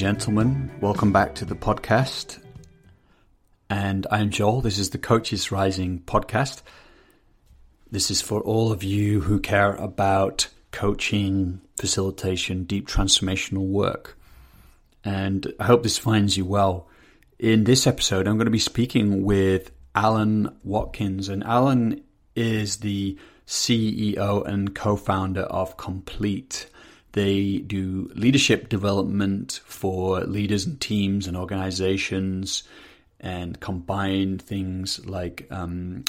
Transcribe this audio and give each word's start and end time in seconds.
Gentlemen. 0.00 0.70
Welcome 0.80 1.12
back 1.12 1.34
to 1.34 1.44
the 1.44 1.54
podcast. 1.54 2.42
And 3.68 4.06
I'm 4.10 4.30
Joel. 4.30 4.62
This 4.62 4.78
is 4.78 4.88
the 4.88 4.96
Coaches 4.96 5.52
Rising 5.52 5.98
podcast. 6.06 6.62
This 7.90 8.10
is 8.10 8.22
for 8.22 8.40
all 8.40 8.72
of 8.72 8.82
you 8.82 9.20
who 9.20 9.38
care 9.38 9.74
about 9.74 10.48
coaching, 10.72 11.60
facilitation, 11.76 12.64
deep 12.64 12.88
transformational 12.88 13.66
work. 13.66 14.18
And 15.04 15.52
I 15.60 15.64
hope 15.64 15.82
this 15.82 15.98
finds 15.98 16.34
you 16.34 16.46
well. 16.46 16.88
In 17.38 17.64
this 17.64 17.86
episode, 17.86 18.26
I'm 18.26 18.38
going 18.38 18.46
to 18.46 18.50
be 18.50 18.58
speaking 18.58 19.22
with 19.22 19.70
Alan 19.94 20.56
Watkins. 20.64 21.28
And 21.28 21.44
Alan 21.44 22.02
is 22.34 22.78
the 22.78 23.18
CEO 23.46 24.46
and 24.46 24.74
co 24.74 24.96
founder 24.96 25.42
of 25.42 25.76
Complete. 25.76 26.70
They 27.12 27.58
do 27.58 28.10
leadership 28.14 28.68
development 28.68 29.60
for 29.64 30.20
leaders 30.20 30.66
and 30.66 30.80
teams 30.80 31.26
and 31.26 31.36
organizations 31.36 32.62
and 33.18 33.58
combine 33.60 34.38
things 34.38 35.04
like 35.06 35.46
um, 35.50 36.04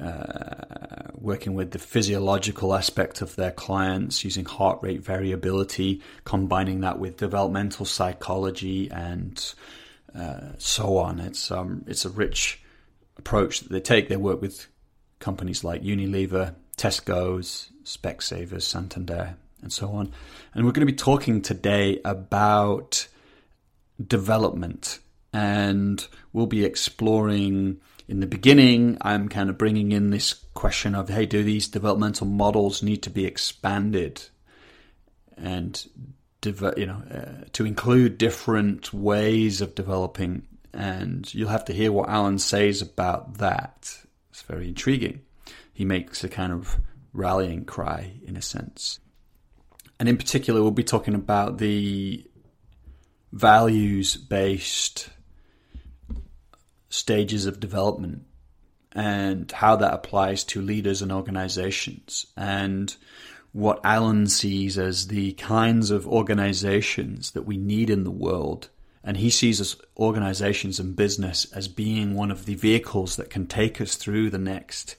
uh, 0.00 1.10
working 1.14 1.54
with 1.54 1.70
the 1.70 1.78
physiological 1.78 2.74
aspect 2.74 3.22
of 3.22 3.36
their 3.36 3.52
clients 3.52 4.24
using 4.24 4.44
heart 4.44 4.78
rate 4.82 5.00
variability, 5.00 6.02
combining 6.24 6.80
that 6.80 6.98
with 6.98 7.16
developmental 7.16 7.86
psychology 7.86 8.90
and 8.90 9.54
uh, 10.14 10.52
so 10.58 10.98
on. 10.98 11.20
It's 11.20 11.50
um, 11.50 11.84
it's 11.86 12.04
a 12.04 12.10
rich 12.10 12.62
approach 13.18 13.60
that 13.60 13.70
they 13.70 13.80
take. 13.80 14.08
They 14.08 14.16
work 14.16 14.40
with 14.40 14.66
companies 15.18 15.64
like 15.64 15.82
Unilever, 15.82 16.54
Tesco's, 16.76 17.70
Specsavers, 17.84 18.62
Santander, 18.62 19.36
and 19.62 19.72
so 19.72 19.90
on. 19.92 20.12
And 20.54 20.64
we're 20.64 20.72
going 20.72 20.86
to 20.86 20.92
be 20.92 20.96
talking 20.96 21.42
today 21.42 22.00
about 22.04 23.08
development. 24.04 25.00
And 25.32 26.06
we'll 26.32 26.46
be 26.46 26.64
exploring 26.64 27.80
in 28.08 28.20
the 28.20 28.26
beginning, 28.26 28.98
I'm 29.00 29.28
kind 29.28 29.50
of 29.50 29.58
bringing 29.58 29.92
in 29.92 30.10
this 30.10 30.32
question 30.54 30.94
of 30.94 31.08
hey, 31.08 31.26
do 31.26 31.42
these 31.42 31.68
developmental 31.68 32.26
models 32.26 32.82
need 32.82 33.02
to 33.02 33.10
be 33.10 33.24
expanded? 33.24 34.22
And 35.36 35.84
you 36.44 36.86
know, 36.86 37.02
uh, 37.10 37.44
to 37.52 37.66
include 37.66 38.18
different 38.18 38.92
ways 38.92 39.60
of 39.60 39.74
developing, 39.74 40.46
and 40.72 41.32
you'll 41.34 41.48
have 41.48 41.64
to 41.64 41.72
hear 41.72 41.90
what 41.90 42.08
Alan 42.08 42.38
says 42.38 42.80
about 42.80 43.38
that. 43.38 43.98
It's 44.30 44.42
very 44.42 44.68
intriguing. 44.68 45.22
He 45.72 45.84
makes 45.84 46.22
a 46.22 46.28
kind 46.28 46.52
of 46.52 46.78
rallying 47.12 47.64
cry, 47.64 48.12
in 48.24 48.36
a 48.36 48.42
sense. 48.42 49.00
And 49.98 50.08
in 50.08 50.16
particular, 50.16 50.62
we'll 50.62 50.70
be 50.70 50.84
talking 50.84 51.14
about 51.14 51.58
the 51.58 52.26
values 53.32 54.16
based 54.16 55.10
stages 56.88 57.46
of 57.46 57.60
development 57.60 58.22
and 58.92 59.50
how 59.52 59.76
that 59.76 59.92
applies 59.92 60.44
to 60.44 60.62
leaders 60.62 61.02
and 61.02 61.12
organizations 61.12 62.26
and 62.36 62.96
what 63.52 63.80
Alan 63.84 64.26
sees 64.26 64.78
as 64.78 65.08
the 65.08 65.32
kinds 65.32 65.90
of 65.90 66.06
organizations 66.06 67.32
that 67.32 67.42
we 67.42 67.56
need 67.56 67.90
in 67.90 68.04
the 68.04 68.10
world. 68.10 68.68
And 69.04 69.16
he 69.18 69.30
sees 69.30 69.60
us 69.60 69.76
organizations 69.96 70.80
and 70.80 70.96
business 70.96 71.46
as 71.52 71.68
being 71.68 72.14
one 72.14 72.30
of 72.30 72.44
the 72.44 72.54
vehicles 72.54 73.16
that 73.16 73.30
can 73.30 73.46
take 73.46 73.80
us 73.80 73.96
through 73.96 74.30
the 74.30 74.38
next 74.38 74.96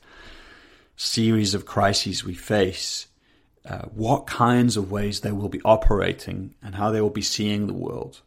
series 0.95 1.53
of 1.53 1.66
crises 1.66 2.23
we 2.23 2.33
face 2.33 3.07
uh, 3.67 3.85
what 3.94 4.28
kinds 4.28 4.78
of 4.78 4.91
ways 4.91 5.19
they 5.19 5.31
will 5.31 5.50
be 5.50 5.61
operating 5.66 6.55
and 6.63 6.75
how 6.75 6.89
they 6.89 7.01
will 7.01 7.09
be 7.09 7.22
seeing 7.22 7.67
the 7.67 7.73
world. 7.73 8.22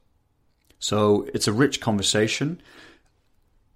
So 0.78 1.26
it's 1.32 1.48
a 1.48 1.52
rich 1.52 1.80
conversation. 1.80 2.60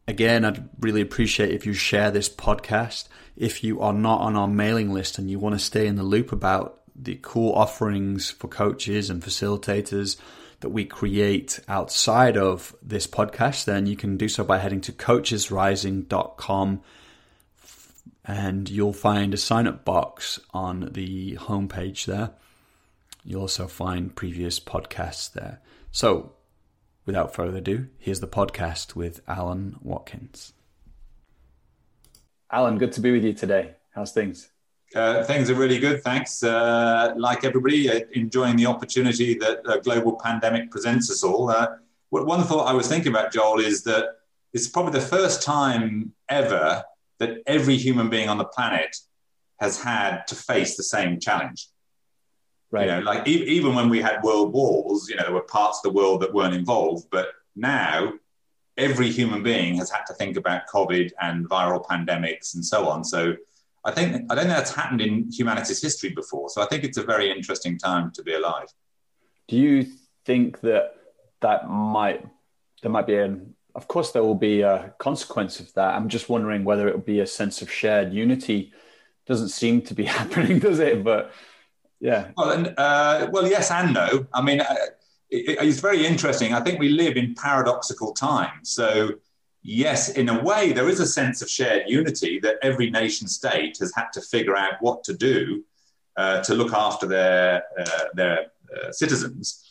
Again, 0.06 0.44
I'd 0.44 0.68
really 0.80 1.00
appreciate 1.00 1.50
if 1.50 1.64
you 1.64 1.72
share 1.72 2.10
this 2.10 2.28
podcast. 2.28 3.08
If 3.36 3.64
you 3.64 3.80
are 3.80 3.92
not 3.92 4.20
on 4.20 4.36
our 4.36 4.48
mailing 4.48 4.92
list 4.92 5.18
and 5.18 5.30
you 5.30 5.38
want 5.38 5.54
to 5.54 5.58
stay 5.58 5.86
in 5.86 5.96
the 5.96 6.02
loop 6.02 6.32
about 6.32 6.82
the 6.94 7.18
cool 7.22 7.52
offerings 7.54 8.30
for 8.30 8.48
coaches 8.48 9.08
and 9.08 9.22
facilitators 9.22 10.16
that 10.60 10.68
we 10.68 10.84
create 10.84 11.60
outside 11.66 12.36
of 12.36 12.76
this 12.82 13.06
podcast, 13.06 13.64
then 13.64 13.86
you 13.86 13.96
can 13.96 14.16
do 14.16 14.28
so 14.28 14.44
by 14.44 14.58
heading 14.58 14.80
to 14.82 14.92
coachesrising.com 14.92 16.82
and 18.24 18.70
you'll 18.70 18.92
find 18.92 19.34
a 19.34 19.36
sign 19.36 19.66
up 19.66 19.84
box 19.84 20.40
on 20.52 20.90
the 20.92 21.36
homepage 21.36 22.06
there. 22.06 22.30
You'll 23.24 23.42
also 23.42 23.66
find 23.66 24.14
previous 24.14 24.58
podcasts 24.60 25.32
there. 25.32 25.60
So, 25.90 26.32
without 27.06 27.34
further 27.34 27.58
ado, 27.58 27.88
here's 27.98 28.20
the 28.20 28.26
podcast 28.26 28.94
with 28.94 29.20
Alan 29.28 29.76
Watkins. 29.82 30.52
Alan, 32.50 32.78
good 32.78 32.92
to 32.92 33.00
be 33.00 33.12
with 33.12 33.24
you 33.24 33.32
today. 33.32 33.74
How's 33.94 34.12
things? 34.12 34.48
Uh, 34.94 35.24
things 35.24 35.50
are 35.50 35.54
really 35.54 35.78
good, 35.78 36.02
thanks. 36.02 36.42
Uh, 36.42 37.12
like 37.16 37.44
everybody, 37.44 37.90
uh, 37.90 38.00
enjoying 38.12 38.56
the 38.56 38.66
opportunity 38.66 39.34
that 39.34 39.60
a 39.68 39.80
global 39.80 40.18
pandemic 40.22 40.70
presents 40.70 41.10
us 41.10 41.24
all. 41.24 41.50
Uh, 41.50 41.76
one 42.10 42.44
thought 42.44 42.68
I 42.68 42.72
was 42.72 42.86
thinking 42.86 43.10
about, 43.10 43.32
Joel, 43.32 43.58
is 43.58 43.82
that 43.84 44.18
it's 44.52 44.68
probably 44.68 44.92
the 44.92 45.06
first 45.06 45.42
time 45.42 46.12
ever 46.28 46.84
that 47.18 47.38
every 47.46 47.76
human 47.76 48.10
being 48.10 48.28
on 48.28 48.38
the 48.38 48.44
planet 48.44 48.96
has 49.60 49.80
had 49.80 50.26
to 50.26 50.34
face 50.34 50.76
the 50.76 50.82
same 50.82 51.20
challenge. 51.20 51.68
Right. 52.70 52.86
You 52.86 52.92
know, 52.92 53.00
like 53.00 53.28
e- 53.28 53.44
even 53.44 53.74
when 53.74 53.88
we 53.88 54.00
had 54.00 54.22
world 54.22 54.52
wars, 54.52 55.08
you 55.08 55.16
know, 55.16 55.22
there 55.22 55.32
were 55.32 55.42
parts 55.42 55.78
of 55.78 55.92
the 55.92 55.96
world 55.96 56.22
that 56.22 56.34
weren't 56.34 56.54
involved, 56.54 57.06
but 57.10 57.28
now 57.54 58.12
every 58.76 59.10
human 59.10 59.42
being 59.42 59.76
has 59.76 59.90
had 59.90 60.04
to 60.06 60.14
think 60.14 60.36
about 60.36 60.62
COVID 60.66 61.12
and 61.20 61.48
viral 61.48 61.84
pandemics 61.84 62.54
and 62.54 62.64
so 62.64 62.88
on. 62.88 63.04
So 63.04 63.36
I 63.84 63.92
think 63.92 64.30
I 64.30 64.34
don't 64.34 64.46
think 64.46 64.56
that's 64.56 64.74
happened 64.74 65.02
in 65.02 65.30
humanity's 65.30 65.80
history 65.80 66.10
before. 66.10 66.48
So 66.48 66.62
I 66.62 66.66
think 66.66 66.84
it's 66.84 66.98
a 66.98 67.02
very 67.04 67.30
interesting 67.30 67.78
time 67.78 68.10
to 68.12 68.22
be 68.22 68.34
alive. 68.34 68.68
Do 69.46 69.56
you 69.56 69.86
think 70.24 70.60
that 70.62 70.94
that 71.42 71.68
might 71.68 72.26
there 72.82 72.90
might 72.90 73.06
be 73.06 73.16
an 73.16 73.53
of 73.74 73.88
course, 73.88 74.12
there 74.12 74.22
will 74.22 74.34
be 74.34 74.60
a 74.60 74.94
consequence 74.98 75.58
of 75.58 75.72
that. 75.74 75.94
I'm 75.94 76.08
just 76.08 76.28
wondering 76.28 76.64
whether 76.64 76.88
it 76.88 76.94
will 76.94 77.02
be 77.02 77.20
a 77.20 77.26
sense 77.26 77.60
of 77.60 77.70
shared 77.70 78.12
unity. 78.12 78.72
Doesn't 79.26 79.48
seem 79.48 79.82
to 79.82 79.94
be 79.94 80.04
happening, 80.18 80.58
does 80.58 80.78
it? 80.78 81.02
But 81.02 81.32
yeah. 82.00 82.30
Well, 82.36 82.50
and, 82.50 82.74
uh, 82.76 83.28
well, 83.32 83.48
yes 83.48 83.70
and 83.70 83.94
no. 83.94 84.26
I 84.32 84.42
mean, 84.42 84.60
uh, 84.60 84.74
it, 85.30 85.58
it's 85.60 85.80
very 85.80 86.06
interesting. 86.06 86.52
I 86.52 86.60
think 86.60 86.78
we 86.78 86.90
live 86.90 87.16
in 87.16 87.34
paradoxical 87.34 88.12
times. 88.12 88.70
So, 88.70 89.14
yes, 89.62 90.10
in 90.10 90.28
a 90.28 90.42
way, 90.42 90.72
there 90.72 90.88
is 90.88 91.00
a 91.00 91.06
sense 91.06 91.42
of 91.42 91.50
shared 91.50 91.84
unity 91.88 92.38
that 92.40 92.56
every 92.62 92.90
nation 92.90 93.26
state 93.26 93.78
has 93.80 93.92
had 93.94 94.12
to 94.12 94.20
figure 94.20 94.56
out 94.56 94.74
what 94.80 95.02
to 95.04 95.14
do 95.14 95.64
uh, 96.16 96.42
to 96.42 96.54
look 96.54 96.72
after 96.72 97.06
their 97.06 97.64
uh, 97.78 98.04
their 98.14 98.46
uh, 98.76 98.92
citizens. 98.92 99.64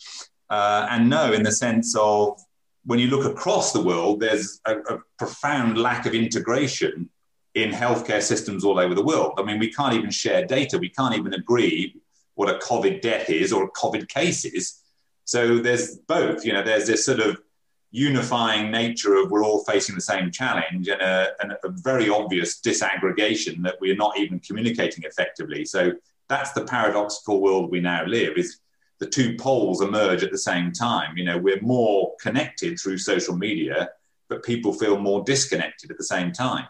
Uh, 0.50 0.88
and 0.90 1.09
no, 1.09 1.31
in 1.31 1.44
the 1.44 1.52
sense 1.52 1.96
of 1.97 2.41
when 2.86 3.00
you 3.00 3.08
look 3.08 3.26
across 3.26 3.72
the 3.72 3.82
world, 3.82 4.20
there's 4.20 4.60
a, 4.66 4.78
a, 4.78 5.00
profound 5.18 5.78
lack 5.78 6.06
of 6.06 6.14
integration 6.14 7.10
in 7.56 7.72
healthcare 7.72 8.22
systems 8.22 8.64
all 8.64 8.80
over 8.80 8.94
the 8.94 9.04
world. 9.04 9.34
I 9.38 9.44
mean, 9.44 9.60
we 9.60 9.72
can't 9.72 9.94
even 9.94 10.12
share 10.12 10.46
data. 10.46 10.78
We 10.78 10.90
can't 10.90 11.16
even 11.16 11.34
agree 11.34 11.96
what 12.35 12.50
a 12.50 12.58
COVID 12.59 13.02
death 13.02 13.30
is 13.30 13.53
or 13.53 13.64
a 13.64 13.72
COVID 13.72 14.09
case 14.09 14.44
is. 14.44 14.82
So 15.26 15.59
there's 15.59 15.97
both, 15.97 16.46
you 16.46 16.52
know, 16.52 16.64
there's 16.64 16.88
this 16.88 17.06
sort 17.06 17.20
of 17.20 17.40
unifying 17.91 18.72
nature 18.72 19.16
of 19.16 19.29
we're 19.29 19.46
all 19.46 19.64
facing 19.66 19.94
the 19.94 20.02
same 20.02 20.32
challenge 20.32 20.88
and 20.88 21.02
a, 21.02 21.32
and 21.41 21.52
a 21.52 21.70
very 21.70 22.09
obvious 22.09 22.59
disaggregation 22.59 23.62
that 23.62 23.76
we're 23.79 23.96
not 23.96 24.18
even 24.18 24.40
communicating 24.40 25.03
effectively. 25.03 25.64
So 25.64 25.94
that's 26.28 26.53
the 26.53 26.66
paradoxical 26.66 27.40
world 27.40 27.70
we 27.70 27.79
now 27.79 28.03
live 28.06 28.36
is 28.36 28.59
the 29.03 29.09
two 29.09 29.35
poles 29.35 29.82
emerge 29.82 30.23
at 30.23 30.32
the 30.32 30.38
same 30.38 30.72
time. 30.72 31.17
You 31.17 31.26
know, 31.26 31.38
we're 31.38 31.61
more 31.61 32.14
connected 32.22 32.79
through 32.79 33.00
social 33.00 33.35
media, 33.35 33.90
but 34.29 34.44
people 34.44 34.72
feel 34.72 34.97
more 34.97 35.26
disconnected 35.26 35.91
at 35.91 35.97
the 35.97 36.05
same 36.05 36.32
time. 36.32 36.67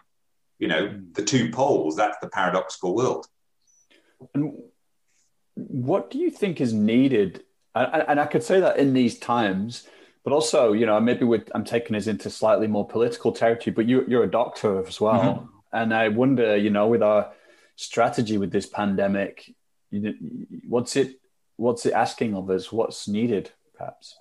You 0.58 0.66
know, 0.66 0.88
hmm. 0.88 1.12
the 1.12 1.22
two 1.22 1.50
poles, 1.52 1.94
that's 1.94 2.18
the 2.20 2.28
paradoxical 2.28 2.92
world. 2.96 3.28
And 4.34 4.54
what 5.54 6.10
do 6.10 6.18
you 6.18 6.30
think 6.30 6.60
is 6.60 6.72
needed? 6.72 7.44
And 7.76 8.18
I 8.18 8.26
could 8.26 8.42
say 8.42 8.58
that 8.58 8.78
in 8.78 8.94
these 8.94 9.16
times, 9.16 9.86
but 10.24 10.32
also, 10.32 10.72
you 10.72 10.86
know, 10.86 10.98
maybe 10.98 11.24
I'm 11.54 11.64
taking 11.64 11.94
us 11.94 12.08
into 12.08 12.30
slightly 12.30 12.66
more 12.66 12.86
political 12.86 13.30
territory, 13.30 13.74
but 13.74 13.86
you, 13.86 14.00
are 14.18 14.24
a 14.24 14.30
doctor 14.30 14.84
as 14.84 15.00
well. 15.00 15.20
Mm-hmm. 15.22 15.46
And 15.72 15.94
I 15.94 16.08
wonder, 16.08 16.56
you 16.56 16.70
know, 16.70 16.88
with 16.88 17.02
our 17.02 17.32
strategy 17.76 18.38
with 18.38 18.50
this 18.50 18.66
pandemic, 18.66 19.54
what's 20.68 20.96
it 20.96 21.20
what's 21.56 21.86
it 21.86 21.92
asking 21.92 22.34
of 22.34 22.50
us? 22.50 22.72
What's 22.72 23.08
needed, 23.08 23.50
perhaps? 23.76 24.16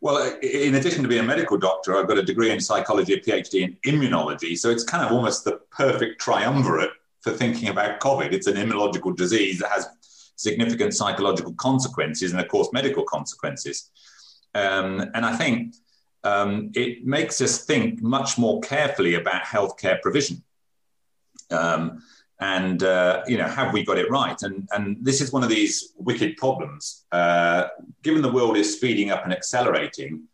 Well, 0.00 0.38
in 0.42 0.74
addition 0.74 1.02
to 1.02 1.08
being 1.08 1.24
a 1.24 1.26
medical 1.26 1.56
doctor, 1.56 1.96
I've 1.96 2.06
got 2.06 2.18
a 2.18 2.22
degree 2.22 2.50
in 2.50 2.60
psychology, 2.60 3.14
a 3.14 3.20
PhD 3.20 3.62
in 3.62 3.76
immunology. 3.98 4.56
So 4.56 4.70
it's 4.70 4.84
kind 4.84 5.04
of 5.04 5.10
almost 5.10 5.44
the 5.44 5.60
perfect 5.70 6.20
triumvirate 6.20 6.90
for 7.22 7.32
thinking 7.32 7.68
about 7.68 8.00
COVID. 8.00 8.32
It's 8.32 8.46
an 8.46 8.56
immunological 8.56 9.16
disease 9.16 9.58
that 9.60 9.70
has 9.70 9.88
significant 10.36 10.94
psychological 10.94 11.54
consequences 11.54 12.32
and, 12.32 12.40
of 12.40 12.48
course, 12.48 12.68
medical 12.72 13.04
consequences. 13.04 13.90
Um, 14.54 15.00
and 15.14 15.24
I 15.24 15.34
think 15.34 15.74
um, 16.24 16.70
it 16.74 17.06
makes 17.06 17.40
us 17.40 17.64
think 17.64 18.02
much 18.02 18.36
more 18.36 18.60
carefully 18.60 19.14
about 19.14 19.44
healthcare 19.44 20.00
provision. 20.02 20.42
Um, 21.50 22.02
and 22.40 22.82
uh, 22.82 23.22
you 23.26 23.38
know, 23.38 23.48
have 23.48 23.72
we 23.72 23.84
got 23.84 23.98
it 23.98 24.10
right? 24.10 24.40
And 24.42 24.68
and 24.72 24.96
this 25.00 25.20
is 25.20 25.32
one 25.32 25.42
of 25.42 25.48
these 25.48 25.92
wicked 25.96 26.36
problems. 26.36 27.04
Uh, 27.12 27.68
given 28.02 28.22
the 28.22 28.32
world 28.32 28.56
is 28.56 28.76
speeding 28.76 29.10
up 29.10 29.24
and 29.24 29.32
accelerating, 29.32 30.24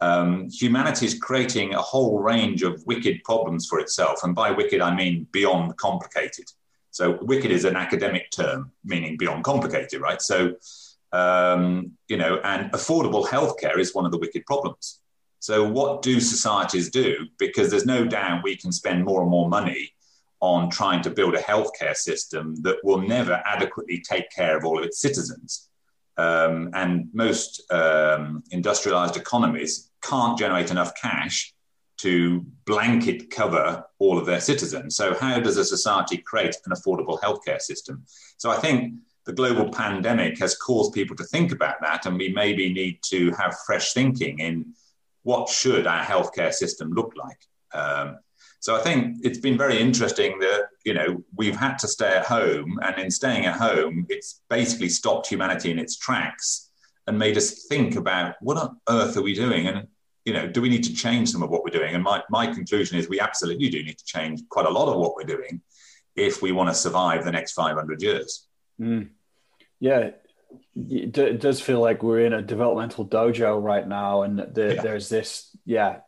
um, 0.00 0.48
humanity 0.48 1.06
is 1.06 1.18
creating 1.18 1.74
a 1.74 1.82
whole 1.82 2.20
range 2.20 2.62
of 2.62 2.84
wicked 2.86 3.22
problems 3.24 3.66
for 3.66 3.80
itself. 3.80 4.22
And 4.22 4.34
by 4.34 4.50
wicked, 4.50 4.80
I 4.80 4.94
mean 4.94 5.26
beyond 5.32 5.76
complicated. 5.76 6.46
So 6.92 7.18
wicked 7.22 7.50
is 7.50 7.64
an 7.64 7.76
academic 7.76 8.30
term 8.30 8.72
meaning 8.84 9.16
beyond 9.16 9.44
complicated, 9.44 10.00
right? 10.00 10.20
So 10.22 10.54
um, 11.12 11.92
you 12.08 12.16
know, 12.16 12.40
and 12.44 12.70
affordable 12.72 13.26
healthcare 13.26 13.78
is 13.78 13.94
one 13.94 14.06
of 14.06 14.12
the 14.12 14.18
wicked 14.18 14.46
problems. 14.46 15.00
So, 15.40 15.66
what 15.66 16.02
do 16.02 16.20
societies 16.20 16.90
do? 16.90 17.26
Because 17.38 17.70
there's 17.70 17.86
no 17.86 18.04
doubt 18.04 18.44
we 18.44 18.56
can 18.56 18.72
spend 18.72 19.04
more 19.04 19.22
and 19.22 19.30
more 19.30 19.48
money 19.48 19.92
on 20.40 20.70
trying 20.70 21.02
to 21.02 21.10
build 21.10 21.34
a 21.34 21.42
healthcare 21.42 21.94
system 21.94 22.56
that 22.62 22.76
will 22.82 23.00
never 23.00 23.42
adequately 23.44 24.00
take 24.00 24.30
care 24.30 24.56
of 24.56 24.64
all 24.64 24.78
of 24.78 24.84
its 24.84 25.00
citizens. 25.00 25.68
Um, 26.16 26.70
and 26.74 27.08
most 27.12 27.62
um, 27.70 28.42
industrialized 28.50 29.16
economies 29.16 29.90
can't 30.02 30.38
generate 30.38 30.70
enough 30.70 30.92
cash 31.00 31.54
to 31.98 32.44
blanket 32.64 33.30
cover 33.30 33.84
all 33.98 34.18
of 34.18 34.24
their 34.24 34.40
citizens. 34.40 34.96
So, 34.96 35.14
how 35.14 35.38
does 35.38 35.58
a 35.58 35.64
society 35.64 36.16
create 36.16 36.56
an 36.64 36.72
affordable 36.72 37.20
healthcare 37.20 37.60
system? 37.60 38.04
So, 38.38 38.50
I 38.50 38.56
think 38.56 38.94
the 39.26 39.32
global 39.32 39.68
pandemic 39.70 40.38
has 40.38 40.56
caused 40.56 40.94
people 40.94 41.14
to 41.16 41.24
think 41.24 41.52
about 41.52 41.76
that, 41.82 42.06
and 42.06 42.16
we 42.16 42.30
maybe 42.32 42.72
need 42.72 43.00
to 43.04 43.30
have 43.32 43.54
fresh 43.66 43.92
thinking 43.92 44.38
in 44.38 44.74
what 45.22 45.48
should 45.48 45.86
our 45.86 46.02
healthcare 46.02 46.52
system 46.52 46.92
look 46.92 47.12
like? 47.16 47.38
Um, 47.74 48.18
so 48.60 48.76
I 48.76 48.80
think 48.80 49.16
it's 49.22 49.38
been 49.38 49.56
very 49.56 49.80
interesting 49.80 50.38
that 50.40 50.68
you 50.84 50.92
know 50.92 51.24
we've 51.34 51.56
had 51.56 51.78
to 51.78 51.88
stay 51.88 52.14
at 52.14 52.26
home, 52.26 52.78
and 52.82 52.98
in 52.98 53.10
staying 53.10 53.46
at 53.46 53.56
home, 53.56 54.06
it's 54.08 54.42
basically 54.50 54.90
stopped 54.90 55.26
humanity 55.28 55.70
in 55.70 55.78
its 55.78 55.96
tracks 55.96 56.70
and 57.06 57.18
made 57.18 57.36
us 57.38 57.64
think 57.64 57.96
about 57.96 58.36
what 58.40 58.58
on 58.58 58.78
earth 58.88 59.16
are 59.16 59.22
we 59.22 59.34
doing, 59.34 59.66
and 59.66 59.88
you 60.26 60.34
know, 60.34 60.46
do 60.46 60.60
we 60.60 60.68
need 60.68 60.84
to 60.84 60.94
change 60.94 61.30
some 61.30 61.42
of 61.42 61.48
what 61.48 61.64
we're 61.64 61.78
doing? 61.78 61.94
And 61.94 62.04
my 62.04 62.22
my 62.28 62.46
conclusion 62.46 62.98
is 62.98 63.08
we 63.08 63.18
absolutely 63.18 63.70
do 63.70 63.82
need 63.82 63.96
to 63.98 64.04
change 64.04 64.42
quite 64.50 64.66
a 64.66 64.70
lot 64.70 64.88
of 64.88 65.00
what 65.00 65.16
we're 65.16 65.24
doing 65.24 65.62
if 66.14 66.42
we 66.42 66.52
want 66.52 66.68
to 66.68 66.74
survive 66.74 67.24
the 67.24 67.32
next 67.32 67.52
500 67.52 68.02
years. 68.02 68.46
Mm. 68.78 69.08
Yeah, 69.78 70.10
it 70.76 71.40
does 71.40 71.60
feel 71.62 71.80
like 71.80 72.02
we're 72.02 72.26
in 72.26 72.34
a 72.34 72.42
developmental 72.42 73.06
dojo 73.06 73.62
right 73.62 73.86
now, 73.88 74.22
and 74.22 74.38
the, 74.38 74.74
yeah. 74.74 74.82
there's 74.82 75.08
this, 75.08 75.56
yeah, 75.64 76.00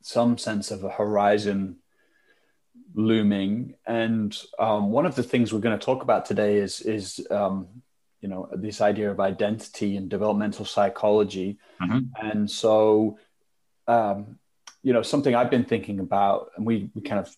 some 0.00 0.38
sense 0.38 0.70
of 0.70 0.84
a 0.84 0.88
horizon 0.88 1.76
looming. 2.94 3.74
And 3.86 4.36
um, 4.58 4.90
one 4.90 5.06
of 5.06 5.14
the 5.14 5.22
things 5.22 5.52
we're 5.52 5.60
going 5.60 5.78
to 5.78 5.84
talk 5.84 6.02
about 6.02 6.26
today 6.26 6.56
is 6.58 6.80
is 6.80 7.26
um, 7.30 7.68
you 8.20 8.28
know 8.28 8.48
this 8.52 8.80
idea 8.80 9.10
of 9.10 9.20
identity 9.20 9.96
and 9.96 10.08
developmental 10.08 10.64
psychology. 10.64 11.58
Mm-hmm. 11.80 12.26
And 12.26 12.50
so, 12.50 13.18
um, 13.86 14.38
you 14.82 14.92
know, 14.92 15.02
something 15.02 15.34
I've 15.34 15.50
been 15.50 15.64
thinking 15.64 16.00
about, 16.00 16.50
and 16.56 16.66
we 16.66 16.90
we 16.94 17.02
kind 17.02 17.20
of 17.20 17.34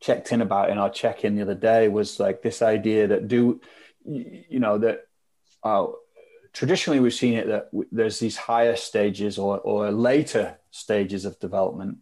checked 0.00 0.32
in 0.32 0.42
about 0.42 0.70
in 0.70 0.78
our 0.78 0.90
check 0.90 1.24
in 1.24 1.36
the 1.36 1.42
other 1.42 1.54
day 1.54 1.88
was 1.88 2.20
like 2.20 2.42
this 2.42 2.60
idea 2.60 3.06
that 3.06 3.28
do 3.28 3.60
you 4.04 4.60
know 4.60 4.78
that 4.78 5.06
uh, 5.62 5.86
traditionally 6.52 7.00
we've 7.00 7.14
seen 7.14 7.34
it 7.34 7.46
that 7.46 7.68
there's 7.90 8.18
these 8.18 8.36
higher 8.36 8.76
stages 8.76 9.38
or, 9.38 9.58
or 9.60 9.90
later 9.90 10.56
stages 10.70 11.24
of 11.24 11.38
development 11.40 11.98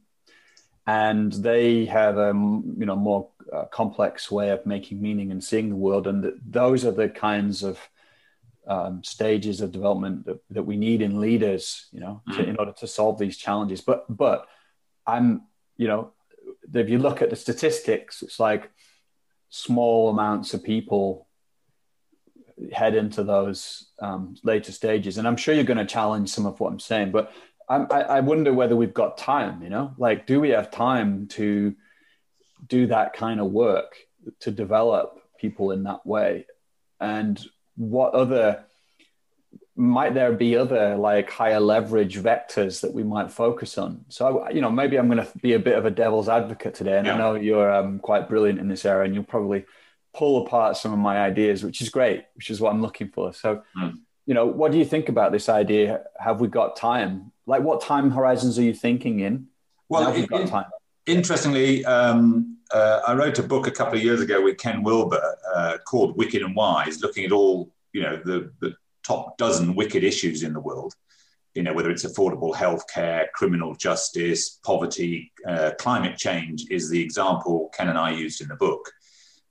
and 0.87 1.33
they 1.33 1.87
have 1.87 2.19
a 2.19 2.29
you 2.29 2.87
know 2.87 2.97
more 2.97 3.29
uh, 3.53 3.65
complex 3.67 4.31
way 4.31 4.51
of 4.51 4.65
making 4.67 5.01
meaning 5.01 5.31
and 5.31 5.43
seeing 5.43 5.69
the 5.71 5.77
world 5.77 6.07
and 6.07 6.23
th- 6.23 6.35
those 6.49 6.85
are 6.85 6.91
the 6.91 7.09
kinds 7.09 7.63
of 7.63 7.79
um, 8.67 9.05
stages 9.05 9.61
of 9.61 9.73
development 9.73 10.25
that, 10.25 10.41
that 10.51 10.63
we 10.63 10.77
need 10.77 11.03
in 11.03 11.21
leaders 11.21 11.87
you 11.93 12.01
know 12.01 12.23
to, 12.33 12.39
mm. 12.39 12.49
in 12.49 12.57
order 12.57 12.73
to 12.73 12.87
solve 12.87 13.19
these 13.19 13.37
challenges 13.37 13.81
but 13.81 14.05
but 14.15 14.47
i'm 15.07 15.43
you 15.77 15.89
know 15.89 16.13
if 16.73 16.89
you 16.89 16.99
look 16.99 17.23
at 17.23 17.31
the 17.31 17.37
statistics 17.37 18.23
it's 18.23 18.41
like 18.41 18.71
small 19.49 20.11
amounts 20.11 20.55
of 20.55 20.65
people 20.65 21.27
head 22.73 22.95
into 22.95 23.25
those 23.25 23.87
um, 24.01 24.37
later 24.43 24.73
stages. 24.73 25.19
And 25.19 25.27
I'm 25.27 25.37
sure 25.37 25.55
you're 25.55 25.65
going 25.65 25.79
to 25.79 25.87
challenge 25.87 26.31
some 26.31 26.47
of 26.47 26.61
what 26.61 26.73
I'm 26.73 26.81
saying, 26.81 27.11
but 27.11 27.33
I'm, 27.69 27.87
I, 27.91 28.03
I 28.03 28.21
wonder 28.21 28.53
whether 28.53 28.77
we've 28.77 28.95
got 28.95 29.19
time. 29.19 29.63
You 29.63 29.71
know, 29.71 29.95
like, 29.99 30.27
do 30.27 30.41
we 30.41 30.51
have 30.51 30.71
time 30.71 31.29
to 31.29 31.75
do 32.67 32.87
that 32.89 33.13
kind 33.13 33.41
of 33.41 33.51
work 33.51 33.97
to 34.41 34.51
develop 34.51 35.21
people 35.39 35.71
in 35.71 35.85
that 35.85 36.07
way? 36.07 36.47
And 37.01 37.43
what 37.77 38.15
other 38.15 38.65
might 39.77 40.15
there 40.15 40.33
be 40.33 40.57
other 40.57 40.95
like 40.97 41.29
higher 41.29 41.59
leverage 41.59 42.17
vectors 42.17 42.81
that 42.81 42.95
we 42.95 43.03
might 43.03 43.29
focus 43.29 43.77
on 43.77 44.05
so 44.09 44.49
you 44.53 44.61
know 44.61 44.71
maybe 44.71 44.97
i'm 44.97 45.09
going 45.09 45.19
to 45.19 45.39
be 45.39 45.55
a 45.55 45.59
bit 45.59 45.77
of 45.77 45.85
a 45.85 45.91
devil's 45.91 46.29
advocate 46.29 46.75
today 46.75 46.97
and 46.97 47.09
yeah. 47.09 47.15
i 47.15 47.19
know 47.19 47.35
you're 47.35 47.75
um, 47.75 47.99
quite 47.99 48.29
brilliant 48.29 48.61
in 48.61 48.69
this 48.69 48.85
area 48.85 49.05
and 49.05 49.17
you'll 49.17 49.25
probably 49.25 49.65
pull 50.15 50.47
apart 50.47 50.77
some 50.77 50.93
of 50.93 50.99
my 50.99 51.19
ideas, 51.19 51.65
which 51.65 51.83
is 51.83 51.89
great, 51.91 52.25
which 52.35 52.49
is 52.49 52.61
what 52.61 52.73
I'm 52.73 52.81
looking 52.81 53.09
for. 53.09 53.35
So, 53.35 53.63
mm. 53.77 53.99
you 54.27 54.33
know, 54.33 54.47
what 54.47 54.73
do 54.73 54.79
you 54.79 54.85
think 54.85 55.09
about 55.09 55.33
this 55.33 55.49
idea? 55.49 56.05
Have 56.19 56.41
we 56.41 56.49
got 56.49 56.77
time? 56.77 57.33
Like, 57.47 57.63
what 57.63 57.81
time 57.81 58.11
horizons 58.11 58.59
are 58.59 58.63
you 58.63 58.75
thinking 58.75 59.21
in? 59.21 59.49
Well, 59.89 60.13
it, 60.13 60.29
got 60.29 60.49
time? 60.49 60.65
interestingly, 61.07 61.85
um, 61.85 62.59
uh, 62.73 63.01
I 63.07 63.15
wrote 63.15 63.39
a 63.39 63.43
book 63.43 63.67
a 63.67 63.71
couple 63.71 63.99
of 63.99 64.05
years 64.05 64.21
ago 64.21 64.43
with 64.43 64.59
Ken 64.59 64.83
Wilber 64.83 65.37
uh, 65.55 65.79
called 65.87 66.17
Wicked 66.17 66.43
and 66.43 66.57
Wise, 66.57 67.03
looking 67.03 67.25
at 67.25 67.33
all, 67.33 67.71
you 67.93 68.03
know, 68.03 68.21
the, 68.25 68.51
the 68.61 68.75
top 69.05 69.37
dozen 69.37 69.75
wicked 69.75 70.03
issues 70.03 70.43
in 70.43 70.53
the 70.53 70.61
world. 70.61 70.95
You 71.55 71.63
know, 71.63 71.73
whether 71.73 71.91
it's 71.91 72.05
affordable 72.05 72.53
healthcare, 72.53 73.31
criminal 73.33 73.77
justice, 73.77 74.59
poverty, 74.65 75.33
uh, 75.47 75.73
climate 75.79 76.17
change 76.17 76.67
is 76.69 76.91
the 76.91 77.01
example 77.01 77.71
Ken 77.73 77.89
and 77.89 77.99
I 77.99 78.11
used 78.11 78.41
in 78.41 78.49
the 78.49 78.57
book 78.57 78.91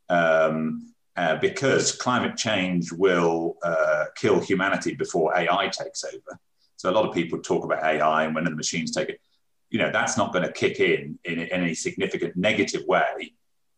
um, 0.10 0.94
uh, 1.15 1.38
because 1.38 1.94
climate 1.94 2.36
change 2.36 2.91
will 2.91 3.56
uh, 3.63 4.06
kill 4.17 4.41
humanity 4.41 4.96
before 4.96 5.38
AI 5.38 5.70
takes 5.70 6.03
over. 6.03 6.39
So 6.84 6.90
a 6.90 6.92
lot 6.92 7.08
of 7.08 7.16
people 7.16 7.40
talk 7.40 7.63
about 7.63 7.82
AI 7.82 8.25
and 8.25 8.36
when 8.36 8.44
the 8.44 8.52
machines 8.52 8.92
take 8.92 9.08
it, 9.08 9.22
you 9.70 9.80
know, 9.80 9.90
that's 9.90 10.18
not 10.18 10.34
going 10.34 10.46
to 10.46 10.52
kick 10.52 10.82
in 10.82 11.18
in, 11.24 11.40
any 11.40 11.74
significant 11.74 12.36
negative 12.36 12.84
way 12.86 13.34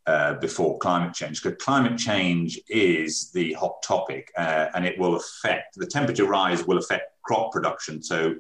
uh, 0.08 0.34
before 0.34 0.80
climate 0.80 1.14
change, 1.14 1.44
because 1.44 1.64
climate 1.64 2.00
change 2.00 2.60
is 2.68 3.32
the 3.32 3.54
hot 3.54 3.76
topic 3.84 4.32
uh, 4.40 4.70
and 4.74 4.88
it 4.88 4.98
will 4.98 5.18
affect 5.18 5.76
the 5.76 5.86
temperature 5.86 6.26
rise 6.26 6.66
will 6.66 6.80
affect 6.80 7.12
crop 7.22 7.52
production. 7.52 8.02
So 8.02 8.38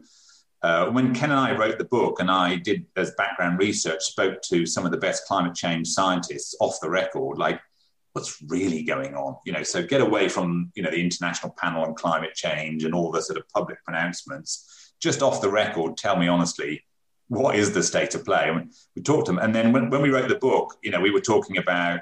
uh, 0.64 0.88
when 0.88 1.14
Ken 1.14 1.30
and 1.30 1.40
I 1.40 1.56
wrote 1.56 1.78
the 1.78 1.86
book, 1.86 2.20
and 2.20 2.32
I 2.32 2.56
did 2.56 2.88
as 2.96 3.12
background 3.20 3.60
research, 3.60 4.02
spoke 4.02 4.42
to 4.50 4.66
some 4.66 4.84
of 4.84 4.90
the 4.90 4.98
best 4.98 5.28
climate 5.28 5.54
change 5.54 5.90
scientists 5.90 6.56
off 6.60 6.80
the 6.82 6.90
record, 6.90 7.38
like 7.38 7.62
what's 8.16 8.42
really 8.48 8.82
going 8.82 9.14
on 9.14 9.36
you 9.46 9.52
know 9.52 9.62
so 9.62 9.84
get 9.84 10.00
away 10.00 10.30
from 10.30 10.72
you 10.74 10.82
know 10.82 10.90
the 10.90 11.02
international 11.02 11.54
panel 11.58 11.84
on 11.84 11.94
climate 11.94 12.34
change 12.34 12.86
and 12.86 12.96
all 12.96 13.12
the 13.12 13.22
sort 13.22 13.38
of 13.38 13.48
public 13.50 13.84
pronouncements. 13.84 14.94
Just 15.02 15.22
off 15.22 15.42
the 15.42 15.50
record 15.50 15.98
tell 15.98 16.16
me 16.16 16.30
honestly 16.30 16.86
what 17.28 17.56
is 17.56 17.74
the 17.74 17.82
state 17.82 18.14
of 18.14 18.24
play? 18.24 18.50
Mean, 18.52 18.70
we 18.96 19.02
talked 19.02 19.26
to 19.26 19.32
them. 19.32 19.40
And 19.40 19.54
then 19.54 19.74
when, 19.74 19.90
when 19.90 20.02
we 20.02 20.12
wrote 20.12 20.30
the 20.30 20.36
book 20.36 20.78
you 20.82 20.92
know 20.92 21.02
we 21.02 21.12
were 21.12 21.20
talking 21.20 21.58
about 21.58 22.00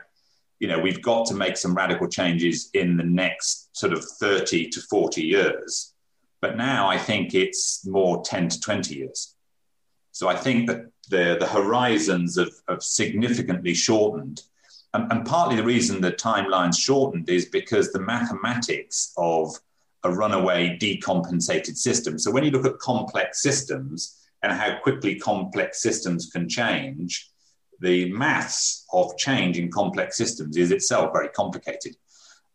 you 0.59 0.67
know 0.67 0.79
we've 0.79 1.01
got 1.01 1.25
to 1.27 1.33
make 1.33 1.57
some 1.57 1.73
radical 1.73 2.07
changes 2.07 2.69
in 2.75 2.95
the 2.95 3.03
next 3.03 3.75
sort 3.75 3.91
of 3.91 4.05
30 4.05 4.69
to 4.69 4.81
40 4.81 5.23
years. 5.23 5.95
But 6.41 6.57
now 6.57 6.89
i 6.89 6.97
think 6.97 7.33
it's 7.33 7.87
more 7.87 8.21
10 8.23 8.49
to 8.49 8.59
20 8.59 8.93
years. 8.93 9.35
So 10.11 10.27
i 10.27 10.35
think 10.35 10.67
that 10.67 10.91
the, 11.09 11.37
the 11.39 11.47
horizons 11.47 12.37
have, 12.37 12.53
have 12.69 12.83
significantly 12.83 13.73
shortened 13.73 14.43
and, 14.93 15.11
and 15.11 15.25
partly 15.25 15.55
the 15.55 15.63
reason 15.63 16.01
the 16.01 16.11
timeline's 16.11 16.77
shortened 16.77 17.29
is 17.29 17.45
because 17.45 17.91
the 17.91 17.99
mathematics 17.99 19.13
of 19.17 19.55
a 20.03 20.11
runaway 20.11 20.77
decompensated 20.77 21.77
system. 21.77 22.19
So 22.19 22.31
when 22.31 22.43
you 22.43 22.51
look 22.51 22.65
at 22.65 22.77
complex 22.79 23.41
systems 23.41 24.19
and 24.43 24.51
how 24.51 24.77
quickly 24.79 25.15
complex 25.15 25.81
systems 25.81 26.29
can 26.29 26.47
change, 26.49 27.29
the 27.79 28.11
maths 28.11 28.85
of 28.93 29.17
change 29.17 29.57
in 29.57 29.71
complex 29.71 30.17
systems 30.17 30.57
is 30.57 30.71
itself 30.71 31.11
very 31.13 31.29
complicated. 31.29 31.95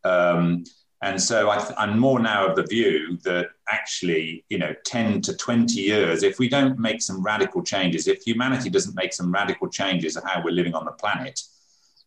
Um, 0.05 0.65
and 1.03 1.21
so 1.21 1.49
I 1.49 1.85
am 1.85 1.99
more 1.99 2.19
now 2.19 2.49
of 2.49 2.57
the 2.57 2.65
view 2.65 3.19
that 3.23 3.51
actually, 3.71 4.45
you 4.49 4.59
know, 4.59 4.75
10 4.85 5.21
to 5.23 5.37
20 5.37 5.75
years, 5.75 6.23
if 6.23 6.39
we 6.39 6.49
don't 6.49 6.79
make 6.79 7.03
some 7.03 7.23
radical 7.23 7.63
changes, 7.63 8.09
if 8.09 8.23
humanity 8.23 8.69
doesn't 8.69 8.97
make 8.97 9.13
some 9.13 9.31
radical 9.33 9.69
changes 9.69 10.17
of 10.17 10.25
how 10.25 10.43
we're 10.43 10.51
living 10.51 10.75
on 10.75 10.85
the 10.85 10.93
planet, 10.93 11.41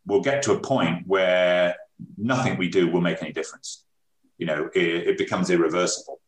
we'll 0.05 0.21
get 0.21 0.43
to 0.43 0.53
a 0.53 0.59
point 0.59 1.07
where 1.07 1.75
nothing 2.17 2.57
we 2.57 2.69
do 2.69 2.87
will 2.87 3.01
make 3.01 3.21
any 3.21 3.31
difference. 3.31 3.85
You 4.37 4.47
know, 4.47 4.69
it, 4.73 5.07
it 5.09 5.17
becomes 5.17 5.49
irreversible. 5.49 6.19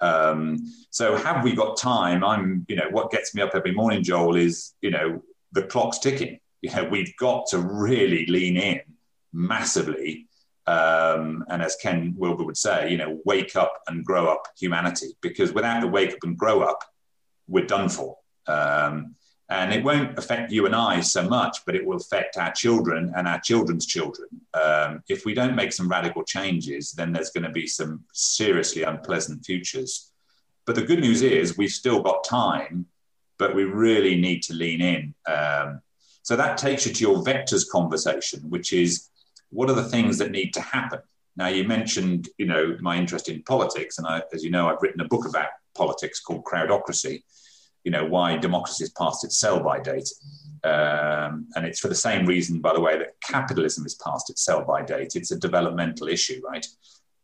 Um, 0.00 0.58
so 0.90 1.16
have 1.16 1.44
we 1.44 1.54
got 1.54 1.76
time? 1.76 2.24
I'm, 2.24 2.66
you 2.68 2.76
know, 2.76 2.88
what 2.90 3.12
gets 3.12 3.34
me 3.34 3.42
up 3.42 3.54
every 3.54 3.72
morning, 3.72 4.02
Joel, 4.02 4.36
is, 4.36 4.74
you 4.80 4.90
know, 4.90 5.22
the 5.52 5.62
clock's 5.62 5.98
ticking. 5.98 6.40
You 6.60 6.74
know, 6.74 6.84
we've 6.84 7.14
got 7.16 7.46
to 7.50 7.58
really 7.58 8.26
lean 8.26 8.56
in 8.56 8.80
massively. 9.32 10.26
Um, 10.66 11.44
and 11.48 11.62
as 11.62 11.76
Ken 11.76 12.14
Wilber 12.16 12.44
would 12.44 12.56
say, 12.56 12.90
you 12.90 12.96
know, 12.96 13.20
wake 13.24 13.54
up 13.56 13.72
and 13.86 14.04
grow 14.04 14.26
up 14.26 14.46
humanity, 14.58 15.16
because 15.20 15.52
without 15.52 15.80
the 15.80 15.88
wake 15.88 16.12
up 16.12 16.22
and 16.22 16.36
grow 16.36 16.62
up, 16.62 16.82
we're 17.48 17.66
done 17.66 17.88
for. 17.88 18.16
Um, 18.46 19.14
and 19.52 19.70
it 19.70 19.84
won't 19.84 20.18
affect 20.18 20.50
you 20.50 20.64
and 20.64 20.74
I 20.74 21.00
so 21.00 21.28
much, 21.28 21.58
but 21.66 21.74
it 21.74 21.84
will 21.84 21.98
affect 21.98 22.38
our 22.38 22.52
children 22.52 23.12
and 23.14 23.28
our 23.28 23.38
children's 23.38 23.84
children. 23.84 24.28
Um, 24.54 25.02
if 25.10 25.26
we 25.26 25.34
don't 25.34 25.54
make 25.54 25.74
some 25.74 25.90
radical 25.90 26.24
changes, 26.24 26.92
then 26.92 27.12
there's 27.12 27.28
going 27.28 27.44
to 27.44 27.50
be 27.50 27.66
some 27.66 28.02
seriously 28.14 28.82
unpleasant 28.82 29.44
futures. 29.44 30.10
But 30.64 30.76
the 30.76 30.86
good 30.86 31.00
news 31.00 31.20
is 31.20 31.58
we've 31.58 31.70
still 31.70 32.00
got 32.00 32.24
time, 32.24 32.86
but 33.36 33.54
we 33.54 33.64
really 33.64 34.18
need 34.18 34.42
to 34.44 34.54
lean 34.54 34.80
in. 34.80 35.14
Um, 35.26 35.82
so 36.22 36.34
that 36.34 36.56
takes 36.56 36.86
you 36.86 36.94
to 36.94 37.00
your 37.02 37.22
vectors 37.22 37.68
conversation, 37.68 38.48
which 38.48 38.72
is 38.72 39.10
what 39.50 39.68
are 39.68 39.74
the 39.74 39.90
things 39.90 40.16
that 40.16 40.30
need 40.30 40.54
to 40.54 40.62
happen? 40.62 41.00
Now 41.36 41.48
you 41.48 41.64
mentioned, 41.64 42.30
you 42.38 42.46
know, 42.46 42.78
my 42.80 42.96
interest 42.96 43.28
in 43.28 43.42
politics, 43.42 43.98
and 43.98 44.06
I, 44.06 44.22
as 44.32 44.42
you 44.42 44.50
know, 44.50 44.70
I've 44.70 44.80
written 44.80 45.02
a 45.02 45.08
book 45.08 45.28
about 45.28 45.48
politics 45.74 46.20
called 46.20 46.44
Crowdocracy 46.44 47.22
you 47.84 47.90
know, 47.90 48.04
why 48.04 48.36
democracy 48.36 48.84
has 48.84 48.90
passed 48.90 49.24
its 49.24 49.38
sell 49.38 49.62
by 49.62 49.80
date. 49.80 50.08
Um, 50.64 51.48
and 51.56 51.66
it's 51.66 51.80
for 51.80 51.88
the 51.88 51.94
same 51.94 52.26
reason, 52.26 52.60
by 52.60 52.72
the 52.72 52.80
way, 52.80 52.96
that 52.96 53.20
capitalism 53.20 53.84
is 53.84 53.96
past 53.96 54.30
its 54.30 54.44
sell 54.44 54.64
by 54.64 54.82
date. 54.82 55.16
It's 55.16 55.32
a 55.32 55.38
developmental 55.38 56.08
issue, 56.08 56.40
right? 56.44 56.66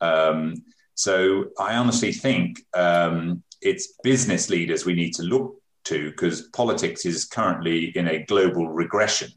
Um, 0.01 0.65
so 0.95 1.47
I 1.59 1.77
honestly 1.77 2.13
think 2.13 2.65
um, 2.75 3.43
it's 3.63 3.95
business 4.03 4.51
leaders 4.51 4.85
we 4.85 4.95
need 4.95 5.15
to 5.15 5.23
look 5.23 5.61
to 5.85 6.11
because 6.11 6.49
politics 6.49 7.07
is 7.07 7.25
currently 7.25 7.97
in 7.97 8.09
a 8.09 8.25
global 8.25 8.69
regression. 8.69 9.31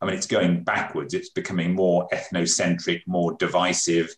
I 0.00 0.06
mean, 0.06 0.14
it's 0.14 0.26
going 0.26 0.62
backwards. 0.62 1.14
It's 1.14 1.30
becoming 1.30 1.74
more 1.74 2.06
ethnocentric, 2.12 3.02
more 3.06 3.32
divisive. 3.38 4.14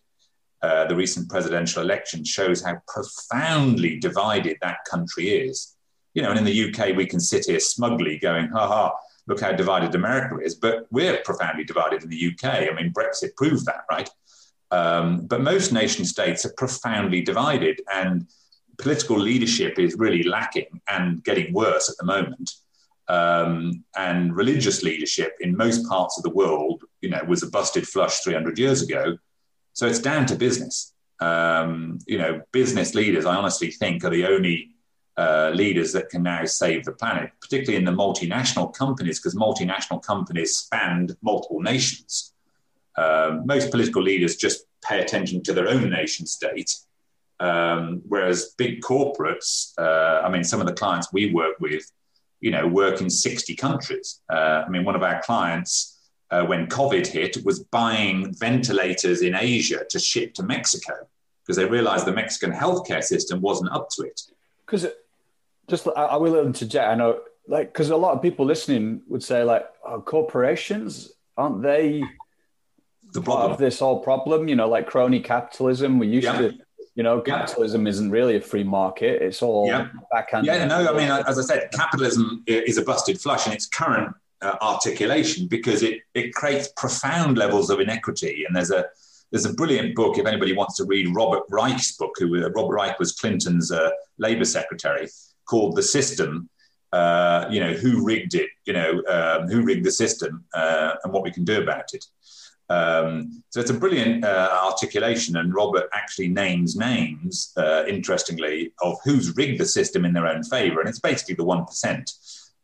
Uh, 0.61 0.85
the 0.85 0.95
recent 0.95 1.27
presidential 1.29 1.81
election 1.81 2.23
shows 2.23 2.63
how 2.63 2.79
profoundly 2.87 3.97
divided 3.97 4.57
that 4.61 4.77
country 4.87 5.29
is 5.29 5.75
you 6.13 6.21
know, 6.21 6.29
and 6.29 6.39
in 6.39 6.45
the 6.45 6.69
UK, 6.69 6.95
we 6.95 7.05
can 7.05 7.19
sit 7.19 7.45
here 7.45 7.59
smugly 7.59 8.17
going, 8.17 8.47
ha 8.49 8.67
ha, 8.67 8.93
look 9.27 9.41
how 9.41 9.51
divided 9.51 9.95
America 9.95 10.37
is. 10.43 10.55
But 10.55 10.87
we're 10.91 11.17
profoundly 11.23 11.63
divided 11.63 12.03
in 12.03 12.09
the 12.09 12.33
UK. 12.33 12.69
I 12.69 12.73
mean, 12.73 12.93
Brexit 12.93 13.35
proved 13.35 13.65
that, 13.65 13.85
right? 13.89 14.09
Um, 14.71 15.25
but 15.27 15.41
most 15.41 15.73
nation 15.73 16.05
states 16.05 16.45
are 16.45 16.53
profoundly 16.57 17.21
divided, 17.21 17.81
and 17.93 18.27
political 18.77 19.17
leadership 19.17 19.77
is 19.77 19.95
really 19.97 20.23
lacking 20.23 20.81
and 20.87 21.23
getting 21.23 21.53
worse 21.53 21.89
at 21.89 21.97
the 21.97 22.05
moment. 22.05 22.51
Um, 23.07 23.83
and 23.97 24.35
religious 24.35 24.83
leadership 24.83 25.35
in 25.41 25.57
most 25.57 25.85
parts 25.87 26.17
of 26.17 26.23
the 26.23 26.29
world, 26.29 26.83
you 27.01 27.09
know, 27.09 27.21
was 27.27 27.43
a 27.43 27.49
busted 27.49 27.85
flush 27.85 28.19
300 28.19 28.57
years 28.57 28.81
ago. 28.81 29.17
So 29.73 29.85
it's 29.85 29.99
down 29.99 30.25
to 30.27 30.35
business. 30.35 30.93
Um, 31.19 31.99
you 32.07 32.17
know, 32.17 32.41
business 32.51 32.95
leaders, 32.95 33.25
I 33.25 33.35
honestly 33.35 33.69
think, 33.69 34.03
are 34.05 34.09
the 34.09 34.25
only 34.25 34.71
uh, 35.21 35.51
leaders 35.53 35.91
that 35.93 36.09
can 36.09 36.23
now 36.23 36.43
save 36.45 36.83
the 36.83 36.91
planet, 36.91 37.29
particularly 37.41 37.77
in 37.77 37.85
the 37.85 37.91
multinational 38.03 38.73
companies, 38.73 39.19
because 39.19 39.35
multinational 39.35 40.01
companies 40.01 40.57
spanned 40.57 41.15
multiple 41.21 41.61
nations. 41.61 42.33
Um, 42.97 43.45
most 43.45 43.69
political 43.69 44.01
leaders 44.01 44.35
just 44.35 44.65
pay 44.83 44.99
attention 44.99 45.43
to 45.43 45.53
their 45.53 45.67
own 45.67 45.91
nation 45.91 46.25
state, 46.25 46.75
um, 47.39 48.01
whereas 48.07 48.55
big 48.57 48.81
corporates, 48.81 49.73
uh, 49.77 50.25
I 50.25 50.29
mean, 50.29 50.43
some 50.43 50.59
of 50.59 50.65
the 50.65 50.73
clients 50.73 51.13
we 51.13 51.31
work 51.31 51.59
with, 51.59 51.83
you 52.39 52.49
know, 52.49 52.65
work 52.67 52.99
in 52.99 53.09
60 53.09 53.55
countries. 53.55 54.21
Uh, 54.27 54.63
I 54.65 54.69
mean, 54.69 54.83
one 54.85 54.95
of 54.95 55.03
our 55.03 55.21
clients, 55.21 55.99
uh, 56.31 56.43
when 56.45 56.65
COVID 56.65 57.05
hit, 57.05 57.45
was 57.45 57.59
buying 57.65 58.33
ventilators 58.39 59.21
in 59.21 59.35
Asia 59.35 59.85
to 59.89 59.99
ship 59.99 60.33
to 60.35 60.43
Mexico 60.43 60.93
because 61.43 61.57
they 61.57 61.65
realized 61.65 62.07
the 62.07 62.19
Mexican 62.23 62.51
healthcare 62.51 63.03
system 63.03 63.39
wasn't 63.39 63.71
up 63.71 63.89
to 63.89 64.01
it 64.03 64.19
because 64.71 64.87
just 65.71 65.87
I, 65.95 66.17
will 66.17 66.45
interject. 66.45 66.87
I 66.87 66.95
know, 66.95 67.21
like, 67.47 67.73
because 67.73 67.89
a 67.89 67.97
lot 67.97 68.13
of 68.13 68.21
people 68.21 68.45
listening 68.45 69.01
would 69.07 69.23
say, 69.23 69.43
like, 69.43 69.65
oh, 69.85 70.01
corporations 70.01 71.11
aren't 71.37 71.63
they 71.63 72.03
the 73.13 73.21
part 73.21 73.49
of 73.49 73.57
this 73.57 73.79
whole 73.79 74.01
problem? 74.01 74.47
You 74.47 74.55
know, 74.55 74.69
like 74.69 74.85
crony 74.85 75.21
capitalism. 75.21 75.97
We 75.97 76.07
used 76.07 76.25
yeah. 76.25 76.37
to, 76.37 76.53
you 76.93 77.03
know, 77.03 77.21
capitalism 77.21 77.85
yeah. 77.85 77.89
isn't 77.89 78.11
really 78.11 78.35
a 78.35 78.41
free 78.41 78.65
market. 78.65 79.21
It's 79.21 79.41
all 79.41 79.65
yeah. 79.65 79.87
backhand. 80.11 80.45
Yeah, 80.45 80.65
no, 80.65 80.93
I 80.93 80.97
mean, 80.97 81.09
as 81.09 81.39
I 81.39 81.41
said, 81.41 81.69
capitalism 81.71 82.43
is 82.45 82.77
a 82.77 82.83
busted 82.83 83.19
flush 83.19 83.47
in 83.47 83.53
its 83.53 83.65
current 83.65 84.13
uh, 84.41 84.57
articulation 84.61 85.47
because 85.47 85.83
it 85.83 86.01
it 86.13 86.33
creates 86.33 86.69
profound 86.75 87.37
levels 87.37 87.69
of 87.69 87.79
inequity, 87.79 88.43
and 88.45 88.55
there's 88.55 88.71
a 88.71 88.85
there's 89.31 89.45
a 89.45 89.53
brilliant 89.53 89.95
book 89.95 90.17
if 90.17 90.25
anybody 90.25 90.53
wants 90.53 90.75
to 90.75 90.83
read 90.83 91.07
Robert 91.15 91.43
Reich's 91.49 91.93
book. 91.93 92.11
Who 92.19 92.43
uh, 92.43 92.49
Robert 92.49 92.73
Reich 92.73 92.99
was 92.99 93.13
Clinton's 93.13 93.71
uh, 93.71 93.89
Labor 94.17 94.45
Secretary, 94.45 95.07
called 95.45 95.75
The 95.75 95.83
System. 95.83 96.49
Uh, 96.91 97.47
you 97.49 97.61
know 97.61 97.71
who 97.71 98.03
rigged 98.05 98.35
it. 98.35 98.49
You 98.65 98.73
know 98.73 99.01
um, 99.07 99.47
who 99.47 99.61
rigged 99.61 99.85
the 99.85 99.91
system 99.91 100.43
uh, 100.53 100.95
and 101.03 101.13
what 101.13 101.23
we 101.23 101.31
can 101.31 101.45
do 101.45 101.61
about 101.61 101.93
it. 101.93 102.05
Um, 102.69 103.43
so 103.49 103.59
it's 103.59 103.69
a 103.69 103.73
brilliant 103.73 104.23
uh, 104.23 104.59
articulation, 104.63 105.37
and 105.37 105.53
Robert 105.53 105.89
actually 105.93 106.29
names 106.29 106.75
names, 106.75 107.53
uh, 107.57 107.83
interestingly, 107.87 108.73
of 108.81 108.97
who's 109.03 109.35
rigged 109.35 109.59
the 109.59 109.65
system 109.65 110.05
in 110.05 110.13
their 110.13 110.27
own 110.27 110.43
favor, 110.43 110.79
and 110.79 110.89
it's 110.89 110.99
basically 110.99 111.35
the 111.35 111.43
one 111.43 111.65
percent. 111.65 112.11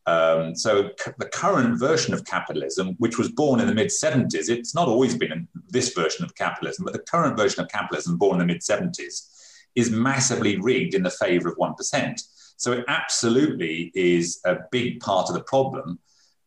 Um, 0.07 0.55
so 0.55 0.91
c- 0.97 1.11
the 1.19 1.27
current 1.27 1.77
version 1.77 2.13
of 2.13 2.23
capitalism, 2.23 2.95
which 2.97 3.17
was 3.17 3.29
born 3.29 3.59
in 3.59 3.67
the 3.67 3.73
mid 3.73 3.87
70s, 3.87 4.49
it's 4.49 4.73
not 4.73 4.87
always 4.87 5.17
been 5.17 5.49
this 5.67 5.93
version 5.93 6.23
of 6.23 6.33
capitalism, 6.35 6.85
but 6.85 6.93
the 6.93 6.99
current 6.99 7.35
version 7.35 7.61
of 7.61 7.69
capitalism, 7.69 8.17
born 8.17 8.39
in 8.39 8.47
the 8.47 8.53
mid 8.53 8.61
70s, 8.61 9.29
is 9.75 9.91
massively 9.91 10.57
rigged 10.57 10.93
in 10.93 11.03
the 11.03 11.09
favor 11.09 11.49
of 11.49 11.57
1%. 11.57 12.23
So 12.57 12.73
it 12.73 12.85
absolutely 12.87 13.91
is 13.95 14.41
a 14.45 14.57
big 14.71 14.99
part 14.99 15.29
of 15.29 15.35
the 15.35 15.43
problem, 15.43 15.99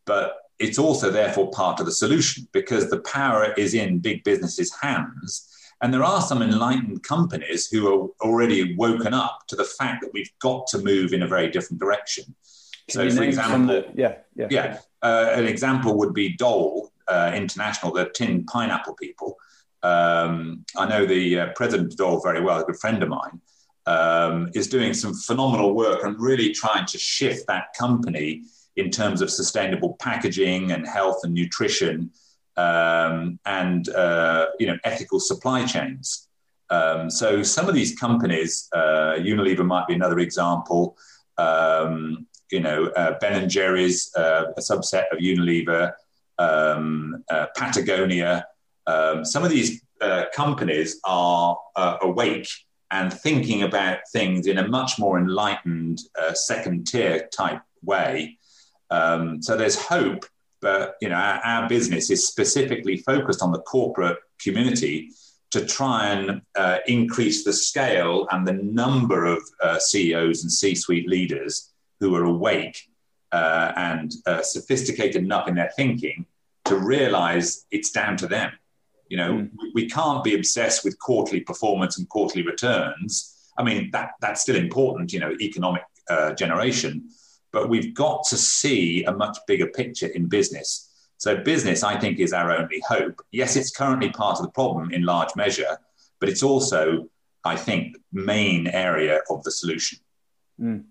but 0.04 0.36
it's 0.58 0.78
also 0.78 1.10
therefore 1.10 1.50
part 1.50 1.80
of 1.80 1.86
the 1.86 1.92
solution 1.92 2.46
because 2.52 2.90
the 2.90 3.00
power 3.00 3.54
is 3.56 3.74
in 3.74 4.00
big 4.00 4.22
businesses' 4.24 4.74
hands. 4.80 5.46
And 5.80 5.94
there 5.94 6.04
are 6.04 6.20
some 6.20 6.42
enlightened 6.42 7.02
companies 7.02 7.68
who 7.68 7.88
are 7.88 8.08
already 8.20 8.76
woken 8.76 9.14
up 9.14 9.46
to 9.48 9.56
the 9.56 9.64
fact 9.64 10.02
that 10.02 10.10
we've 10.12 10.30
got 10.40 10.66
to 10.68 10.78
move 10.78 11.14
in 11.14 11.22
a 11.22 11.26
very 11.26 11.48
different 11.50 11.80
direction. 11.80 12.34
So, 12.90 13.08
for 13.08 13.22
example, 13.22 13.68
the, 13.68 13.86
yeah, 13.94 14.16
yeah, 14.34 14.48
yeah, 14.50 14.78
uh, 15.00 15.30
an 15.32 15.46
example 15.46 15.96
would 15.96 16.12
be 16.12 16.36
Dole 16.36 16.92
uh, 17.08 17.32
International, 17.34 17.92
the 17.92 18.10
tin 18.12 18.44
pineapple 18.44 18.94
people. 18.94 19.38
Um, 19.82 20.66
I 20.76 20.86
know 20.86 21.06
the 21.06 21.40
uh, 21.40 21.46
president 21.54 21.92
of 21.92 21.96
Dole 21.96 22.20
very 22.20 22.42
well, 22.42 22.60
a 22.60 22.64
good 22.64 22.78
friend 22.78 23.02
of 23.02 23.08
mine, 23.08 23.40
um, 23.86 24.50
is 24.54 24.68
doing 24.68 24.94
some 24.94 25.14
phenomenal 25.14 25.74
work 25.74 26.04
and 26.04 26.20
really 26.20 26.52
trying 26.52 26.86
to 26.86 26.98
shift 26.98 27.46
that 27.48 27.74
company 27.78 28.42
in 28.76 28.90
terms 28.90 29.20
of 29.20 29.30
sustainable 29.30 29.96
packaging 30.00 30.72
and 30.72 30.86
health 30.86 31.20
and 31.24 31.34
nutrition 31.34 32.10
um, 32.56 33.38
and 33.46 33.88
uh, 33.90 34.46
you 34.58 34.66
know 34.66 34.78
ethical 34.84 35.20
supply 35.20 35.64
chains. 35.64 36.28
Um, 36.70 37.10
so 37.10 37.42
some 37.42 37.68
of 37.68 37.74
these 37.74 37.98
companies, 37.98 38.68
uh, 38.72 39.14
Unilever 39.18 39.66
might 39.66 39.88
be 39.88 39.94
another 39.94 40.20
example. 40.20 40.96
Um, 41.36 42.26
you 42.52 42.60
know, 42.60 42.86
uh, 42.88 43.18
Ben 43.20 43.40
and 43.40 43.50
Jerry's, 43.50 44.10
uh, 44.16 44.52
a 44.56 44.60
subset 44.60 45.04
of 45.12 45.18
Unilever, 45.18 45.92
um, 46.38 47.24
uh, 47.30 47.46
Patagonia. 47.56 48.46
Um, 48.86 49.24
some 49.24 49.44
of 49.44 49.50
these 49.50 49.82
uh, 50.00 50.24
companies 50.34 51.00
are 51.04 51.58
awake 52.02 52.48
and 52.90 53.12
thinking 53.12 53.62
about 53.62 53.98
things 54.12 54.46
in 54.46 54.58
a 54.58 54.68
much 54.68 54.98
more 54.98 55.18
enlightened 55.18 56.00
uh, 56.20 56.32
second 56.34 56.86
tier 56.86 57.28
type 57.32 57.60
way. 57.82 58.38
Um, 58.90 59.40
so 59.42 59.56
there's 59.56 59.80
hope, 59.80 60.26
but 60.60 60.96
you 61.00 61.08
know, 61.08 61.14
our, 61.14 61.40
our, 61.44 61.68
business 61.68 62.10
is 62.10 62.26
specifically 62.26 62.96
focused 62.96 63.42
on 63.42 63.52
the 63.52 63.60
corporate 63.60 64.18
community 64.42 65.10
to 65.52 65.64
try 65.64 66.08
and 66.08 66.42
increase 66.86 67.44
the 67.44 67.52
scale 67.52 68.26
and 68.30 68.46
the 68.46 68.52
number 68.52 69.24
of 69.24 69.42
CEOs 69.80 70.42
and 70.42 70.52
C-suite 70.52 71.08
leaders 71.08 71.70
who 72.00 72.14
are 72.14 72.24
awake 72.24 72.88
uh, 73.32 73.72
and 73.76 74.14
uh, 74.26 74.42
sophisticated 74.42 75.22
enough 75.22 75.46
in 75.46 75.54
their 75.54 75.70
thinking 75.76 76.26
to 76.64 76.76
realize 76.76 77.66
it's 77.70 77.90
down 77.90 78.16
to 78.16 78.26
them. 78.26 78.52
You 79.10 79.18
know, 79.18 79.32
mm. 79.32 79.50
we, 79.74 79.90
can't 79.90 80.24
be 80.24 80.34
obsessed 80.34 80.84
with 80.84 80.98
quarterly 80.98 81.40
performance 81.40 81.98
and 81.98 82.08
quarterly 82.08 82.46
returns. 82.46 83.36
I 83.58 83.62
mean, 83.62 83.90
that, 83.92 84.12
that's 84.22 84.40
still 84.40 84.56
important, 84.56 85.12
you 85.12 85.20
know, 85.20 85.32
economic 85.40 85.82
uh, 86.08 86.32
generation, 86.32 87.10
but 87.52 87.68
we've 87.68 87.92
got 87.92 88.24
to 88.30 88.36
see 88.38 89.04
a 89.04 89.12
much 89.12 89.36
bigger 89.46 89.66
picture 89.66 90.06
in 90.06 90.28
business. 90.28 90.88
So, 91.18 91.36
business, 91.36 91.82
I 91.82 91.98
think, 91.98 92.18
is 92.18 92.32
our 92.32 92.50
only 92.50 92.82
hope. 92.88 93.20
Yes, 93.30 93.56
it's 93.56 93.70
currently 93.70 94.08
part 94.08 94.38
of 94.38 94.46
the 94.46 94.52
problem 94.52 94.90
in 94.90 95.02
large 95.02 95.36
measure, 95.36 95.76
but 96.18 96.30
it's 96.30 96.42
also 96.42 97.10
I 97.44 97.56
think, 97.56 97.96
main 98.12 98.66
area 98.66 99.20
of 99.30 99.42
the 99.44 99.50
solution. 99.50 99.98
Mm. 100.60 100.84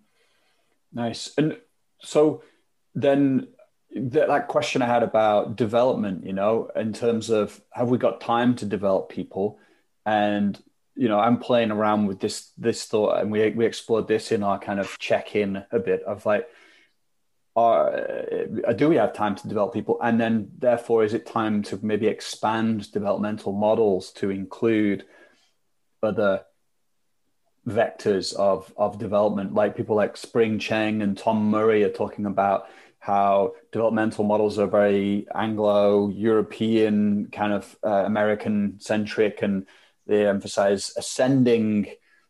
Nice. 0.92 1.32
And 1.38 1.58
so 2.02 2.44
then 2.96 3.48
that, 3.96 4.28
that 4.28 4.48
question 4.48 4.82
I 4.82 4.88
had 4.88 5.04
about 5.04 5.56
development, 5.56 6.26
you 6.26 6.34
know, 6.34 6.70
in 6.76 6.94
terms 6.94 7.30
of 7.30 7.62
have 7.72 7.90
we 7.90 7.98
got 7.98 8.22
time 8.22 8.56
to 8.58 8.66
develop 8.66 9.10
people? 9.10 9.60
And 10.06 10.62
you 10.96 11.08
know, 11.08 11.20
I'm 11.20 11.38
playing 11.38 11.72
around 11.72 12.08
with 12.08 12.20
this 12.20 12.52
this 12.58 12.86
thought, 12.86 13.22
and 13.22 13.32
we 13.32 13.50
we 13.52 13.66
explored 13.66 14.08
this 14.08 14.32
in 14.32 14.44
our 14.44 14.60
kind 14.60 14.80
of 14.80 14.98
check 15.00 15.36
in 15.36 15.64
a 15.72 15.80
bit 15.80 16.04
of 16.04 16.26
like, 16.26 16.48
are, 17.56 17.90
uh, 18.68 18.74
do 18.74 18.90
we 18.90 18.98
have 18.98 19.14
time 19.14 19.36
to 19.36 19.48
develop 19.48 19.74
people, 19.74 19.98
and 20.02 20.20
then 20.20 20.52
therefore 20.58 21.04
is 21.04 21.14
it 21.14 21.26
time 21.26 21.64
to 21.64 21.80
maybe 21.82 22.08
expand 22.08 22.92
developmental 22.92 23.54
models 23.54 24.12
to 24.14 24.30
include 24.30 25.06
other 26.04 26.42
vectors 27.66 28.36
of 28.36 28.74
of 28.76 29.00
development, 29.00 29.54
like 29.54 29.78
people 29.78 29.96
like 29.96 30.18
Spring 30.18 30.60
Cheng 30.60 31.02
and 31.02 31.18
Tom 31.18 31.50
Murray 31.50 31.84
are 31.84 31.90
talking 31.90 32.26
about 32.26 32.68
how 33.00 33.54
developmental 33.72 34.26
models 34.26 34.60
are 34.60 34.68
very 34.68 35.26
Anglo 35.34 36.10
European, 36.10 37.30
kind 37.32 37.54
of 37.54 37.78
uh, 37.84 38.04
American 38.06 38.80
centric, 38.80 39.42
and 39.42 39.66
they 40.06 40.28
emphasize 40.28 40.94
ascending. 40.98 41.86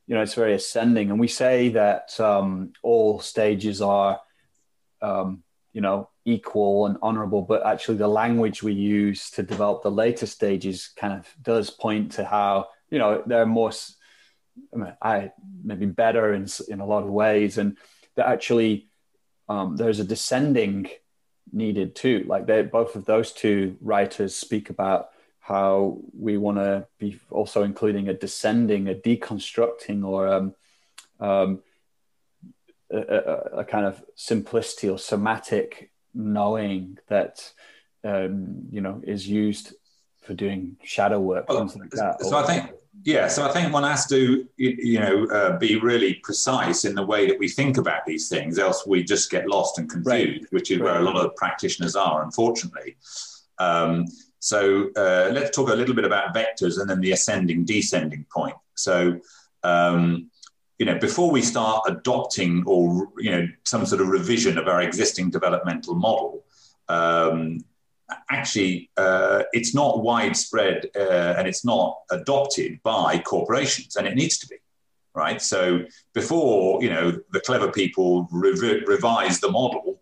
You 0.06 0.16
know, 0.16 0.22
it's 0.22 0.36
very 0.36 0.54
ascending, 0.54 1.10
and 1.10 1.20
we 1.20 1.28
say 1.28 1.70
that 1.70 2.20
um, 2.20 2.74
all 2.84 3.20
stages 3.20 3.82
are, 3.82 4.20
um, 5.02 5.44
you 5.74 5.82
know, 5.82 6.10
equal 6.26 6.86
and 6.86 6.98
honorable. 7.02 7.42
But 7.42 7.66
actually, 7.66 7.98
the 7.98 8.08
language 8.08 8.62
we 8.62 8.74
use 8.74 9.32
to 9.32 9.44
develop 9.44 9.82
the 9.82 9.92
later 9.92 10.28
stages 10.28 10.92
kind 10.96 11.14
of 11.14 11.28
does 11.42 11.72
point 11.72 12.14
to 12.14 12.26
how 12.26 12.68
you 12.92 13.00
know 13.00 13.24
they're 13.26 13.46
more, 13.46 13.72
I, 14.74 14.78
mean, 14.78 14.94
I 15.02 15.32
maybe 15.64 15.88
better 15.88 16.34
in 16.34 16.48
in 16.70 16.80
a 16.80 16.86
lot 16.86 17.04
of 17.04 17.10
ways, 17.10 17.58
and 17.58 17.76
that 18.16 18.28
actually 18.28 18.89
um, 19.50 19.76
there's 19.76 20.00
a 20.00 20.04
descending 20.04 20.90
needed 21.52 21.96
too. 21.96 22.24
Like 22.28 22.46
they, 22.46 22.62
both 22.62 22.96
of 22.96 23.06
those 23.06 23.32
two 23.32 23.78
writers 23.82 24.36
speak 24.36 24.70
about 24.70 25.10
how 25.40 25.98
we 26.18 26.38
want 26.38 26.60
to 26.60 26.88
be 27.00 27.20
also 27.32 27.64
including 27.64 28.08
a 28.08 28.14
descending, 28.14 28.88
a 28.88 28.94
deconstructing, 28.94 30.06
or 30.06 30.28
um, 30.28 30.54
um, 31.20 31.64
a, 32.92 32.98
a, 32.98 33.34
a, 33.60 33.66
kind 33.66 33.86
of 33.86 34.04
simplicity 34.16 34.90
or 34.90 35.00
somatic 35.00 35.92
knowing 36.14 37.00
that 37.08 37.52
um, 38.04 38.68
you 38.72 38.82
know 38.82 39.02
is 39.04 39.28
used 39.28 39.74
for 40.22 40.36
doing 40.36 40.78
shadow 40.84 41.20
work, 41.20 41.50
well, 41.50 41.68
things 41.68 41.76
like 41.76 41.90
that. 41.92 42.22
So 42.22 42.36
or, 42.36 42.44
I 42.44 42.46
think 42.46 42.72
yeah, 43.04 43.28
so 43.28 43.48
I 43.48 43.52
think 43.52 43.72
one 43.72 43.84
has 43.84 44.08
to, 44.08 44.48
you 44.58 45.00
know, 45.00 45.26
uh, 45.28 45.58
be 45.58 45.80
really 45.80 46.16
precise 46.16 46.86
in 46.86 46.96
the 46.96 47.06
way 47.06 47.28
that 47.28 47.40
we 47.40 47.48
think 47.48 47.78
about 47.78 48.06
these 48.06 48.28
things, 48.28 48.60
else 48.60 48.86
we 48.86 49.04
just 49.04 49.32
get 49.32 49.48
lost 49.48 49.78
and 49.78 49.90
confused, 49.90 50.44
right. 50.44 50.46
which 50.52 50.72
is 50.72 50.80
right. 50.80 50.86
where 50.86 51.00
a 51.00 51.04
lot 51.04 51.16
of 51.16 51.36
practitioners 51.36 51.96
are, 51.96 52.24
unfortunately. 52.24 52.98
Um, 53.58 54.06
so 54.40 54.90
uh, 54.96 55.30
let's 55.34 55.56
talk 55.56 55.70
a 55.70 55.76
little 55.76 55.96
bit 55.96 56.06
about 56.06 56.34
vectors 56.34 56.80
and 56.80 56.90
then 56.90 57.00
the 57.02 57.12
ascending, 57.12 57.66
descending 57.66 58.26
point. 58.34 58.56
So, 58.76 59.20
um, 59.64 60.30
you 60.78 60.86
know, 60.86 60.98
before 60.98 61.30
we 61.30 61.42
start 61.42 61.84
adopting 61.88 62.64
or 62.66 63.10
you 63.18 63.32
know 63.32 63.48
some 63.66 63.86
sort 63.86 64.02
of 64.02 64.08
revision 64.08 64.58
of 64.58 64.68
our 64.68 64.82
existing 64.82 65.30
developmental 65.30 65.94
model, 65.94 66.46
um, 66.88 67.60
actually 68.30 68.90
uh, 68.98 69.44
it's 69.54 69.74
not 69.74 70.04
widespread 70.04 70.90
uh, 70.96 71.36
and 71.38 71.48
it's 71.48 71.64
not 71.66 72.00
adopted 72.12 72.82
by 72.84 73.20
corporations 73.20 73.96
and 73.96 74.08
it 74.08 74.16
needs 74.16 74.38
to 74.40 74.48
be 74.48 74.58
right? 75.16 75.42
So 75.42 75.86
before 76.14 76.82
you 76.84 76.90
know 76.90 77.20
the 77.32 77.42
clever 77.42 77.72
people 77.72 78.28
rev- 78.32 78.84
revise 78.88 79.40
the 79.40 79.52
model 79.52 80.02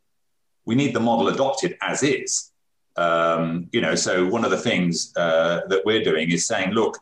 we 0.66 0.76
need 0.76 0.94
the 0.94 1.00
model 1.00 1.30
adopted 1.30 1.78
as 1.82 2.04
is. 2.04 2.52
Um, 2.98 3.70
you 3.72 3.82
know 3.82 3.96
so 3.96 4.26
one 4.26 4.44
of 4.44 4.52
the 4.52 4.58
things 4.58 5.14
uh, 5.16 5.62
that 5.70 5.84
we're 5.86 6.04
doing 6.04 6.32
is 6.32 6.48
saying 6.48 6.72
look 6.72 6.98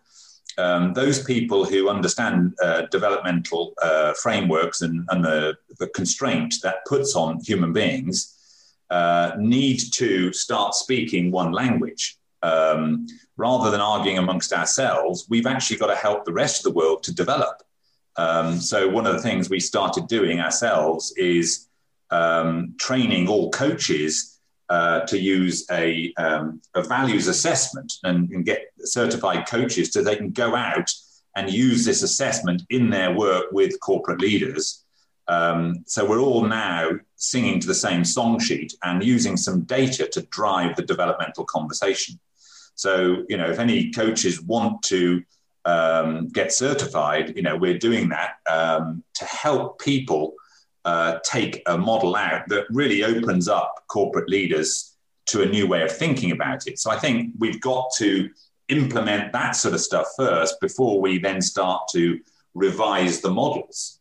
um, 0.57 0.93
those 0.93 1.23
people 1.23 1.65
who 1.65 1.89
understand 1.89 2.53
uh, 2.63 2.83
developmental 2.91 3.73
uh, 3.81 4.13
frameworks 4.13 4.81
and, 4.81 5.05
and 5.09 5.23
the, 5.23 5.57
the 5.79 5.87
constraint 5.87 6.55
that 6.63 6.85
puts 6.85 7.15
on 7.15 7.39
human 7.41 7.73
beings 7.73 8.34
uh, 8.89 9.31
need 9.37 9.79
to 9.93 10.31
start 10.33 10.75
speaking 10.75 11.31
one 11.31 11.51
language. 11.51 12.17
Um, 12.43 13.07
rather 13.37 13.71
than 13.71 13.81
arguing 13.81 14.19
amongst 14.19 14.53
ourselves, 14.53 15.25
we've 15.29 15.47
actually 15.47 15.77
got 15.77 15.87
to 15.87 15.95
help 15.95 16.25
the 16.25 16.33
rest 16.33 16.59
of 16.65 16.71
the 16.71 16.77
world 16.77 17.03
to 17.03 17.13
develop. 17.13 17.63
Um, 18.17 18.59
so, 18.59 18.87
one 18.87 19.07
of 19.07 19.13
the 19.13 19.21
things 19.21 19.49
we 19.49 19.59
started 19.59 20.07
doing 20.07 20.39
ourselves 20.39 21.13
is 21.17 21.67
um, 22.11 22.75
training 22.79 23.27
all 23.27 23.49
coaches 23.51 24.39
uh, 24.69 25.01
to 25.01 25.19
use 25.19 25.65
a, 25.71 26.13
um, 26.17 26.61
a 26.75 26.81
values 26.81 27.27
assessment 27.27 27.93
and, 28.03 28.29
and, 28.31 28.45
get 28.45 28.71
certified 28.79 29.47
coaches 29.47 29.91
so 29.91 30.01
they 30.01 30.15
can 30.15 30.31
go 30.31 30.55
out 30.55 30.91
and 31.35 31.51
use 31.51 31.85
this 31.85 32.01
assessment 32.01 32.63
in 32.71 32.89
their 32.89 33.13
work 33.13 33.45
with 33.51 33.79
corporate 33.79 34.21
leaders 34.21 34.84
um, 35.27 35.83
so 35.85 36.07
we're 36.07 36.19
all 36.19 36.45
now 36.45 36.91
singing 37.15 37.59
to 37.59 37.67
the 37.67 37.73
same 37.73 38.05
song 38.05 38.39
sheet 38.39 38.73
and 38.83 39.03
using 39.03 39.37
some 39.37 39.61
data 39.61 40.07
to 40.07 40.21
drive 40.23 40.75
the 40.75 40.83
developmental 40.83 41.45
conversation. 41.45 42.19
So, 42.75 43.23
you 43.29 43.37
know, 43.37 43.49
if 43.49 43.59
any 43.59 43.91
coaches 43.91 44.41
want 44.41 44.83
to 44.83 45.23
um, 45.63 46.27
get 46.27 46.53
certified, 46.53 47.35
you 47.35 47.41
know, 47.41 47.55
we're 47.55 47.79
doing 47.79 48.09
that 48.09 48.35
um, 48.49 49.03
to 49.15 49.25
help 49.25 49.79
people 49.79 50.33
uh, 50.83 51.19
take 51.23 51.63
a 51.65 51.77
model 51.77 52.15
out 52.15 52.47
that 52.49 52.65
really 52.69 53.03
opens 53.03 53.47
up 53.47 53.85
corporate 53.87 54.29
leaders 54.29 54.95
to 55.27 55.41
a 55.41 55.45
new 55.45 55.65
way 55.65 55.81
of 55.81 55.91
thinking 55.91 56.31
about 56.31 56.67
it. 56.67 56.77
So 56.77 56.91
I 56.91 56.99
think 56.99 57.33
we've 57.39 57.59
got 57.61 57.87
to 57.97 58.29
implement 58.67 59.33
that 59.33 59.51
sort 59.51 59.73
of 59.73 59.81
stuff 59.81 60.07
first 60.15 60.59
before 60.61 61.01
we 61.01 61.17
then 61.17 61.41
start 61.41 61.83
to 61.93 62.19
revise 62.53 63.21
the 63.21 63.31
models 63.31 63.94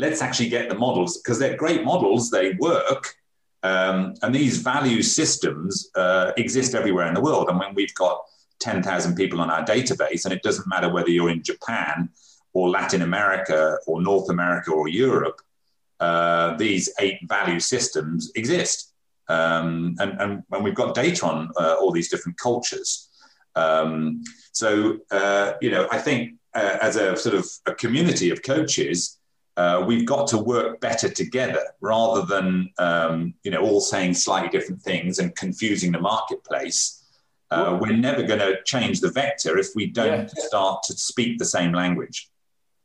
let's 0.00 0.22
actually 0.22 0.48
get 0.48 0.68
the 0.68 0.74
models 0.74 1.18
because 1.18 1.38
they're 1.38 1.56
great 1.56 1.84
models, 1.84 2.30
they 2.30 2.52
work. 2.54 3.14
Um, 3.62 4.14
and 4.22 4.34
these 4.34 4.58
value 4.58 5.02
systems 5.02 5.90
uh, 5.94 6.32
exist 6.38 6.74
everywhere 6.74 7.06
in 7.06 7.14
the 7.14 7.20
world. 7.20 7.50
And 7.50 7.58
when 7.58 7.74
we've 7.74 7.94
got 7.94 8.22
10,000 8.60 9.14
people 9.14 9.40
on 9.40 9.50
our 9.50 9.62
database, 9.62 10.24
and 10.24 10.32
it 10.32 10.42
doesn't 10.42 10.66
matter 10.66 10.88
whether 10.90 11.10
you're 11.10 11.28
in 11.28 11.42
Japan 11.42 12.08
or 12.54 12.70
Latin 12.70 13.02
America 13.02 13.76
or 13.86 14.00
North 14.00 14.30
America 14.30 14.70
or 14.72 14.88
Europe, 14.88 15.40
uh, 16.00 16.56
these 16.56 16.90
eight 16.98 17.18
value 17.28 17.60
systems 17.60 18.32
exist. 18.34 18.94
Um, 19.28 19.94
and, 19.98 20.18
and, 20.20 20.42
and, 20.50 20.64
we've 20.64 20.74
got 20.74 20.94
data 20.94 21.24
on 21.26 21.50
uh, 21.60 21.74
all 21.74 21.92
these 21.92 22.08
different 22.08 22.36
cultures. 22.38 23.10
Um, 23.54 24.24
so, 24.52 24.98
uh, 25.10 25.52
you 25.60 25.70
know, 25.70 25.86
I 25.92 25.98
think 25.98 26.34
uh, 26.54 26.78
as 26.80 26.96
a 26.96 27.16
sort 27.16 27.36
of 27.36 27.46
a 27.66 27.74
community 27.74 28.30
of 28.30 28.42
coaches, 28.42 29.19
uh, 29.60 29.84
we've 29.86 30.06
got 30.06 30.26
to 30.26 30.38
work 30.38 30.80
better 30.80 31.08
together 31.08 31.62
rather 31.82 32.22
than 32.24 32.70
um, 32.78 33.34
you 33.42 33.50
know 33.50 33.60
all 33.60 33.80
saying 33.80 34.14
slightly 34.14 34.48
different 34.48 34.80
things 34.80 35.18
and 35.18 35.36
confusing 35.36 35.92
the 35.92 36.00
marketplace. 36.00 36.80
Uh, 37.50 37.76
we're 37.80 37.96
never 38.08 38.22
going 38.22 38.38
to 38.38 38.62
change 38.64 39.00
the 39.00 39.10
vector 39.10 39.58
if 39.58 39.68
we 39.74 39.84
don't 39.86 40.30
yeah. 40.34 40.44
start 40.48 40.82
to 40.84 40.92
speak 40.94 41.36
the 41.36 41.44
same 41.44 41.72
language. 41.72 42.30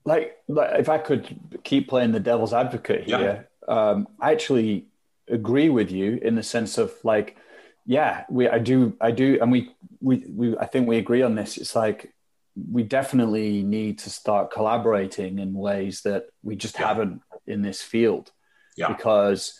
Like, 0.05 0.37
like, 0.47 0.79
if 0.79 0.89
I 0.89 0.97
could 0.97 1.23
keep 1.63 1.87
playing 1.87 2.11
the 2.11 2.19
devil's 2.19 2.51
advocate 2.51 3.03
here, 3.03 3.47
yeah. 3.67 3.73
um, 3.73 4.07
I 4.19 4.31
actually 4.31 4.85
agree 5.29 5.69
with 5.69 5.91
you 5.91 6.19
in 6.21 6.33
the 6.35 6.43
sense 6.43 6.79
of 6.79 6.93
like, 7.03 7.37
yeah, 7.85 8.25
we 8.29 8.49
I 8.49 8.59
do 8.59 8.97
I 8.99 9.11
do, 9.11 9.37
and 9.41 9.49
we 9.49 9.71
we 10.01 10.25
we 10.27 10.57
I 10.57 10.65
think 10.65 10.89
we 10.89 10.97
agree 10.97 11.21
on 11.21 11.35
this. 11.35 11.57
It's 11.57 11.75
like 11.75 12.11
we 12.55 12.83
definitely 12.83 13.63
need 13.63 13.99
to 13.99 14.09
start 14.09 14.51
collaborating 14.51 15.39
in 15.39 15.53
ways 15.53 16.01
that 16.01 16.27
we 16.43 16.55
just 16.55 16.79
yeah. 16.79 16.87
haven't 16.87 17.21
in 17.45 17.61
this 17.61 17.81
field. 17.81 18.31
Yeah. 18.77 18.87
Because 18.89 19.59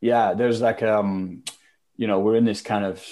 yeah, 0.00 0.34
there's 0.34 0.60
like 0.60 0.82
um 0.82 1.42
you 1.96 2.06
know, 2.06 2.20
we're 2.20 2.36
in 2.36 2.44
this 2.44 2.62
kind 2.62 2.84
of 2.84 3.04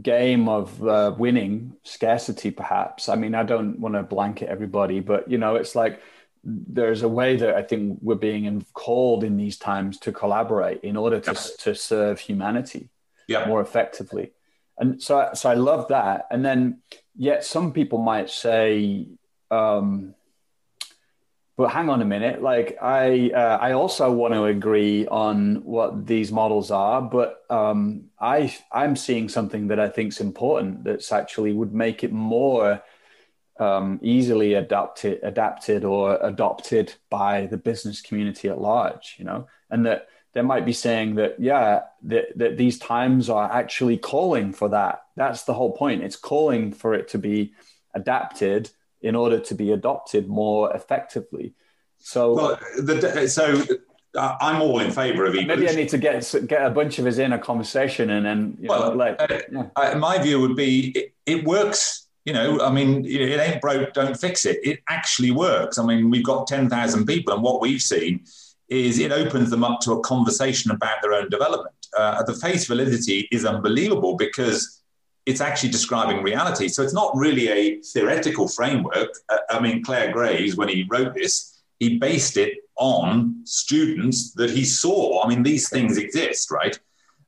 game 0.00 0.48
of 0.48 0.82
uh, 0.86 1.14
winning 1.16 1.74
scarcity 1.84 2.50
perhaps. 2.50 3.08
I 3.08 3.14
mean, 3.14 3.34
I 3.34 3.44
don't 3.44 3.78
want 3.78 3.94
to 3.94 4.02
blanket 4.02 4.48
everybody, 4.48 5.00
but 5.00 5.30
you 5.30 5.38
know, 5.38 5.56
it's 5.56 5.74
like 5.74 6.00
there's 6.44 7.02
a 7.02 7.08
way 7.08 7.36
that 7.36 7.54
I 7.54 7.62
think 7.62 7.98
we're 8.02 8.16
being 8.16 8.64
called 8.74 9.22
in 9.22 9.36
these 9.36 9.56
times 9.56 9.98
to 10.00 10.12
collaborate 10.12 10.80
in 10.82 10.96
order 10.96 11.20
to, 11.20 11.32
yeah. 11.32 11.40
to 11.58 11.74
serve 11.74 12.18
humanity 12.18 12.90
yeah. 13.28 13.46
more 13.46 13.60
effectively. 13.60 14.32
And 14.78 15.02
so, 15.02 15.30
so 15.34 15.50
I 15.50 15.54
love 15.54 15.88
that. 15.88 16.26
And 16.30 16.44
then 16.44 16.80
Yet 17.16 17.44
some 17.44 17.72
people 17.72 17.98
might 17.98 18.30
say, 18.30 19.06
um, 19.50 20.14
but 21.56 21.70
hang 21.70 21.90
on 21.90 22.00
a 22.00 22.06
minute. 22.06 22.42
Like 22.42 22.78
I, 22.80 23.30
uh, 23.34 23.58
I 23.60 23.72
also 23.72 24.10
want 24.10 24.32
to 24.32 24.44
agree 24.44 25.06
on 25.06 25.56
what 25.64 26.06
these 26.06 26.32
models 26.32 26.70
are, 26.70 27.02
but 27.02 27.42
um, 27.50 28.04
I, 28.18 28.56
I'm 28.72 28.96
seeing 28.96 29.28
something 29.28 29.68
that 29.68 29.78
I 29.78 29.88
think 29.88 30.12
is 30.12 30.20
important. 30.20 30.84
That's 30.84 31.12
actually 31.12 31.52
would 31.52 31.74
make 31.74 32.02
it 32.02 32.12
more 32.12 32.82
um, 33.60 34.00
easily 34.02 34.54
adapted, 34.54 35.20
adapted 35.22 35.84
or 35.84 36.18
adopted 36.22 36.94
by 37.10 37.46
the 37.46 37.58
business 37.58 38.00
community 38.00 38.48
at 38.48 38.60
large. 38.60 39.16
You 39.18 39.26
know, 39.26 39.46
and 39.68 39.84
that 39.84 40.08
they 40.32 40.42
might 40.42 40.64
be 40.64 40.72
saying 40.72 41.16
that 41.16 41.38
yeah, 41.38 41.82
that, 42.04 42.36
that 42.36 42.56
these 42.56 42.78
times 42.78 43.28
are 43.28 43.50
actually 43.50 43.98
calling 43.98 44.52
for 44.52 44.68
that. 44.70 45.02
That's 45.16 45.44
the 45.44 45.54
whole 45.54 45.72
point. 45.72 46.02
It's 46.02 46.16
calling 46.16 46.72
for 46.72 46.94
it 46.94 47.08
to 47.08 47.18
be 47.18 47.52
adapted 47.94 48.70
in 49.02 49.14
order 49.14 49.38
to 49.40 49.54
be 49.54 49.72
adopted 49.72 50.28
more 50.28 50.74
effectively. 50.74 51.54
So, 51.98 52.34
well, 52.34 52.60
the, 52.78 53.28
so 53.28 53.62
uh, 54.16 54.36
I'm 54.40 54.62
all 54.62 54.80
in 54.80 54.90
favour 54.90 55.26
of 55.26 55.34
evolution. 55.34 55.48
Maybe 55.48 55.68
I 55.68 55.74
need 55.74 55.88
to 55.90 55.98
get 55.98 56.34
get 56.46 56.64
a 56.64 56.70
bunch 56.70 56.98
of 56.98 57.06
us 57.06 57.18
in 57.18 57.32
a 57.32 57.38
conversation 57.38 58.10
and 58.10 58.24
then. 58.24 58.56
well, 58.60 58.90
know, 58.90 58.96
like, 58.96 59.20
uh, 59.20 59.38
yeah. 59.50 59.66
uh, 59.76 59.98
my 59.98 60.18
view 60.18 60.40
would 60.40 60.56
be 60.56 60.90
it, 60.90 61.14
it, 61.26 61.44
works. 61.44 62.08
You 62.24 62.32
know, 62.32 62.60
I 62.60 62.70
mean, 62.70 63.04
it 63.04 63.40
ain't 63.40 63.60
broke, 63.60 63.92
don't 63.94 64.16
fix 64.16 64.46
it. 64.46 64.60
It 64.62 64.80
actually 64.88 65.32
works. 65.32 65.76
I 65.76 65.84
mean, 65.84 66.08
we've 66.08 66.24
got 66.24 66.46
ten 66.46 66.70
thousand 66.70 67.06
people, 67.06 67.34
and 67.34 67.42
what 67.42 67.60
we've 67.60 67.82
seen 67.82 68.24
is 68.72 68.98
it 68.98 69.12
opens 69.12 69.50
them 69.50 69.64
up 69.64 69.80
to 69.80 69.92
a 69.92 70.00
conversation 70.00 70.70
about 70.70 71.02
their 71.02 71.12
own 71.12 71.28
development. 71.28 71.74
Uh, 71.96 72.22
the 72.22 72.34
face 72.34 72.66
validity 72.66 73.28
is 73.30 73.44
unbelievable 73.44 74.16
because 74.16 74.82
it's 75.26 75.40
actually 75.40 75.70
describing 75.70 76.22
reality. 76.22 76.68
So 76.68 76.82
it's 76.82 76.94
not 76.94 77.14
really 77.14 77.48
a 77.48 77.80
theoretical 77.82 78.48
framework. 78.48 79.10
Uh, 79.28 79.36
I 79.50 79.60
mean, 79.60 79.84
Clare 79.84 80.10
Graves, 80.10 80.56
when 80.56 80.68
he 80.68 80.86
wrote 80.90 81.14
this, 81.14 81.62
he 81.78 81.98
based 81.98 82.36
it 82.36 82.58
on 82.76 83.42
students 83.44 84.32
that 84.32 84.50
he 84.50 84.64
saw. 84.64 85.22
I 85.22 85.28
mean, 85.28 85.42
these 85.42 85.68
things 85.68 85.98
exist, 85.98 86.50
right? 86.50 86.78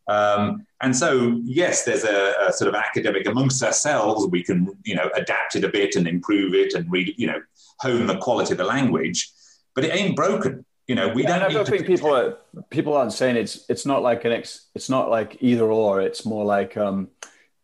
Um, 0.08 0.66
and 0.80 0.94
so, 0.94 1.40
yes, 1.44 1.84
there's 1.84 2.04
a, 2.04 2.34
a, 2.48 2.52
sort 2.52 2.68
of 2.68 2.74
academic 2.74 3.26
amongst 3.26 3.62
ourselves. 3.62 4.26
We 4.26 4.42
can, 4.42 4.76
you 4.84 4.94
know, 4.94 5.08
adapt 5.14 5.56
it 5.56 5.64
a 5.64 5.68
bit 5.68 5.96
and 5.96 6.06
improve 6.06 6.54
it 6.54 6.74
and 6.74 6.90
read, 6.90 7.14
you 7.16 7.26
know, 7.26 7.40
hone 7.80 8.06
the 8.06 8.18
quality 8.18 8.52
of 8.52 8.58
the 8.58 8.64
language. 8.64 9.30
But 9.74 9.84
it 9.84 9.94
ain't 9.94 10.16
broken. 10.16 10.64
You 10.86 10.94
know, 10.94 11.08
we 11.08 11.22
yeah, 11.22 11.38
don't. 11.38 11.50
I 11.50 11.52
don't 11.52 11.66
think 11.66 11.86
people 11.86 12.14
are 12.14 12.36
people 12.68 12.94
aren't 12.94 13.12
saying 13.12 13.36
it's 13.36 13.64
it's 13.70 13.86
not 13.86 14.02
like 14.02 14.24
an 14.24 14.32
ex. 14.32 14.66
It's 14.74 14.90
not 14.90 15.10
like 15.10 15.38
either 15.40 15.64
or. 15.64 16.02
It's 16.02 16.26
more 16.26 16.44
like 16.44 16.76
um, 16.76 17.08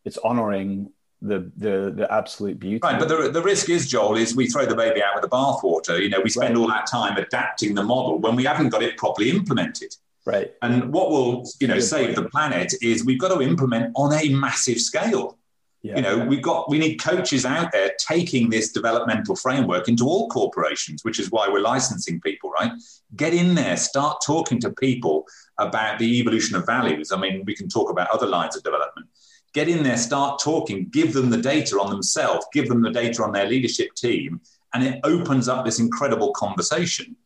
it's 0.04 0.16
honoring 0.18 0.90
the 1.20 1.50
the 1.56 1.92
the 1.94 2.08
absolute 2.10 2.58
beauty. 2.58 2.80
Right, 2.82 2.98
but 2.98 3.08
the, 3.08 3.30
the 3.30 3.42
risk 3.42 3.68
is, 3.68 3.88
Joel, 3.88 4.16
is 4.16 4.34
we 4.34 4.46
throw 4.46 4.64
the 4.64 4.74
baby 4.74 5.02
out 5.02 5.14
with 5.14 5.22
the 5.22 5.28
bathwater. 5.28 6.00
You 6.00 6.08
know, 6.08 6.20
we 6.20 6.30
spend 6.30 6.56
right. 6.56 6.60
all 6.60 6.68
that 6.68 6.86
time 6.86 7.18
adapting 7.18 7.74
the 7.74 7.82
model 7.82 8.18
when 8.18 8.36
we 8.36 8.44
haven't 8.44 8.70
got 8.70 8.82
it 8.82 8.96
properly 8.96 9.30
implemented. 9.30 9.94
Right. 10.24 10.52
And 10.62 10.92
what 10.92 11.10
will 11.10 11.46
you 11.60 11.66
know 11.66 11.80
save 11.80 12.16
the 12.16 12.28
planet 12.28 12.72
is 12.82 13.04
we've 13.04 13.20
got 13.20 13.34
to 13.34 13.42
implement 13.42 13.92
on 13.96 14.12
a 14.14 14.28
massive 14.30 14.80
scale. 14.80 15.36
Yeah. 15.82 15.96
You 15.96 16.02
know, 16.02 16.18
we've 16.18 16.42
got 16.42 16.68
we 16.68 16.78
need 16.78 16.96
coaches 16.96 17.46
out 17.46 17.72
there 17.72 17.92
taking 17.98 18.50
this 18.50 18.70
developmental 18.70 19.34
framework 19.34 19.88
into 19.88 20.06
all 20.06 20.28
corporations, 20.28 21.04
which 21.04 21.18
is 21.18 21.30
why 21.30 21.48
we're 21.48 21.62
licensing 21.62 22.20
people, 22.20 22.50
right? 22.50 22.70
Get 23.16 23.32
in 23.32 23.54
there, 23.54 23.78
start 23.78 24.20
talking 24.24 24.60
to 24.60 24.70
people 24.72 25.24
about 25.56 25.98
the 25.98 26.20
evolution 26.20 26.54
of 26.56 26.66
values. 26.66 27.12
I 27.12 27.18
mean, 27.18 27.44
we 27.46 27.54
can 27.54 27.68
talk 27.68 27.90
about 27.90 28.10
other 28.10 28.26
lines 28.26 28.56
of 28.56 28.62
development 28.62 29.06
get 29.52 29.68
in 29.68 29.82
there, 29.82 29.96
start 29.96 30.40
talking, 30.40 30.88
give 30.90 31.12
them 31.12 31.30
the 31.30 31.36
data 31.36 31.78
on 31.80 31.90
themselves, 31.90 32.46
give 32.52 32.68
them 32.68 32.82
the 32.82 32.90
data 32.90 33.22
on 33.22 33.32
their 33.32 33.46
leadership 33.46 33.94
team, 33.94 34.40
and 34.74 34.84
it 34.84 35.00
opens 35.04 35.48
up 35.48 35.64
this 35.64 35.80
incredible 35.80 36.32
conversation. 36.32 37.16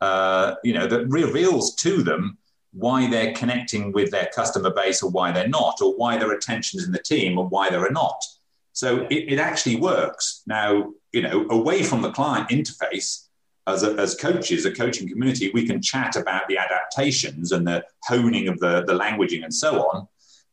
Uh, 0.00 0.56
you 0.64 0.72
know 0.72 0.86
that 0.86 1.06
reveals 1.06 1.76
to 1.76 2.02
them 2.02 2.36
why 2.72 3.08
they're 3.08 3.34
connecting 3.34 3.92
with 3.92 4.10
their 4.10 4.30
customer 4.34 4.72
base 4.72 5.02
or 5.02 5.10
why 5.10 5.32
they're 5.32 5.48
not, 5.48 5.80
or 5.82 5.94
why 5.96 6.16
their 6.16 6.32
attention's 6.32 6.84
in 6.84 6.92
the 6.92 6.98
team 6.98 7.38
or 7.38 7.46
why 7.46 7.70
they're 7.70 7.90
not. 7.90 8.24
So 8.72 9.06
it, 9.10 9.32
it 9.32 9.38
actually 9.38 9.76
works. 9.76 10.42
Now, 10.46 10.92
you 11.12 11.22
know, 11.22 11.46
away 11.50 11.82
from 11.82 12.00
the 12.02 12.10
client 12.10 12.48
interface, 12.48 13.26
as, 13.66 13.82
a, 13.82 13.92
as 13.94 14.14
coaches, 14.14 14.64
a 14.64 14.72
coaching 14.72 15.08
community, 15.08 15.50
we 15.52 15.66
can 15.66 15.80
chat 15.82 16.16
about 16.16 16.48
the 16.48 16.56
adaptations 16.56 17.52
and 17.52 17.66
the 17.66 17.84
honing 18.04 18.48
of 18.48 18.58
the, 18.58 18.82
the 18.84 18.98
languaging 18.98 19.44
and 19.44 19.54
so 19.54 19.86
on 19.88 20.08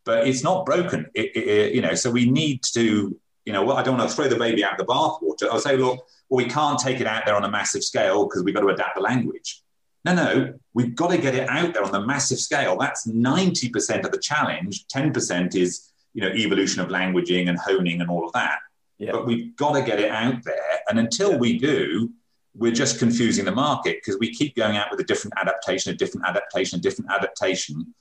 but 0.09 0.27
it's 0.27 0.43
not 0.43 0.65
broken. 0.65 1.05
It, 1.13 1.35
it, 1.35 1.75
you 1.75 1.81
know, 1.81 1.93
so 1.93 2.09
we 2.09 2.29
need 2.29 2.63
to, 2.73 3.15
you 3.45 3.53
know, 3.53 3.63
well, 3.63 3.77
I 3.77 3.83
don't 3.83 3.95
want 3.95 4.09
to 4.09 4.15
throw 4.15 4.27
the 4.27 4.35
baby 4.35 4.63
out 4.63 4.71
of 4.71 4.79
the 4.79 4.91
bathwater. 4.91 5.47
I'll 5.51 5.59
say, 5.59 5.77
look, 5.77 5.99
well, 6.29 6.37
we 6.37 6.45
can't 6.45 6.79
take 6.79 6.99
it 6.99 7.05
out 7.05 7.27
there 7.27 7.35
on 7.35 7.43
a 7.43 7.51
massive 7.51 7.83
scale 7.83 8.23
because 8.25 8.43
we've 8.43 8.55
got 8.55 8.61
to 8.61 8.69
adapt 8.69 8.95
the 8.95 9.01
language. 9.01 9.61
No, 10.05 10.13
no, 10.13 10.53
we've 10.73 10.95
got 10.95 11.11
to 11.11 11.17
get 11.17 11.35
it 11.35 11.49
out 11.49 11.73
there 11.73 11.83
on 11.83 11.91
the 11.91 12.05
massive 12.05 12.39
scale. 12.39 12.77
That's 12.77 13.07
90% 13.07 14.05
of 14.05 14.11
the 14.11 14.17
challenge. 14.17 14.85
10% 14.87 15.55
is, 15.55 15.91
you 16.13 16.21
know, 16.21 16.29
evolution 16.29 16.81
of 16.81 16.87
languaging 16.87 17.49
and 17.49 17.57
honing 17.59 17.99
and 18.01 18.09
all 18.09 18.25
of 18.25 18.31
that. 18.33 18.59
Yeah. 18.97 19.11
But 19.11 19.25
we've 19.25 19.55
got 19.55 19.73
to 19.73 19.81
get 19.81 19.99
it 19.99 20.09
out 20.09 20.43
there. 20.43 20.79
And 20.89 20.99
until 20.99 21.31
yeah. 21.31 21.37
we 21.37 21.59
do, 21.59 22.11
we're 22.55 22.71
just 22.71 22.97
confusing 22.97 23.45
the 23.45 23.51
market 23.51 23.97
because 23.97 24.19
we 24.19 24.33
keep 24.33 24.55
going 24.55 24.77
out 24.77 24.87
with 24.89 24.99
a 24.99 25.03
different 25.03 25.33
adaptation, 25.37 25.93
a 25.93 25.97
different 25.97 26.27
adaptation, 26.27 26.79
a 26.79 26.81
different 26.81 27.11
adaptation 27.11 27.93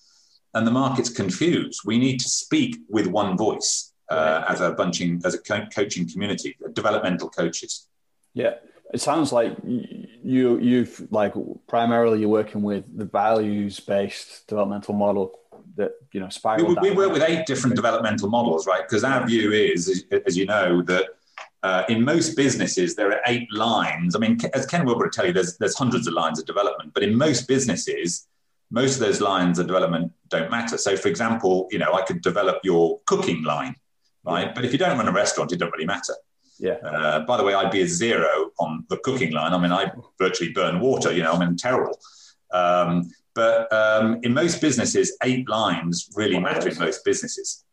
and 0.54 0.66
the 0.66 0.70
market's 0.70 1.10
confused. 1.10 1.82
We 1.84 1.98
need 1.98 2.20
to 2.20 2.28
speak 2.28 2.78
with 2.88 3.06
one 3.06 3.36
voice 3.36 3.92
uh, 4.08 4.44
as 4.48 4.60
a 4.60 4.72
bunching, 4.72 5.20
as 5.24 5.34
a 5.34 5.38
co- 5.38 5.66
coaching 5.74 6.08
community, 6.08 6.56
developmental 6.72 7.28
coaches. 7.28 7.86
Yeah, 8.34 8.54
it 8.92 9.00
sounds 9.00 9.32
like 9.32 9.56
you 10.28 10.58
you've 10.58 11.08
like 11.10 11.32
primarily 11.66 12.20
you're 12.20 12.28
working 12.28 12.62
with 12.62 12.84
the 12.96 13.06
values 13.06 13.80
based 13.80 14.46
developmental 14.46 14.94
model 14.94 15.32
that 15.76 15.92
you 16.12 16.20
know 16.20 16.28
spiral. 16.28 16.66
We, 16.66 16.90
we 16.90 16.90
work 16.90 17.12
with 17.12 17.22
eight 17.22 17.46
different 17.46 17.76
developmental 17.76 18.28
models, 18.28 18.66
right? 18.66 18.82
Because 18.82 19.04
our 19.04 19.26
view 19.26 19.52
is, 19.52 20.04
as, 20.26 20.36
you 20.36 20.46
know, 20.46 20.82
that. 20.82 21.06
Uh, 21.64 21.82
in 21.88 22.04
most 22.04 22.36
businesses, 22.36 22.94
there 22.94 23.10
are 23.10 23.20
eight 23.26 23.52
lines. 23.52 24.14
I 24.14 24.20
mean, 24.20 24.38
as 24.54 24.64
Ken 24.64 24.86
Wilber 24.86 25.06
would 25.06 25.12
tell 25.12 25.26
you, 25.26 25.32
there's, 25.32 25.58
there's 25.58 25.76
hundreds 25.76 26.06
of 26.06 26.14
lines 26.14 26.38
of 26.38 26.46
development. 26.46 26.94
But 26.94 27.02
in 27.02 27.18
most 27.18 27.48
businesses, 27.48 28.28
most 28.70 28.94
of 28.94 29.00
those 29.00 29.20
lines 29.20 29.58
of 29.58 29.66
development 29.66 30.12
don't 30.28 30.52
matter. 30.52 30.78
So, 30.78 30.96
for 30.96 31.08
example, 31.08 31.66
you 31.72 31.80
know, 31.80 31.94
I 31.94 32.02
could 32.02 32.22
develop 32.22 32.60
your 32.62 33.00
cooking 33.06 33.42
line, 33.42 33.74
right? 34.22 34.54
But 34.54 34.66
if 34.66 34.72
you 34.72 34.78
don't 34.78 34.96
run 34.96 35.08
a 35.08 35.12
restaurant, 35.12 35.50
it 35.50 35.58
doesn't 35.58 35.72
really 35.72 35.84
matter. 35.84 36.14
Yeah. 36.58 36.72
Uh, 36.72 37.20
by 37.20 37.36
the 37.36 37.44
way, 37.44 37.54
I'd 37.54 37.70
be 37.70 37.82
a 37.82 37.88
zero 37.88 38.50
on 38.58 38.84
the 38.88 38.96
cooking 38.98 39.32
line. 39.32 39.52
I 39.52 39.58
mean, 39.58 39.72
I 39.72 39.92
virtually 40.18 40.52
burn 40.52 40.80
water. 40.80 41.12
You 41.12 41.22
know, 41.22 41.32
I'm 41.32 41.40
mean, 41.40 41.56
terrible. 41.56 41.98
Um, 42.52 43.10
but 43.34 43.72
um, 43.72 44.18
in 44.22 44.34
most 44.34 44.60
businesses, 44.60 45.16
eight 45.22 45.48
lines 45.48 46.10
really 46.16 46.40
matter 46.40 46.68
in 46.68 46.78
most 46.78 47.04
businesses. 47.04 47.64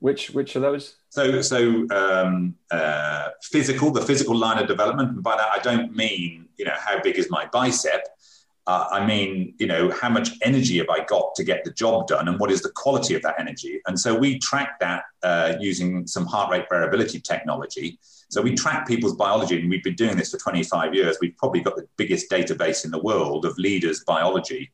Which 0.00 0.30
which 0.30 0.56
are 0.56 0.60
those? 0.60 0.96
So 1.10 1.42
so 1.42 1.86
um, 1.90 2.54
uh, 2.70 3.28
physical, 3.42 3.90
the 3.90 4.00
physical 4.00 4.34
line 4.34 4.58
of 4.58 4.66
development. 4.66 5.10
And 5.10 5.22
by 5.22 5.36
that, 5.36 5.48
I 5.54 5.58
don't 5.58 5.94
mean 5.94 6.48
you 6.56 6.64
know 6.64 6.74
how 6.76 7.00
big 7.00 7.18
is 7.18 7.30
my 7.30 7.46
bicep 7.52 8.02
uh, 8.66 8.86
I 8.90 9.04
mean, 9.06 9.54
you 9.58 9.66
know, 9.66 9.90
how 9.90 10.08
much 10.08 10.30
energy 10.42 10.78
have 10.78 10.88
I 10.90 11.04
got 11.04 11.34
to 11.36 11.44
get 11.44 11.64
the 11.64 11.72
job 11.72 12.06
done, 12.06 12.28
and 12.28 12.38
what 12.38 12.50
is 12.50 12.62
the 12.62 12.70
quality 12.70 13.14
of 13.14 13.22
that 13.22 13.36
energy? 13.38 13.80
And 13.86 13.98
so 13.98 14.14
we 14.14 14.38
track 14.38 14.78
that 14.80 15.04
uh, 15.22 15.54
using 15.58 16.06
some 16.06 16.26
heart 16.26 16.50
rate 16.50 16.66
variability 16.68 17.20
technology. 17.20 17.98
So 18.28 18.42
we 18.42 18.54
track 18.54 18.86
people's 18.86 19.16
biology, 19.16 19.60
and 19.60 19.70
we've 19.70 19.82
been 19.82 19.94
doing 19.94 20.16
this 20.16 20.30
for 20.30 20.38
25 20.38 20.94
years. 20.94 21.16
We've 21.20 21.36
probably 21.36 21.60
got 21.60 21.76
the 21.76 21.88
biggest 21.96 22.30
database 22.30 22.84
in 22.84 22.90
the 22.90 23.00
world 23.00 23.44
of 23.44 23.56
leaders' 23.58 24.04
biology, 24.04 24.70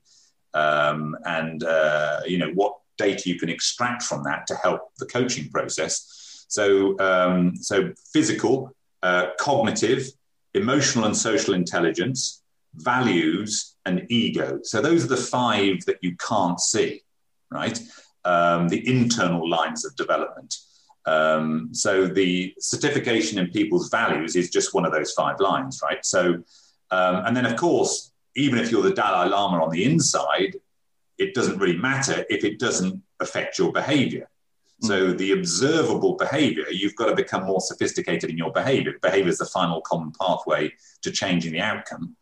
um, 0.52 1.16
and 1.24 1.62
uh, 1.62 2.20
you 2.26 2.38
know 2.38 2.50
what 2.54 2.74
data 2.98 3.28
you 3.28 3.38
can 3.38 3.48
extract 3.48 4.02
from 4.02 4.24
that 4.24 4.46
to 4.48 4.56
help 4.56 4.80
the 4.98 5.06
coaching 5.06 5.48
process. 5.50 6.44
So, 6.48 6.98
um, 6.98 7.56
so 7.56 7.92
physical, 8.12 8.74
uh, 9.02 9.28
cognitive, 9.38 10.08
emotional, 10.54 11.04
and 11.04 11.16
social 11.16 11.54
intelligence, 11.54 12.42
values 12.74 13.75
and 13.86 14.06
ego. 14.10 14.60
So 14.62 14.82
those 14.82 15.04
are 15.04 15.08
the 15.08 15.16
five 15.16 15.84
that 15.86 15.98
you 16.02 16.16
can't 16.16 16.60
see, 16.60 17.02
right? 17.50 17.80
Um, 18.24 18.68
the 18.68 18.86
internal 18.86 19.48
lines 19.48 19.84
of 19.84 19.96
development. 19.96 20.54
Um, 21.06 21.68
so 21.72 22.06
the 22.06 22.52
certification 22.58 23.38
in 23.38 23.46
people's 23.50 23.88
values 23.88 24.34
is 24.36 24.50
just 24.50 24.74
one 24.74 24.84
of 24.84 24.92
those 24.92 25.12
five 25.12 25.38
lines, 25.40 25.80
right? 25.82 26.04
So, 26.04 26.34
um, 26.90 27.16
and 27.24 27.36
then 27.36 27.46
of 27.46 27.56
course, 27.56 28.12
even 28.34 28.58
if 28.58 28.70
you're 28.70 28.82
the 28.82 28.92
Dalai 28.92 29.28
Lama 29.30 29.62
on 29.62 29.70
the 29.70 29.84
inside, 29.84 30.56
it 31.16 31.32
doesn't 31.32 31.58
really 31.58 31.78
matter 31.78 32.26
if 32.28 32.44
it 32.44 32.58
doesn't 32.58 33.00
affect 33.20 33.58
your 33.58 33.72
behavior. 33.72 34.28
So 34.82 35.10
hmm. 35.10 35.16
the 35.16 35.32
observable 35.32 36.16
behavior, 36.16 36.66
you've 36.70 36.96
got 36.96 37.06
to 37.06 37.14
become 37.14 37.44
more 37.44 37.60
sophisticated 37.60 38.28
in 38.28 38.36
your 38.36 38.52
behavior. 38.52 38.94
Behavior 39.00 39.30
is 39.30 39.38
the 39.38 39.46
final 39.46 39.80
common 39.80 40.12
pathway 40.20 40.72
to 41.02 41.10
changing 41.10 41.52
the 41.52 41.60
outcome. 41.60 42.16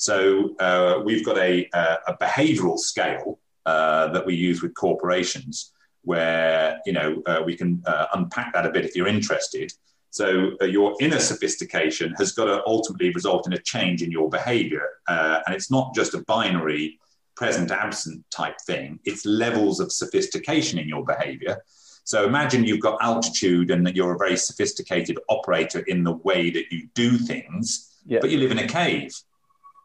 So 0.00 0.56
uh, 0.58 1.02
we've 1.04 1.26
got 1.26 1.36
a, 1.36 1.68
a 1.74 2.16
behavioral 2.18 2.78
scale 2.78 3.38
uh, 3.66 4.08
that 4.08 4.24
we 4.24 4.34
use 4.34 4.62
with 4.62 4.72
corporations 4.72 5.72
where 6.04 6.80
you 6.86 6.94
know 6.94 7.22
uh, 7.26 7.42
we 7.44 7.54
can 7.54 7.82
uh, 7.86 8.06
unpack 8.14 8.54
that 8.54 8.64
a 8.64 8.70
bit 8.70 8.86
if 8.86 8.96
you're 8.96 9.06
interested. 9.06 9.70
So 10.08 10.52
uh, 10.62 10.64
your 10.64 10.96
inner 11.02 11.18
sophistication 11.18 12.14
has 12.16 12.32
got 12.32 12.46
to 12.46 12.62
ultimately 12.66 13.10
result 13.10 13.46
in 13.46 13.52
a 13.52 13.58
change 13.58 14.02
in 14.02 14.10
your 14.10 14.30
behavior, 14.30 14.88
uh, 15.06 15.40
and 15.44 15.54
it's 15.54 15.70
not 15.70 15.94
just 15.94 16.14
a 16.14 16.22
binary 16.22 16.98
present 17.36 17.70
absent 17.70 18.24
type 18.30 18.58
thing. 18.66 19.00
It's 19.04 19.26
levels 19.26 19.80
of 19.80 19.92
sophistication 19.92 20.78
in 20.78 20.88
your 20.88 21.04
behavior. 21.04 21.58
So 22.04 22.24
imagine 22.24 22.64
you've 22.64 22.80
got 22.80 22.96
altitude 23.02 23.70
and 23.70 23.86
that 23.86 23.94
you're 23.94 24.14
a 24.14 24.18
very 24.18 24.38
sophisticated 24.38 25.18
operator 25.28 25.80
in 25.80 26.04
the 26.04 26.12
way 26.12 26.48
that 26.48 26.72
you 26.72 26.88
do 26.94 27.18
things, 27.18 27.98
yeah. 28.06 28.20
but 28.22 28.30
you 28.30 28.38
live 28.38 28.50
in 28.50 28.60
a 28.60 28.66
cave. 28.66 29.12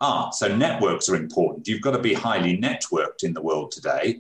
Ah, 0.02 0.30
so 0.30 0.54
networks 0.56 1.10
are 1.10 1.16
important. 1.16 1.68
You've 1.68 1.82
got 1.82 1.92
to 1.92 2.00
be 2.00 2.14
highly 2.14 2.58
networked 2.58 3.24
in 3.24 3.34
the 3.34 3.42
world 3.42 3.72
today. 3.72 4.20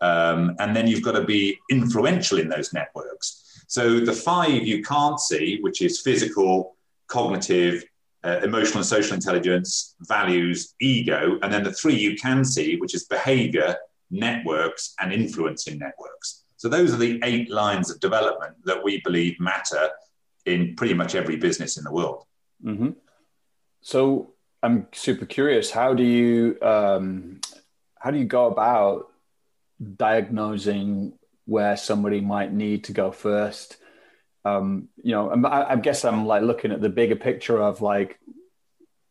Um, 0.00 0.54
and 0.58 0.76
then 0.76 0.86
you've 0.86 1.02
got 1.02 1.12
to 1.12 1.24
be 1.24 1.58
influential 1.70 2.38
in 2.38 2.48
those 2.48 2.72
networks. 2.72 3.64
So 3.68 4.00
the 4.00 4.12
five 4.12 4.66
you 4.66 4.82
can't 4.82 5.18
see, 5.18 5.58
which 5.62 5.80
is 5.80 6.02
physical, 6.02 6.76
cognitive, 7.06 7.84
uh, 8.22 8.40
emotional 8.42 8.78
and 8.78 8.86
social 8.86 9.14
intelligence, 9.14 9.94
values, 10.00 10.74
ego, 10.80 11.38
and 11.42 11.52
then 11.52 11.62
the 11.62 11.72
three 11.72 11.94
you 11.94 12.16
can 12.16 12.44
see, 12.44 12.76
which 12.76 12.94
is 12.94 13.04
behavior, 13.04 13.76
networks, 14.10 14.94
and 15.00 15.12
influencing 15.12 15.78
networks. 15.78 16.44
So 16.56 16.68
those 16.68 16.92
are 16.92 16.98
the 16.98 17.20
eight 17.24 17.50
lines 17.50 17.90
of 17.90 18.00
development 18.00 18.56
that 18.64 18.82
we 18.82 19.00
believe 19.04 19.38
matter 19.40 19.88
in 20.46 20.74
pretty 20.76 20.94
much 20.94 21.14
every 21.14 21.36
business 21.36 21.76
in 21.78 21.84
the 21.84 21.92
world. 21.92 22.24
Mm-hmm. 22.64 22.90
So 23.80 24.33
I'm 24.64 24.88
super 24.92 25.26
curious. 25.26 25.70
How 25.70 25.94
do 25.94 26.02
you 26.02 26.58
um, 26.62 27.40
how 27.98 28.10
do 28.10 28.18
you 28.18 28.24
go 28.24 28.46
about 28.46 29.08
diagnosing 29.96 31.12
where 31.44 31.76
somebody 31.76 32.20
might 32.20 32.52
need 32.52 32.84
to 32.84 32.92
go 32.92 33.12
first? 33.12 33.76
um, 34.44 34.88
you 35.02 35.12
know, 35.12 35.30
I, 35.46 35.72
I 35.72 35.76
guess 35.76 36.04
I'm 36.04 36.26
like 36.26 36.42
looking 36.42 36.70
at 36.70 36.80
the 36.80 36.88
bigger 36.88 37.16
picture 37.16 37.62
of 37.62 37.80
like 37.80 38.18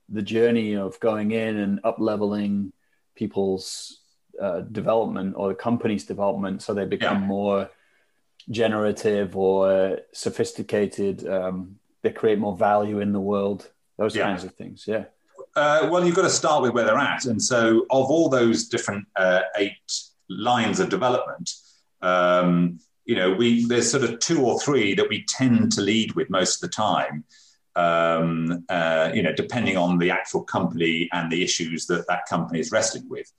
the 0.09 0.21
journey 0.21 0.75
of 0.75 0.99
going 0.99 1.31
in 1.31 1.57
and 1.57 1.79
up 1.83 1.97
leveling 1.99 2.71
people's 3.15 3.99
uh, 4.39 4.61
development 4.61 5.35
or 5.37 5.49
the 5.49 5.55
company's 5.55 6.05
development 6.05 6.61
so 6.61 6.73
they 6.73 6.85
become 6.85 7.21
yeah. 7.21 7.27
more 7.27 7.69
generative 8.49 9.35
or 9.35 9.99
sophisticated. 10.11 11.27
Um, 11.27 11.77
they 12.03 12.11
create 12.11 12.37
more 12.37 12.55
value 12.55 12.99
in 12.99 13.11
the 13.11 13.19
world. 13.19 13.69
Those 13.97 14.15
yeah. 14.15 14.23
kinds 14.23 14.43
of 14.43 14.53
things. 14.53 14.85
Yeah. 14.87 15.05
Uh, 15.55 15.87
well, 15.91 16.03
you've 16.03 16.15
got 16.15 16.23
to 16.23 16.29
start 16.29 16.63
with 16.63 16.73
where 16.73 16.83
they're 16.83 16.97
at, 16.97 17.25
and 17.25 17.41
so 17.41 17.85
of 17.91 18.09
all 18.09 18.27
those 18.27 18.67
different 18.67 19.05
uh, 19.15 19.41
eight 19.57 19.73
lines 20.29 20.79
of 20.79 20.89
development, 20.89 21.51
um, 22.01 22.79
you 23.05 23.15
know, 23.15 23.31
we 23.31 23.65
there's 23.65 23.89
sort 23.89 24.03
of 24.03 24.19
two 24.19 24.43
or 24.43 24.59
three 24.59 24.95
that 24.95 25.07
we 25.07 25.25
tend 25.27 25.71
to 25.73 25.81
lead 25.81 26.13
with 26.13 26.29
most 26.29 26.63
of 26.63 26.69
the 26.69 26.75
time. 26.75 27.23
Um, 27.75 28.65
uh, 28.69 29.11
you 29.13 29.23
know, 29.23 29.33
depending 29.33 29.77
on 29.77 29.97
the 29.97 30.11
actual 30.11 30.43
company 30.43 31.09
and 31.11 31.31
the 31.31 31.43
issues 31.43 31.87
that 31.87 32.07
that 32.07 32.27
company 32.27 32.59
is 32.59 32.71
wrestling 32.71 33.09
with. 33.09 33.31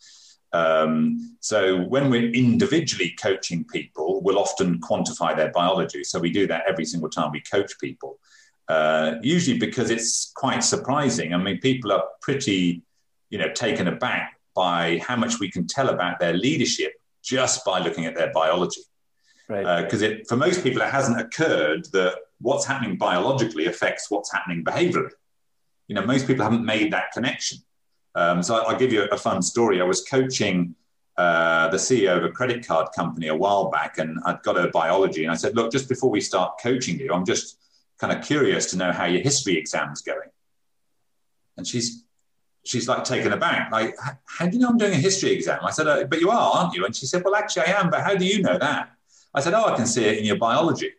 Um, 0.53 1.37
so 1.41 1.83
when 1.83 2.11
we're 2.11 2.31
individually 2.31 3.15
coaching 3.21 3.65
people, 3.65 4.23
we'll 4.23 4.39
often 4.39 4.81
quantify 4.81 5.37
their 5.37 5.51
biology. 5.51 6.05
So 6.05 6.19
we 6.19 6.31
do 6.31 6.47
that 6.49 6.65
every 6.69 6.85
single 6.85 7.11
time 7.11 7.31
we 7.33 7.41
coach 7.41 7.79
people. 7.81 8.19
Uh, 8.69 9.17
usually 9.23 9.59
because 9.59 9.91
it's 9.91 10.33
quite 10.35 10.65
surprising. 10.65 11.35
I 11.35 11.37
mean, 11.37 11.59
people 11.59 11.93
are 11.93 12.05
pretty, 12.23 12.83
you 13.29 13.39
know, 13.39 13.53
taken 13.53 13.89
aback 13.89 14.39
by 14.55 14.99
how 15.07 15.17
much 15.17 15.39
we 15.39 15.51
can 15.51 15.67
tell 15.67 15.91
about 15.91 16.19
their 16.19 16.33
leadership 16.33 16.93
just 17.23 17.65
by 17.65 17.81
looking 17.81 18.07
at 18.07 18.15
their 18.15 18.33
biology. 18.33 18.81
Because 19.49 20.03
right. 20.03 20.21
uh, 20.21 20.25
for 20.29 20.37
most 20.37 20.63
people, 20.63 20.81
it 20.81 20.91
hasn't 20.91 21.21
occurred 21.21 21.87
that 21.93 22.17
what's 22.41 22.65
happening 22.65 22.97
biologically 22.97 23.67
affects 23.67 24.11
what's 24.11 24.33
happening 24.33 24.65
behaviorally. 24.65 25.11
You 25.89 25.95
know, 25.97 26.07
most 26.07 26.27
people 26.27 26.45
haven't 26.45 26.65
made 26.65 26.93
that 26.93 27.13
connection. 27.13 27.59
Um, 28.15 28.43
so 28.43 28.57
I'll 28.57 28.79
give 28.79 28.93
you 28.93 29.05
a 29.05 29.19
fun 29.19 29.43
story. 29.43 29.81
I 29.81 29.85
was 29.85 30.03
coaching 30.05 30.75
uh, 31.17 31.69
the 31.69 31.77
CEO 31.77 32.17
of 32.17 32.25
a 32.25 32.31
credit 32.31 32.67
card 32.67 32.89
company 32.95 33.29
a 33.29 33.35
while 33.35 33.71
back, 33.71 33.99
and 33.99 34.19
I'd 34.25 34.43
got 34.43 34.57
her 34.57 34.71
biology, 34.71 35.25
and 35.25 35.33
I 35.33 35.37
said, 35.37 35.55
"Look, 35.55 35.71
just 35.73 35.89
before 35.89 36.11
we 36.11 36.21
start 36.21 36.59
coaching 36.63 36.99
you, 36.99 37.13
I'm 37.13 37.27
just 37.27 37.59
kind 37.99 38.13
of 38.17 38.25
curious 38.25 38.71
to 38.71 38.77
know 38.77 38.93
how 38.93 39.05
your 39.05 39.23
history 39.23 39.57
exam's 39.57 40.03
going." 40.03 40.31
And 41.57 41.67
she's 41.67 42.05
she's 42.65 42.89
like 42.89 43.05
taken 43.05 43.33
aback, 43.33 43.71
like, 43.73 43.97
"How 44.25 44.47
do 44.47 44.53
you 44.53 44.61
know 44.61 44.69
I'm 44.69 44.79
doing 44.79 44.95
a 44.95 44.97
history 44.97 45.33
exam?" 45.33 45.61
I 45.63 45.71
said, 45.71 45.87
uh, 45.87 46.05
"But 46.05 46.21
you 46.21 46.31
are, 46.31 46.53
aren't 46.57 46.75
you?" 46.75 46.85
And 46.85 46.95
she 46.95 47.07
said, 47.07 47.23
"Well, 47.25 47.35
actually, 47.35 47.67
I 47.67 47.81
am, 47.81 47.91
but 47.91 48.01
how 48.01 48.15
do 48.15 48.25
you 48.25 48.43
know 48.43 48.59
that?" 48.59 48.95
I 49.35 49.41
said, 49.41 49.53
Oh, 49.55 49.65
I 49.65 49.77
can 49.77 49.87
see 49.87 50.05
it 50.05 50.19
in 50.19 50.25
your 50.25 50.37
biology. 50.37 50.93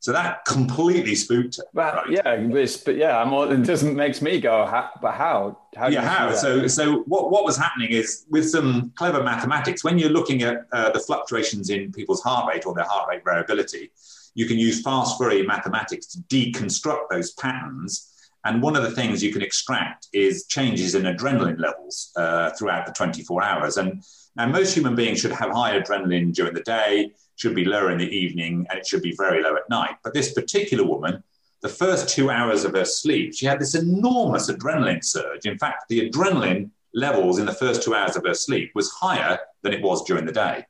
So 0.00 0.10
that 0.10 0.44
completely 0.46 1.14
spooked 1.14 1.58
her. 1.58 1.64
But, 1.72 1.94
right? 1.94 2.10
Yeah, 2.10 2.70
but 2.84 2.96
yeah, 2.96 3.18
I'm 3.18 3.32
all, 3.32 3.48
it 3.48 3.58
doesn't 3.58 3.94
makes 3.94 4.20
me 4.20 4.40
go, 4.40 4.66
how, 4.66 4.90
but 5.00 5.12
how? 5.12 5.58
How? 5.76 5.88
Yeah, 5.88 6.02
how? 6.02 6.34
So, 6.34 6.66
so 6.66 7.02
what, 7.02 7.30
what 7.30 7.44
was 7.44 7.56
happening 7.56 7.90
is 7.92 8.24
with 8.28 8.50
some 8.50 8.92
clever 8.96 9.22
mathematics, 9.22 9.84
when 9.84 9.98
you're 9.98 10.10
looking 10.10 10.42
at 10.42 10.66
uh, 10.72 10.90
the 10.90 10.98
fluctuations 10.98 11.70
in 11.70 11.92
people's 11.92 12.20
heart 12.20 12.52
rate 12.52 12.66
or 12.66 12.74
their 12.74 12.84
heart 12.84 13.08
rate 13.08 13.22
variability, 13.22 13.92
you 14.34 14.46
can 14.46 14.58
use 14.58 14.82
fast 14.82 15.18
Fourier 15.18 15.46
mathematics 15.46 16.06
to 16.06 16.18
deconstruct 16.22 17.08
those 17.10 17.32
patterns. 17.32 18.08
And 18.44 18.62
one 18.62 18.74
of 18.74 18.82
the 18.82 18.90
things 18.90 19.22
you 19.22 19.32
can 19.32 19.42
extract 19.42 20.08
is 20.12 20.46
changes 20.46 20.94
in 20.94 21.02
adrenaline 21.02 21.60
levels 21.60 22.12
uh, 22.16 22.50
throughout 22.50 22.86
the 22.86 22.92
24 22.92 23.42
hours. 23.42 23.76
And 23.76 24.02
now, 24.34 24.46
most 24.46 24.74
human 24.74 24.94
beings 24.94 25.20
should 25.20 25.32
have 25.32 25.50
high 25.50 25.78
adrenaline 25.78 26.34
during 26.34 26.54
the 26.54 26.62
day 26.62 27.12
should 27.36 27.54
be 27.54 27.64
lower 27.64 27.90
in 27.90 27.98
the 27.98 28.08
evening 28.08 28.66
and 28.70 28.78
it 28.78 28.86
should 28.86 29.02
be 29.02 29.14
very 29.16 29.42
low 29.42 29.54
at 29.56 29.68
night. 29.68 29.96
But 30.02 30.14
this 30.14 30.32
particular 30.32 30.84
woman, 30.84 31.22
the 31.60 31.68
first 31.68 32.08
two 32.08 32.30
hours 32.30 32.64
of 32.64 32.72
her 32.72 32.84
sleep, 32.84 33.34
she 33.34 33.46
had 33.46 33.60
this 33.60 33.74
enormous 33.74 34.50
adrenaline 34.50 35.04
surge. 35.04 35.44
In 35.44 35.58
fact, 35.58 35.88
the 35.88 36.08
adrenaline 36.08 36.70
levels 36.94 37.38
in 37.38 37.46
the 37.46 37.54
first 37.54 37.82
two 37.82 37.94
hours 37.94 38.16
of 38.16 38.24
her 38.26 38.34
sleep 38.34 38.72
was 38.74 38.90
higher 38.90 39.38
than 39.62 39.72
it 39.72 39.82
was 39.82 40.04
during 40.04 40.26
the 40.26 40.32
day. 40.32 40.64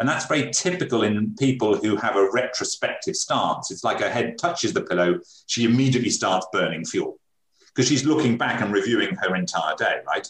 And 0.00 0.08
that's 0.08 0.24
very 0.24 0.50
typical 0.50 1.02
in 1.02 1.36
people 1.36 1.76
who 1.76 1.94
have 1.96 2.16
a 2.16 2.30
retrospective 2.32 3.14
stance. 3.14 3.70
It's 3.70 3.84
like 3.84 4.00
her 4.00 4.10
head 4.10 4.38
touches 4.38 4.72
the 4.72 4.80
pillow, 4.80 5.20
she 5.46 5.64
immediately 5.64 6.08
starts 6.08 6.46
burning 6.52 6.86
fuel 6.86 7.18
because 7.74 7.86
she's 7.86 8.06
looking 8.06 8.38
back 8.38 8.62
and 8.62 8.72
reviewing 8.72 9.14
her 9.16 9.36
entire 9.36 9.76
day, 9.76 9.96
right? 10.06 10.26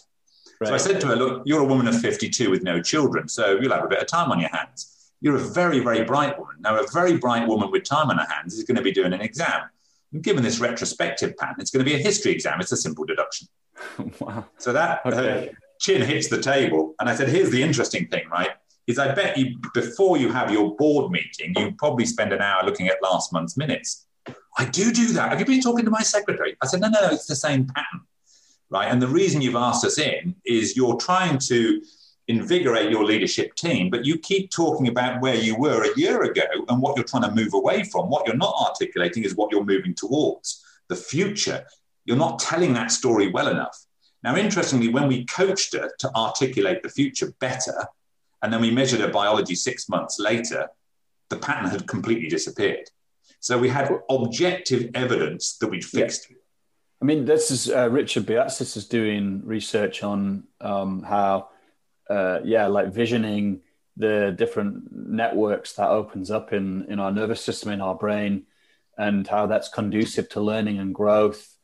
right? 0.61 0.68
So 0.68 0.74
I 0.74 0.76
said 0.76 1.00
to 1.02 1.06
her, 1.06 1.16
Look, 1.16 1.42
you're 1.46 1.61
a 1.61 1.64
woman 1.64 1.87
of 1.87 1.98
52 2.00 2.50
with 2.50 2.64
no 2.64 2.83
children, 2.83 3.28
so 3.28 3.59
you'll 3.61 3.72
have 3.72 3.85
a 3.85 3.88
bit 3.88 4.00
of 4.00 4.09
time 4.09 4.33
on 4.33 4.40
your 4.40 4.50
hands. 4.50 5.12
You're 5.20 5.37
a 5.37 5.38
very, 5.38 5.78
very 5.78 6.02
bright 6.02 6.37
woman. 6.37 6.56
Now, 6.61 6.76
a 6.76 6.87
very 6.92 7.16
bright 7.16 7.46
woman 7.46 7.70
with 7.70 7.85
time 7.85 8.11
on 8.11 8.18
her 8.18 8.26
hands 8.28 8.54
is 8.54 8.64
going 8.64 8.76
to 8.76 8.83
be 8.83 8.92
doing 8.92 9.12
an 9.12 9.20
exam. 9.20 9.62
And 10.12 10.22
given 10.22 10.42
this 10.42 10.59
retrospective 10.59 11.37
pattern, 11.37 11.56
it's 11.61 11.70
going 11.70 11.85
to 11.85 11.88
be 11.88 11.96
a 11.96 12.02
history 12.02 12.33
exam. 12.33 12.61
It's 12.61 12.72
a 12.72 12.76
simple 12.76 13.04
deduction. 13.04 13.46
wow. 14.20 14.46
So 14.59 14.72
that 14.72 15.02
okay. 15.06 15.50
uh, 15.50 15.52
chin 15.78 16.02
hits 16.02 16.28
the 16.28 16.40
table. 16.40 16.94
And 16.98 17.09
I 17.09 17.14
said, 17.14 17.28
here's 17.28 17.50
the 17.50 17.62
interesting 17.62 18.09
thing, 18.09 18.28
right? 18.28 18.50
Is 18.90 18.98
I 18.98 19.14
bet 19.14 19.38
you 19.38 19.57
before 19.72 20.18
you 20.18 20.33
have 20.33 20.50
your 20.50 20.74
board 20.74 21.12
meeting, 21.12 21.55
you 21.57 21.72
probably 21.79 22.05
spend 22.05 22.33
an 22.33 22.42
hour 22.42 22.64
looking 22.64 22.88
at 22.88 22.96
last 23.00 23.33
month's 23.33 23.57
minutes. 23.57 24.07
I 24.59 24.64
do 24.64 24.92
do 24.92 25.12
that. 25.12 25.31
Have 25.31 25.38
you 25.38 25.46
been 25.46 25.62
talking 25.62 25.85
to 25.85 25.92
my 25.92 26.03
secretary? 26.03 26.57
I 26.61 26.66
said, 26.66 26.81
no, 26.81 26.88
no, 26.88 27.09
it's 27.11 27.26
the 27.26 27.37
same 27.37 27.66
pattern, 27.66 28.00
right? 28.68 28.88
And 28.90 29.00
the 29.00 29.07
reason 29.07 29.40
you've 29.40 29.55
asked 29.55 29.85
us 29.85 29.98
in 29.98 30.35
is 30.44 30.76
you're 30.76 30.96
trying 30.96 31.38
to 31.50 31.81
invigorate 32.26 32.90
your 32.90 33.05
leadership 33.05 33.55
team, 33.55 33.90
but 33.90 34.05
you 34.05 34.18
keep 34.18 34.50
talking 34.50 34.88
about 34.88 35.22
where 35.22 35.37
you 35.37 35.57
were 35.57 35.85
a 35.85 35.96
year 35.96 36.22
ago 36.22 36.42
and 36.68 36.83
what 36.83 36.96
you're 36.96 37.05
trying 37.05 37.22
to 37.22 37.35
move 37.35 37.55
away 37.55 37.85
from. 37.85 38.11
What 38.11 38.26
you're 38.26 38.37
not 38.37 38.55
articulating 38.61 39.22
is 39.22 39.37
what 39.37 39.53
you're 39.53 39.64
moving 39.64 39.94
towards, 39.94 40.64
the 40.88 40.96
future. 40.96 41.64
You're 42.07 42.16
not 42.16 42.40
telling 42.40 42.72
that 42.74 42.90
story 42.90 43.31
well 43.31 43.48
enough. 43.48 43.87
Now, 44.24 44.37
interestingly, 44.37 44.88
when 44.88 45.07
we 45.07 45.24
coached 45.26 45.74
her 45.74 45.90
to 46.00 46.11
articulate 46.16 46.83
the 46.83 46.88
future 46.88 47.33
better, 47.38 47.87
and 48.42 48.53
then 48.53 48.61
we 48.61 48.70
measured 48.70 49.00
her 49.00 49.11
biology 49.11 49.55
six 49.55 49.88
months 49.88 50.18
later, 50.18 50.68
the 51.29 51.37
pattern 51.37 51.70
had 51.70 51.87
completely 51.87 52.29
disappeared. 52.29 52.90
So 53.40 53.59
we 53.59 53.68
had 53.68 53.90
objective 54.11 54.90
evidence 54.94 55.57
that 55.59 55.68
we'd 55.68 55.85
fixed. 55.85 56.31
Yeah. 56.31 56.37
I 57.03 57.07
mean, 57.07 57.24
this 57.24 57.50
is 57.50 57.70
uh, 57.70 57.88
Richard 57.88 58.26
Boyatzis 58.26 58.76
is 58.76 58.87
doing 58.87 59.40
research 59.44 60.03
on 60.03 60.44
um, 60.61 61.03
how 61.03 61.48
uh, 62.11 62.40
yeah, 62.44 62.66
like 62.66 62.92
visioning 62.92 63.61
the 63.96 64.35
different 64.37 64.90
networks 64.92 65.74
that 65.74 65.88
opens 65.88 66.31
up 66.31 66.53
in 66.53 66.85
in 66.90 67.00
our 67.00 67.11
nervous 67.11 67.42
system, 67.42 67.70
in 67.70 67.81
our 67.81 67.94
brain, 67.94 68.44
and 68.98 69.26
how 69.26 69.46
that's 69.46 69.68
conducive 69.68 70.29
to 70.31 70.40
learning 70.40 70.79
and 70.79 70.94
growth. 70.94 71.57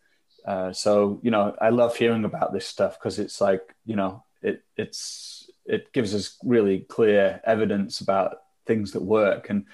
Uh, 0.47 0.73
so 0.73 1.21
you 1.23 1.31
know, 1.31 1.55
I 1.61 1.69
love 1.69 1.97
hearing 1.97 2.25
about 2.25 2.55
this 2.55 2.67
stuff 2.67 2.99
because 2.99 3.19
it's 3.19 3.41
like 3.41 3.75
you 3.85 3.97
know, 3.97 4.25
it 4.41 4.65
it's 4.77 5.36
it 5.69 5.93
gives 5.93 6.15
us 6.15 6.39
really 6.45 6.81
clear 6.81 7.41
evidence 7.45 8.01
about 8.01 8.39
things 8.67 8.93
that 8.93 9.03
work 9.03 9.51
and. 9.51 9.65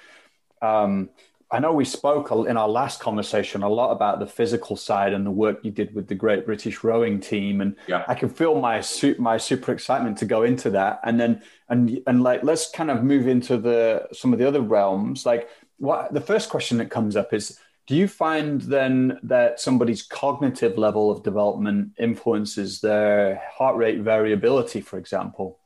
Um, 0.61 1.11
I 1.53 1.59
know 1.59 1.75
we 1.75 1.85
spoke 1.85 2.31
in 2.31 2.57
our 2.57 2.69
last 2.69 2.99
conversation 2.99 3.63
a 3.63 3.69
lot 3.69 3.91
about 3.93 4.21
the 4.21 4.27
physical 4.27 4.75
side 4.75 5.13
and 5.13 5.27
the 5.27 5.31
work 5.31 5.59
you 5.63 5.71
did 5.71 5.95
with 5.95 6.09
the 6.09 6.15
Great 6.15 6.47
British 6.47 6.83
Rowing 6.83 7.21
Team, 7.21 7.61
and 7.61 7.77
yeah. 7.87 8.05
I 8.09 8.15
can 8.15 8.31
feel 8.31 8.59
my 8.59 8.83
my 9.19 9.37
super 9.37 9.71
excitement 9.71 10.17
to 10.19 10.25
go 10.25 10.45
into 10.45 10.71
that. 10.71 11.01
And 11.05 11.21
then 11.21 11.43
and 11.69 12.01
and 12.07 12.23
like 12.23 12.43
let's 12.43 12.71
kind 12.71 12.91
of 12.91 13.05
move 13.05 13.29
into 13.29 13.59
the 13.59 14.09
some 14.13 14.33
of 14.33 14.39
the 14.39 14.49
other 14.49 14.63
realms. 14.63 15.27
Like 15.27 15.51
what 15.77 16.15
the 16.15 16.23
first 16.23 16.49
question 16.49 16.79
that 16.79 16.91
comes 16.91 17.17
up 17.17 17.35
is: 17.35 17.59
Do 17.87 17.97
you 17.97 18.09
find 18.09 18.63
then 18.63 19.19
that 19.25 19.61
somebody's 19.61 20.03
cognitive 20.03 20.79
level 20.79 21.11
of 21.11 21.23
development 21.23 21.93
influences 21.99 22.81
their 22.81 23.43
heart 23.53 23.77
rate 23.77 24.01
variability, 24.01 24.81
for 24.81 24.97
example? 24.99 25.59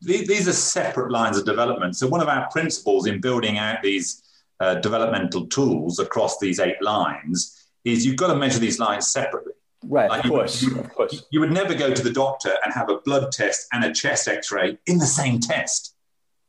These 0.00 0.48
are 0.48 0.52
separate 0.52 1.10
lines 1.10 1.36
of 1.36 1.44
development. 1.44 1.96
So 1.96 2.06
one 2.08 2.20
of 2.20 2.28
our 2.28 2.48
principles 2.50 3.06
in 3.06 3.20
building 3.20 3.58
out 3.58 3.82
these 3.82 4.22
uh, 4.60 4.76
developmental 4.76 5.46
tools 5.46 5.98
across 5.98 6.38
these 6.38 6.58
eight 6.58 6.80
lines 6.82 7.68
is 7.84 8.04
you've 8.04 8.16
got 8.16 8.28
to 8.28 8.36
measure 8.36 8.58
these 8.58 8.78
lines 8.78 9.08
separately. 9.08 9.52
Right, 9.82 10.10
like 10.10 10.24
of 10.24 10.30
course, 10.30 10.62
you, 10.62 10.78
of 10.78 10.92
course. 10.92 11.24
You 11.30 11.40
would 11.40 11.52
never 11.52 11.74
go 11.74 11.92
to 11.94 12.02
the 12.02 12.12
doctor 12.12 12.54
and 12.64 12.74
have 12.74 12.90
a 12.90 12.98
blood 12.98 13.32
test 13.32 13.66
and 13.72 13.82
a 13.84 13.92
chest 13.92 14.28
X-ray 14.28 14.78
in 14.86 14.98
the 14.98 15.06
same 15.06 15.40
test. 15.40 15.94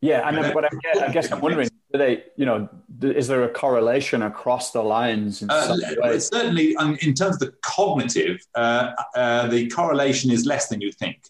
Yeah, 0.01 0.27
and 0.27 0.37
then, 0.37 0.53
but 0.53 0.65
I 0.65 0.69
guess, 0.81 0.97
I 0.97 1.11
guess 1.11 1.31
I'm 1.31 1.39
wondering, 1.39 1.69
do 1.93 1.97
they, 1.97 2.23
you 2.35 2.45
know, 2.45 2.67
is 3.01 3.27
there 3.27 3.43
a 3.43 3.49
correlation 3.49 4.23
across 4.23 4.71
the 4.71 4.81
lines? 4.81 5.43
Uh, 5.43 6.19
certainly, 6.19 6.75
um, 6.77 6.97
in 7.01 7.13
terms 7.13 7.35
of 7.35 7.39
the 7.39 7.53
cognitive, 7.61 8.45
uh, 8.55 8.91
uh, 9.15 9.47
the 9.47 9.69
correlation 9.69 10.31
is 10.31 10.45
less 10.45 10.67
than 10.67 10.81
you'd 10.81 10.95
think. 10.95 11.21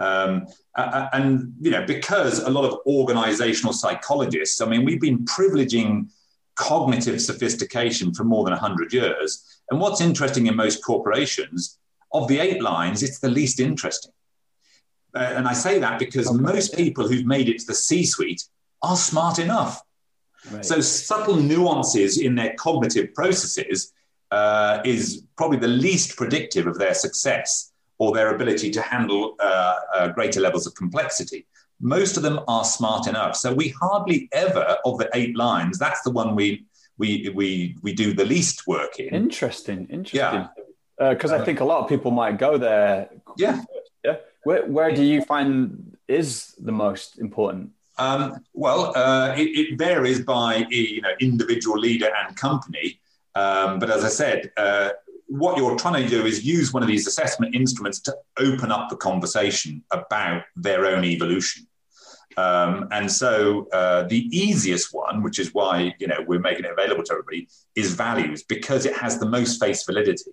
Um, 0.00 0.46
and 0.76 1.54
you 1.60 1.70
know, 1.70 1.84
because 1.84 2.38
a 2.40 2.50
lot 2.50 2.64
of 2.64 2.78
organizational 2.86 3.72
psychologists, 3.72 4.60
I 4.60 4.66
mean, 4.66 4.84
we've 4.84 5.00
been 5.00 5.24
privileging 5.24 6.08
cognitive 6.54 7.20
sophistication 7.20 8.14
for 8.14 8.24
more 8.24 8.44
than 8.44 8.52
100 8.52 8.92
years. 8.92 9.44
And 9.70 9.80
what's 9.80 10.00
interesting 10.00 10.46
in 10.46 10.56
most 10.56 10.84
corporations, 10.84 11.78
of 12.12 12.28
the 12.28 12.38
eight 12.40 12.62
lines, 12.62 13.02
it's 13.02 13.18
the 13.18 13.28
least 13.28 13.60
interesting. 13.60 14.12
Uh, 15.14 15.32
and 15.36 15.48
I 15.48 15.52
say 15.52 15.78
that 15.78 15.98
because 15.98 16.28
okay. 16.28 16.38
most 16.38 16.74
people 16.74 17.08
who've 17.08 17.26
made 17.26 17.48
it 17.48 17.58
to 17.60 17.66
the 17.66 17.74
C 17.74 18.04
suite 18.04 18.44
are 18.82 18.96
smart 18.96 19.38
enough. 19.38 19.82
Right. 20.50 20.64
So 20.64 20.80
subtle 20.80 21.36
nuances 21.36 22.18
in 22.18 22.34
their 22.34 22.54
cognitive 22.54 23.14
processes 23.14 23.92
uh, 24.30 24.80
is 24.84 25.24
probably 25.36 25.58
the 25.58 25.68
least 25.68 26.16
predictive 26.16 26.66
of 26.66 26.78
their 26.78 26.94
success 26.94 27.67
or 27.98 28.12
their 28.12 28.34
ability 28.34 28.70
to 28.70 28.80
handle 28.80 29.34
uh, 29.40 29.76
uh, 29.94 30.08
greater 30.08 30.40
levels 30.40 30.66
of 30.66 30.74
complexity. 30.74 31.46
Most 31.80 32.16
of 32.16 32.22
them 32.22 32.40
are 32.48 32.64
smart 32.64 33.06
enough. 33.06 33.36
So 33.36 33.52
we 33.52 33.68
hardly 33.80 34.28
ever, 34.32 34.76
of 34.84 34.98
the 34.98 35.08
eight 35.14 35.36
lines, 35.36 35.78
that's 35.78 36.02
the 36.02 36.10
one 36.10 36.34
we 36.34 36.64
we 36.98 37.30
we 37.34 37.76
we 37.82 37.92
do 37.92 38.12
the 38.12 38.24
least 38.24 38.66
work 38.66 38.98
in. 38.98 39.14
Interesting, 39.14 39.86
interesting. 39.88 40.48
Yeah, 40.98 41.10
because 41.10 41.32
uh, 41.32 41.36
I 41.36 41.44
think 41.44 41.60
a 41.60 41.64
lot 41.64 41.82
of 41.82 41.88
people 41.88 42.10
might 42.10 42.38
go 42.38 42.58
there. 42.58 43.08
Yeah, 43.36 43.62
yeah. 44.04 44.16
Where 44.44 44.66
where 44.66 44.94
do 44.94 45.04
you 45.04 45.22
find 45.22 45.96
is 46.08 46.54
the 46.58 46.72
most 46.72 47.18
important? 47.18 47.70
Um, 47.98 48.44
well, 48.54 48.96
uh, 48.96 49.34
it, 49.36 49.48
it, 49.58 49.78
varies 49.78 50.24
by 50.24 50.66
you 50.70 51.00
know 51.00 51.10
individual 51.20 51.78
leader 51.78 52.10
and 52.20 52.36
company. 52.36 53.00
Um, 53.34 53.78
but 53.78 53.90
as 53.90 54.04
I 54.04 54.08
said, 54.08 54.50
uh, 54.56 54.90
what 55.28 55.58
you're 55.58 55.76
trying 55.76 56.02
to 56.02 56.08
do 56.08 56.24
is 56.24 56.44
use 56.44 56.72
one 56.72 56.82
of 56.82 56.88
these 56.88 57.06
assessment 57.06 57.54
instruments 57.54 58.00
to 58.00 58.16
open 58.38 58.72
up 58.72 58.88
the 58.88 58.96
conversation 58.96 59.84
about 59.92 60.42
their 60.56 60.86
own 60.86 61.04
evolution. 61.04 61.66
Um, 62.38 62.88
and 62.92 63.10
so 63.10 63.68
uh, 63.72 64.04
the 64.04 64.26
easiest 64.36 64.94
one, 64.94 65.22
which 65.22 65.38
is 65.38 65.52
why 65.52 65.94
you 65.98 66.06
know 66.06 66.24
we're 66.26 66.40
making 66.40 66.64
it 66.64 66.72
available 66.72 67.02
to 67.04 67.12
everybody, 67.12 67.48
is 67.74 67.94
values 67.94 68.42
because 68.42 68.86
it 68.86 68.96
has 68.96 69.18
the 69.18 69.26
most 69.26 69.62
face 69.62 69.84
validity. 69.84 70.32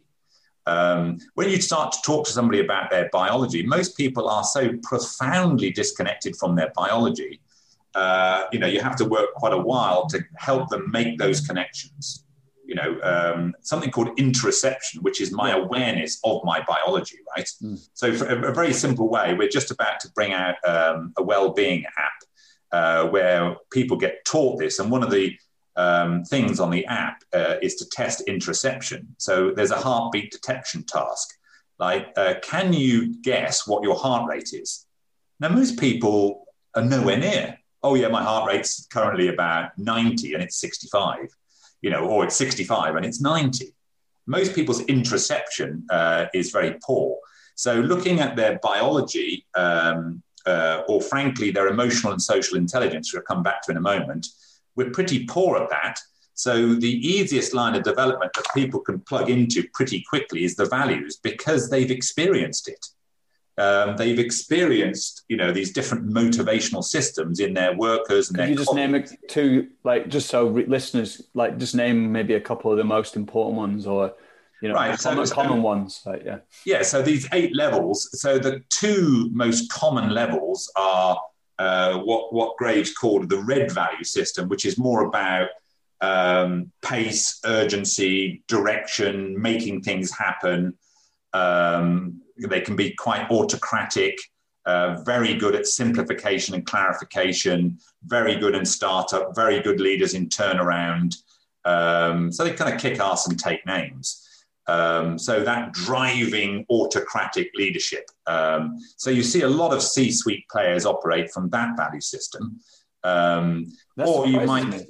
Um, 0.67 1.19
when 1.33 1.49
you 1.49 1.61
start 1.61 1.91
to 1.91 1.99
talk 2.03 2.25
to 2.25 2.31
somebody 2.31 2.59
about 2.59 2.89
their 2.89 3.09
biology, 3.11 3.65
most 3.65 3.97
people 3.97 4.29
are 4.29 4.43
so 4.43 4.71
profoundly 4.81 5.71
disconnected 5.71 6.35
from 6.37 6.55
their 6.55 6.71
biology. 6.75 7.41
Uh, 7.93 8.45
you 8.51 8.59
know, 8.59 8.67
you 8.67 8.81
have 8.81 8.95
to 8.97 9.05
work 9.05 9.33
quite 9.35 9.53
a 9.53 9.57
while 9.57 10.07
to 10.07 10.23
help 10.37 10.69
them 10.69 10.89
make 10.91 11.17
those 11.17 11.41
connections 11.41 12.24
you 12.65 12.75
know, 12.75 12.99
um, 13.03 13.53
something 13.61 13.91
called 13.91 14.15
interoception, 14.17 15.01
which 15.01 15.21
is 15.21 15.31
my 15.31 15.51
awareness 15.51 16.19
of 16.23 16.41
my 16.43 16.63
biology, 16.67 17.17
right? 17.35 17.47
Mm. 17.61 17.87
So, 17.93 18.13
for 18.13 18.25
a, 18.25 18.51
a, 18.51 18.53
very 18.53 18.73
simple 18.73 19.09
way, 19.09 19.33
we're 19.33 19.49
just 19.49 19.71
about 19.71 19.99
to 20.01 20.09
bring 20.15 20.33
out 20.33 20.55
um, 20.67 21.13
a 21.17 21.23
well-being 21.23 21.85
app 21.97 22.13
uh, 22.71 23.09
where 23.09 23.55
people 23.71 23.97
get 23.97 24.25
taught 24.25 24.59
this, 24.59 24.79
and 24.79 24.91
one 24.91 25.03
of 25.03 25.11
the 25.11 25.37
um, 25.75 26.23
things 26.23 26.59
on 26.59 26.69
the 26.69 26.85
app 26.85 27.21
uh, 27.33 27.55
is 27.61 27.75
to 27.75 27.85
test 27.89 28.23
interoception. 28.27 29.07
So, 29.17 29.51
there's 29.51 29.71
a 29.71 29.77
heartbeat 29.77 30.31
detection 30.31 30.83
task, 30.83 31.29
like, 31.79 32.07
uh, 32.15 32.35
can 32.41 32.73
you 32.73 33.21
guess 33.21 33.67
what 33.67 33.83
your 33.83 33.95
heart 33.95 34.29
rate 34.29 34.53
is? 34.53 34.85
Now, 35.39 35.49
most 35.49 35.77
people 35.77 36.45
are 36.73 36.83
nowhere 36.83 37.17
near. 37.17 37.57
Oh 37.83 37.95
yeah, 37.95 38.07
my 38.07 38.23
heart 38.23 38.47
rate's 38.47 38.87
currently 38.87 39.27
about 39.27 39.77
90 39.77 40.33
and 40.33 40.41
it's 40.41 40.57
65 40.57 41.27
you 41.85 41.91
know, 41.91 42.03
or 42.07 42.25
it's 42.25 42.35
65 42.35 42.95
and 42.95 43.05
it's 43.05 43.21
90. 43.21 43.71
Most 44.25 44.55
people's 44.55 44.81
interoception 44.85 45.83
uh, 45.91 46.25
is 46.33 46.49
very 46.49 46.79
poor. 46.83 47.15
So, 47.53 47.75
looking 47.75 48.21
at 48.21 48.35
their 48.35 48.57
biology, 48.63 49.45
um, 49.53 50.23
uh, 50.47 50.81
or 50.87 50.99
frankly, 50.99 51.51
their 51.51 51.67
emotional 51.67 52.11
and 52.11 52.19
social 52.19 52.57
intelligence, 52.57 53.13
which 53.13 53.19
I'll 53.19 53.35
come 53.35 53.43
back 53.43 53.61
to 53.61 53.71
in 53.71 53.77
a 53.77 53.81
moment, 53.81 54.25
we're 54.75 54.89
pretty 54.89 55.25
poor 55.25 55.57
at 55.57 55.69
that. 55.69 55.99
So, 56.33 56.73
the 56.73 57.07
easiest 57.07 57.53
line 57.53 57.75
of 57.75 57.83
development 57.83 58.33
that 58.33 58.47
people 58.55 58.79
can 58.79 58.99
plug 59.01 59.29
into 59.29 59.63
pretty 59.75 60.03
quickly 60.09 60.43
is 60.43 60.55
the 60.55 60.65
values 60.65 61.19
because 61.21 61.69
they've 61.69 61.91
experienced 61.91 62.67
it 62.67 62.83
um, 63.57 63.95
they've 63.95 64.19
experienced, 64.19 65.23
you 65.27 65.37
know, 65.37 65.51
these 65.51 65.71
different 65.71 66.09
motivational 66.09 66.83
systems 66.83 67.39
in 67.39 67.53
their 67.53 67.75
workers 67.75 68.29
and 68.29 68.37
Can 68.37 68.43
their. 68.43 68.49
You 68.51 68.57
just 68.57 68.69
colleagues. 68.69 68.91
name 68.91 68.95
it 68.95 69.29
two, 69.29 69.69
like, 69.83 70.09
just 70.09 70.29
so 70.29 70.47
re- 70.47 70.65
listeners, 70.65 71.21
like, 71.33 71.57
just 71.57 71.75
name 71.75 72.11
maybe 72.11 72.33
a 72.33 72.41
couple 72.41 72.71
of 72.71 72.77
the 72.77 72.83
most 72.83 73.15
important 73.15 73.55
ones, 73.55 73.87
or 73.87 74.13
you 74.61 74.69
know, 74.69 74.75
right. 74.75 74.97
common, 74.97 75.25
so, 75.25 75.33
common 75.33 75.61
ones. 75.61 76.01
Like, 76.05 76.23
yeah. 76.25 76.39
Yeah. 76.65 76.81
So 76.81 77.01
these 77.01 77.27
eight 77.33 77.55
levels. 77.55 78.09
So 78.19 78.39
the 78.39 78.63
two 78.69 79.29
most 79.31 79.71
common 79.71 80.09
levels 80.09 80.71
are 80.75 81.19
uh, 81.59 81.99
what 81.99 82.33
what 82.33 82.57
Graves 82.57 82.93
called 82.93 83.29
the 83.29 83.37
red 83.37 83.71
value 83.71 84.03
system, 84.03 84.49
which 84.49 84.65
is 84.65 84.77
more 84.77 85.05
about 85.05 85.49
um, 86.01 86.71
pace, 86.81 87.39
urgency, 87.45 88.43
direction, 88.47 89.39
making 89.39 89.81
things 89.81 90.11
happen. 90.11 90.77
Um, 91.33 92.21
they 92.37 92.61
can 92.61 92.75
be 92.75 92.93
quite 92.95 93.29
autocratic, 93.31 94.17
uh, 94.65 95.01
very 95.03 95.35
good 95.35 95.55
at 95.55 95.67
simplification 95.67 96.55
and 96.55 96.65
clarification, 96.65 97.77
very 98.05 98.35
good 98.35 98.55
in 98.55 98.65
startup, 98.65 99.35
very 99.35 99.61
good 99.61 99.79
leaders 99.79 100.13
in 100.13 100.27
turnaround. 100.27 101.15
Um, 101.63 102.31
so 102.31 102.43
they 102.43 102.53
kind 102.53 102.73
of 102.73 102.79
kick 102.79 102.99
ass 102.99 103.27
and 103.27 103.39
take 103.39 103.65
names. 103.65 104.21
Um, 104.67 105.19
so 105.19 105.43
that 105.43 105.73
driving 105.73 106.65
autocratic 106.69 107.51
leadership. 107.55 108.05
Um, 108.25 108.77
so 108.97 109.11
you 109.11 109.21
see 109.21 109.41
a 109.41 109.47
lot 109.47 109.73
of 109.73 109.81
C-suite 109.81 110.45
players 110.49 110.85
operate 110.85 111.31
from 111.31 111.49
that 111.49 111.77
value 111.77 112.01
system. 112.01 112.59
Um, 113.03 113.71
or 113.97 114.25
you 114.25 114.41
might. 114.41 114.67
Me. 114.67 114.87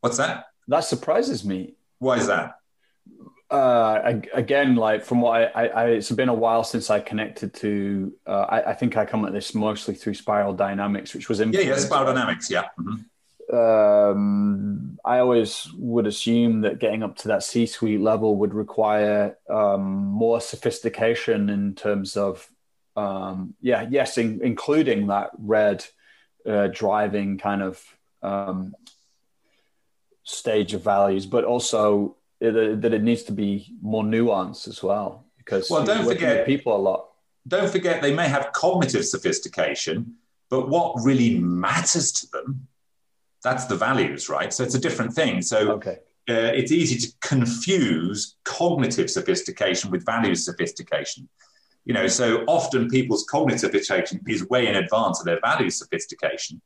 What's 0.00 0.18
that? 0.18 0.46
That 0.68 0.84
surprises 0.84 1.44
me. 1.44 1.74
Why 1.98 2.18
is 2.18 2.28
that? 2.28 2.54
Uh, 3.50 4.20
again, 4.34 4.74
like 4.74 5.04
from 5.04 5.20
what 5.20 5.52
I, 5.54 5.66
I, 5.68 5.86
it's 5.90 6.10
been 6.10 6.28
a 6.28 6.34
while 6.34 6.64
since 6.64 6.90
I 6.90 6.98
connected 6.98 7.54
to. 7.54 8.12
Uh, 8.26 8.46
I, 8.48 8.70
I, 8.70 8.74
think 8.74 8.96
I 8.96 9.06
come 9.06 9.24
at 9.24 9.32
this 9.32 9.54
mostly 9.54 9.94
through 9.94 10.14
Spiral 10.14 10.52
Dynamics, 10.52 11.14
which 11.14 11.28
was 11.28 11.40
in 11.40 11.52
yeah, 11.52 11.60
yeah, 11.60 11.76
Spiral 11.76 12.12
Dynamics, 12.12 12.50
yeah. 12.50 12.64
Mm-hmm. 12.78 13.56
Um, 13.56 14.98
I 15.04 15.20
always 15.20 15.68
would 15.76 16.08
assume 16.08 16.62
that 16.62 16.80
getting 16.80 17.04
up 17.04 17.16
to 17.18 17.28
that 17.28 17.44
C-suite 17.44 18.00
level 18.00 18.34
would 18.36 18.52
require 18.52 19.38
um, 19.48 20.06
more 20.06 20.40
sophistication 20.40 21.48
in 21.48 21.76
terms 21.76 22.16
of, 22.16 22.48
um, 22.96 23.54
yeah, 23.60 23.86
yes, 23.88 24.18
in, 24.18 24.40
including 24.42 25.06
that 25.06 25.30
red 25.38 25.86
uh, 26.44 26.66
driving 26.72 27.38
kind 27.38 27.62
of 27.62 27.80
um, 28.22 28.74
stage 30.24 30.74
of 30.74 30.82
values, 30.82 31.26
but 31.26 31.44
also 31.44 32.16
that 32.40 32.92
it 32.92 33.02
needs 33.02 33.22
to 33.24 33.32
be 33.32 33.74
more 33.80 34.02
nuanced 34.02 34.68
as 34.68 34.82
well 34.82 35.24
because 35.38 35.70
well, 35.70 35.84
don't 35.84 36.04
forget 36.04 36.44
people 36.44 36.76
a 36.76 36.78
lot. 36.78 37.08
Don't 37.48 37.70
forget 37.70 38.02
they 38.02 38.14
may 38.14 38.28
have 38.28 38.52
cognitive 38.52 39.06
sophistication, 39.06 40.16
but 40.50 40.68
what 40.68 40.94
really 41.02 41.38
matters 41.38 42.10
to 42.12 42.30
them, 42.30 42.66
that's 43.42 43.66
the 43.66 43.76
values, 43.76 44.28
right? 44.28 44.52
So 44.52 44.64
it's 44.64 44.74
a 44.74 44.80
different 44.80 45.14
thing. 45.14 45.40
So 45.42 45.72
okay. 45.72 45.98
uh, 46.28 46.50
it's 46.54 46.72
easy 46.72 46.98
to 47.06 47.14
confuse 47.20 48.34
cognitive 48.44 49.08
sophistication 49.08 49.90
with 49.90 50.04
values 50.04 50.44
sophistication. 50.44 51.28
You 51.84 51.94
know, 51.94 52.08
so 52.08 52.42
often 52.48 52.88
people's 52.88 53.24
cognitive 53.30 53.60
sophistication 53.60 54.20
is 54.26 54.48
way 54.48 54.66
in 54.66 54.74
advance 54.74 55.20
of 55.20 55.26
their 55.26 55.38
values 55.40 55.78
sophistication. 55.78 56.60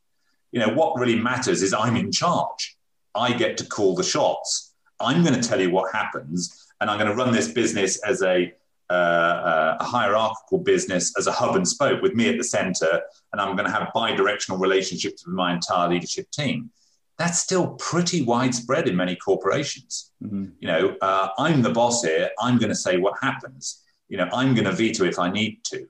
You 0.53 0.61
know, 0.61 0.71
what 0.71 0.99
really 0.99 1.19
matters 1.19 1.63
is 1.63 1.75
I'm 1.75 1.97
in 1.97 2.11
charge. 2.11 2.79
I 3.15 3.35
get 3.35 3.59
to 3.59 3.67
call 3.67 3.95
the 3.95 4.03
shots 4.03 4.70
I'm 5.01 5.23
going 5.25 5.39
to 5.41 5.49
tell 5.49 5.61
you 5.61 5.71
what 5.71 5.93
happens, 5.93 6.67
and 6.81 6.91
I'm 6.91 6.99
going 6.99 7.11
to 7.11 7.17
run 7.17 7.33
this 7.33 7.49
business 7.49 8.01
as 8.05 8.23
a, 8.23 8.53
uh, 8.91 9.77
a 9.81 9.85
hierarchical 9.85 10.59
business, 10.59 11.15
as 11.19 11.27
a 11.27 11.33
hub 11.33 11.57
and 11.57 11.67
spoke 11.67 12.03
with 12.03 12.15
me 12.15 12.29
at 12.29 12.39
the 12.39 12.45
center, 12.45 13.01
and 13.33 13.41
I'm 13.41 13.57
going 13.57 13.67
to 13.67 13.73
have 13.73 13.93
bi-directional 13.95 14.59
relationships 14.61 15.27
with 15.27 15.35
my 15.35 15.53
entire 15.53 15.89
leadership 15.89 16.31
team. 16.31 16.71
That's 17.19 17.39
still 17.39 17.75
pretty 17.75 18.23
widespread 18.23 18.89
in 18.89 18.97
many 18.97 19.15
corporations. 19.15 20.13
Mm-hmm. 20.25 20.47
You 20.61 20.69
know, 20.69 20.97
uh, 21.03 21.29
I'm 21.39 21.61
the 21.61 21.71
boss 21.71 22.03
here. 22.03 22.31
I'm 22.41 22.59
going 22.59 22.71
to 22.71 22.75
say 22.75 22.97
what 22.97 23.15
happens. 23.23 23.83
You 24.09 24.17
know, 24.17 24.29
I'm 24.33 24.55
going 24.55 24.65
to 24.65 24.73
veto 24.73 25.05
if 25.05 25.19
I 25.19 25.31
need 25.31 25.63
to. 25.65 25.87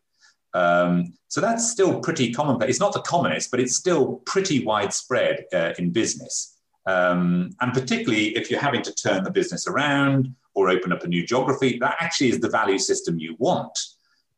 Um, 0.52 1.14
so 1.28 1.40
that's 1.40 1.70
still 1.70 2.00
pretty 2.00 2.32
commonplace. 2.32 2.70
It's 2.70 2.80
not 2.80 2.92
the 2.92 3.02
commonest, 3.02 3.52
but 3.52 3.60
it's 3.60 3.76
still 3.76 4.16
pretty 4.26 4.64
widespread 4.64 5.44
uh, 5.54 5.72
in 5.78 5.90
business. 5.90 6.56
Um, 6.86 7.50
and 7.60 7.72
particularly 7.72 8.36
if 8.36 8.50
you're 8.50 8.60
having 8.60 8.82
to 8.82 8.94
turn 8.94 9.24
the 9.24 9.30
business 9.30 9.66
around 9.66 10.34
or 10.54 10.70
open 10.70 10.92
up 10.92 11.04
a 11.04 11.08
new 11.08 11.26
geography, 11.26 11.78
that 11.78 11.96
actually 12.00 12.30
is 12.30 12.40
the 12.40 12.48
value 12.48 12.78
system 12.78 13.18
you 13.18 13.36
want. 13.38 13.78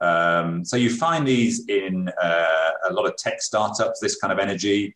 Um, 0.01 0.65
so 0.65 0.77
you 0.77 0.91
find 0.91 1.27
these 1.27 1.67
in 1.69 2.11
uh, 2.21 2.71
a 2.89 2.93
lot 2.93 3.07
of 3.07 3.17
tech 3.17 3.41
startups, 3.41 4.01
this 4.01 4.17
kind 4.17 4.33
of 4.33 4.39
energy. 4.39 4.95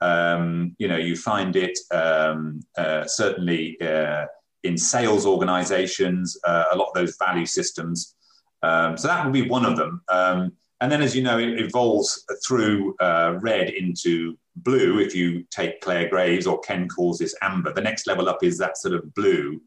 Um, 0.00 0.74
you 0.78 0.88
know, 0.88 0.96
you 0.96 1.16
find 1.16 1.54
it 1.56 1.78
um, 1.92 2.60
uh, 2.76 3.04
certainly 3.06 3.80
uh, 3.80 4.26
in 4.64 4.76
sales 4.76 5.26
organizations, 5.26 6.36
uh, 6.44 6.64
a 6.72 6.76
lot 6.76 6.88
of 6.88 6.94
those 6.94 7.16
value 7.16 7.46
systems. 7.46 8.16
Um, 8.62 8.96
so 8.96 9.06
that 9.06 9.24
would 9.24 9.32
be 9.32 9.48
one 9.48 9.64
of 9.64 9.76
them. 9.76 10.02
And 10.80 10.92
then, 10.92 11.02
as 11.02 11.16
you 11.16 11.22
know, 11.22 11.38
it 11.38 11.60
evolves 11.60 12.24
through 12.46 12.94
uh, 13.00 13.38
red 13.40 13.70
into 13.70 14.38
blue. 14.56 15.00
If 15.00 15.14
you 15.14 15.44
take 15.50 15.80
Clare 15.80 16.08
Graves 16.08 16.46
or 16.46 16.60
Ken 16.60 16.88
calls 16.88 17.18
this 17.18 17.34
amber, 17.42 17.72
the 17.72 17.80
next 17.80 18.06
level 18.06 18.28
up 18.28 18.44
is 18.44 18.58
that 18.58 18.78
sort 18.78 18.94
of 18.94 19.12
blue. 19.14 19.60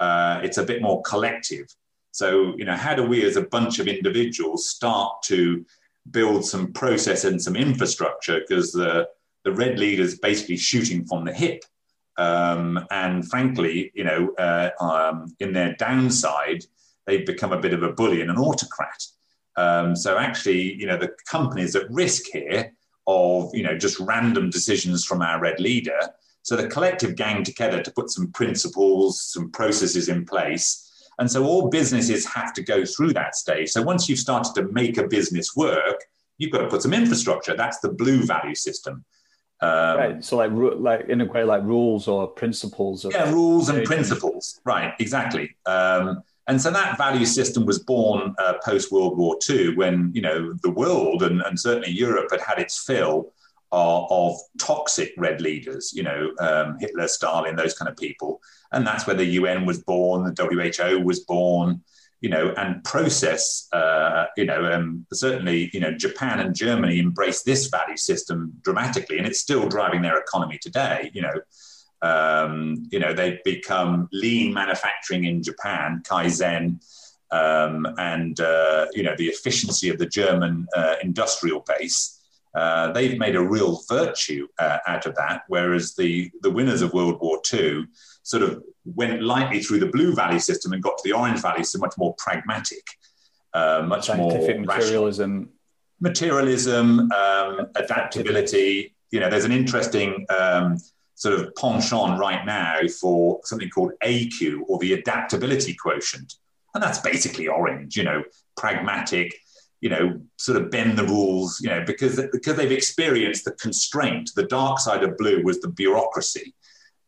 Uh, 0.00 0.40
it's 0.42 0.58
a 0.58 0.64
bit 0.64 0.82
more 0.82 1.00
collective. 1.02 1.66
So, 2.10 2.56
you 2.56 2.64
know, 2.64 2.74
how 2.74 2.94
do 2.94 3.06
we 3.06 3.24
as 3.24 3.36
a 3.36 3.42
bunch 3.42 3.78
of 3.78 3.86
individuals 3.86 4.68
start 4.68 5.22
to 5.24 5.64
build 6.10 6.44
some 6.44 6.72
process 6.72 7.24
and 7.24 7.40
some 7.40 7.54
infrastructure? 7.54 8.40
Because 8.40 8.72
the, 8.72 9.08
the 9.44 9.52
red 9.52 9.78
leaders 9.78 10.18
basically 10.18 10.56
shooting 10.56 11.04
from 11.06 11.24
the 11.24 11.32
hip. 11.32 11.64
Um, 12.16 12.84
and 12.90 13.28
frankly, 13.28 13.92
you 13.94 14.02
know, 14.02 14.34
uh, 14.38 14.70
um, 14.80 15.36
in 15.38 15.52
their 15.52 15.74
downside, 15.76 16.64
they've 17.06 17.24
become 17.24 17.52
a 17.52 17.60
bit 17.60 17.72
of 17.72 17.84
a 17.84 17.92
bully 17.92 18.22
and 18.22 18.30
an 18.30 18.38
autocrat. 18.38 19.06
Um, 19.58 19.96
so 19.96 20.16
actually, 20.16 20.74
you 20.74 20.86
know, 20.86 20.96
the 20.96 21.10
companies 21.28 21.74
at 21.74 21.90
risk 21.90 22.26
here 22.32 22.72
of, 23.08 23.50
you 23.52 23.64
know, 23.64 23.76
just 23.76 23.98
random 23.98 24.50
decisions 24.50 25.04
from 25.04 25.20
our 25.20 25.40
red 25.40 25.58
leader. 25.58 25.98
So 26.42 26.54
the 26.54 26.68
collective 26.68 27.16
gang 27.16 27.42
together 27.42 27.82
to 27.82 27.90
put 27.90 28.10
some 28.10 28.30
principles, 28.30 29.20
some 29.20 29.50
processes 29.50 30.08
in 30.08 30.24
place. 30.24 30.84
And 31.18 31.28
so 31.28 31.44
all 31.44 31.70
businesses 31.70 32.24
have 32.26 32.52
to 32.54 32.62
go 32.62 32.84
through 32.84 33.14
that 33.14 33.34
stage. 33.34 33.70
So 33.70 33.82
once 33.82 34.08
you've 34.08 34.20
started 34.20 34.54
to 34.54 34.68
make 34.72 34.96
a 34.96 35.08
business 35.08 35.56
work, 35.56 36.04
you've 36.38 36.52
got 36.52 36.60
to 36.60 36.68
put 36.68 36.82
some 36.82 36.94
infrastructure. 36.94 37.56
That's 37.56 37.80
the 37.80 37.88
blue 37.88 38.22
value 38.22 38.54
system. 38.54 39.04
Um, 39.60 39.96
right. 39.96 40.24
So 40.24 40.36
like 40.36 40.52
like 40.52 41.08
in 41.08 41.20
a 41.20 41.24
way 41.24 41.42
like 41.42 41.64
rules 41.64 42.06
or 42.06 42.28
principles. 42.28 43.04
yeah, 43.10 43.28
rules 43.32 43.70
and 43.70 43.84
principles. 43.84 44.60
Right. 44.64 44.94
Exactly. 45.00 45.56
Um, 45.66 46.22
and 46.48 46.60
so 46.60 46.70
that 46.70 46.96
value 46.96 47.26
system 47.26 47.66
was 47.66 47.78
born 47.78 48.34
uh, 48.38 48.54
post 48.64 48.90
World 48.90 49.18
War 49.18 49.36
II, 49.48 49.76
when 49.76 50.10
you 50.14 50.22
know 50.22 50.54
the 50.62 50.70
world 50.70 51.22
and, 51.22 51.42
and 51.42 51.60
certainly 51.60 51.90
Europe 51.90 52.28
had 52.30 52.40
had 52.40 52.58
its 52.58 52.82
fill 52.82 53.32
of, 53.70 54.06
of 54.10 54.38
toxic 54.58 55.12
red 55.18 55.42
leaders. 55.42 55.92
You 55.94 56.04
know, 56.04 56.32
um, 56.40 56.78
Hitler, 56.80 57.06
Stalin, 57.06 57.54
those 57.54 57.74
kind 57.74 57.88
of 57.88 57.98
people, 57.98 58.40
and 58.72 58.86
that's 58.86 59.06
where 59.06 59.14
the 59.14 59.26
UN 59.26 59.66
was 59.66 59.82
born, 59.82 60.24
the 60.24 60.88
WHO 60.90 61.04
was 61.04 61.20
born. 61.20 61.82
You 62.20 62.30
know, 62.30 62.52
and 62.56 62.82
process. 62.82 63.68
Uh, 63.72 64.24
you 64.36 64.44
know, 64.44 64.72
um, 64.72 65.06
certainly, 65.12 65.70
you 65.72 65.78
know, 65.78 65.92
Japan 65.92 66.40
and 66.40 66.52
Germany 66.52 66.98
embraced 66.98 67.44
this 67.44 67.68
value 67.68 67.96
system 67.96 68.54
dramatically, 68.62 69.18
and 69.18 69.26
it's 69.26 69.38
still 69.38 69.68
driving 69.68 70.02
their 70.02 70.18
economy 70.18 70.58
today. 70.60 71.10
You 71.12 71.22
know. 71.22 71.40
Um, 72.02 72.86
you 72.90 72.98
know, 72.98 73.12
they've 73.12 73.42
become 73.44 74.08
lean 74.12 74.54
manufacturing 74.54 75.24
in 75.24 75.42
Japan, 75.42 76.02
Kaizen, 76.08 76.80
um, 77.30 77.86
and 77.98 78.40
uh, 78.40 78.86
you 78.92 79.02
know 79.02 79.14
the 79.16 79.26
efficiency 79.26 79.88
of 79.88 79.98
the 79.98 80.06
German 80.06 80.66
uh, 80.76 80.96
industrial 81.02 81.64
base. 81.66 82.14
Uh, 82.54 82.90
they've 82.92 83.18
made 83.18 83.36
a 83.36 83.42
real 83.42 83.80
virtue 83.88 84.48
uh, 84.58 84.78
out 84.86 85.06
of 85.06 85.14
that, 85.16 85.42
whereas 85.48 85.94
the 85.94 86.30
the 86.42 86.50
winners 86.50 86.82
of 86.82 86.92
World 86.92 87.18
War 87.20 87.40
II 87.52 87.86
sort 88.22 88.42
of 88.42 88.62
went 88.84 89.22
lightly 89.22 89.60
through 89.60 89.80
the 89.80 89.86
blue 89.86 90.14
valley 90.14 90.38
system 90.38 90.72
and 90.72 90.82
got 90.82 90.96
to 90.98 91.02
the 91.04 91.12
orange 91.12 91.40
valley, 91.40 91.64
so 91.64 91.78
much 91.78 91.94
more 91.98 92.14
pragmatic, 92.16 92.84
uh, 93.52 93.82
much 93.86 94.06
Scientific 94.06 94.56
more 94.56 94.66
materialism. 94.66 95.32
Rational. 95.32 95.54
Materialism, 96.00 97.12
um, 97.12 97.66
adaptability. 97.74 98.94
You 99.10 99.18
know, 99.18 99.28
there's 99.28 99.44
an 99.44 99.52
interesting 99.52 100.26
um, 100.30 100.78
sort 101.18 101.38
of 101.38 101.52
penchant 101.56 102.16
right 102.16 102.46
now 102.46 102.78
for 103.00 103.40
something 103.42 103.68
called 103.68 103.90
AQ 104.04 104.60
or 104.68 104.78
the 104.78 104.92
adaptability 104.92 105.74
quotient. 105.74 106.34
And 106.74 106.82
that's 106.82 107.00
basically 107.00 107.48
orange, 107.48 107.96
you 107.96 108.04
know, 108.04 108.22
pragmatic, 108.56 109.34
you 109.80 109.88
know, 109.88 110.20
sort 110.36 110.62
of 110.62 110.70
bend 110.70 110.96
the 110.96 111.02
rules, 111.02 111.60
you 111.60 111.70
know, 111.70 111.82
because, 111.84 112.20
because 112.30 112.54
they've 112.54 112.70
experienced 112.70 113.44
the 113.44 113.50
constraint. 113.52 114.30
The 114.36 114.44
dark 114.44 114.78
side 114.78 115.02
of 115.02 115.18
blue 115.18 115.42
was 115.42 115.60
the 115.60 115.68
bureaucracy 115.68 116.54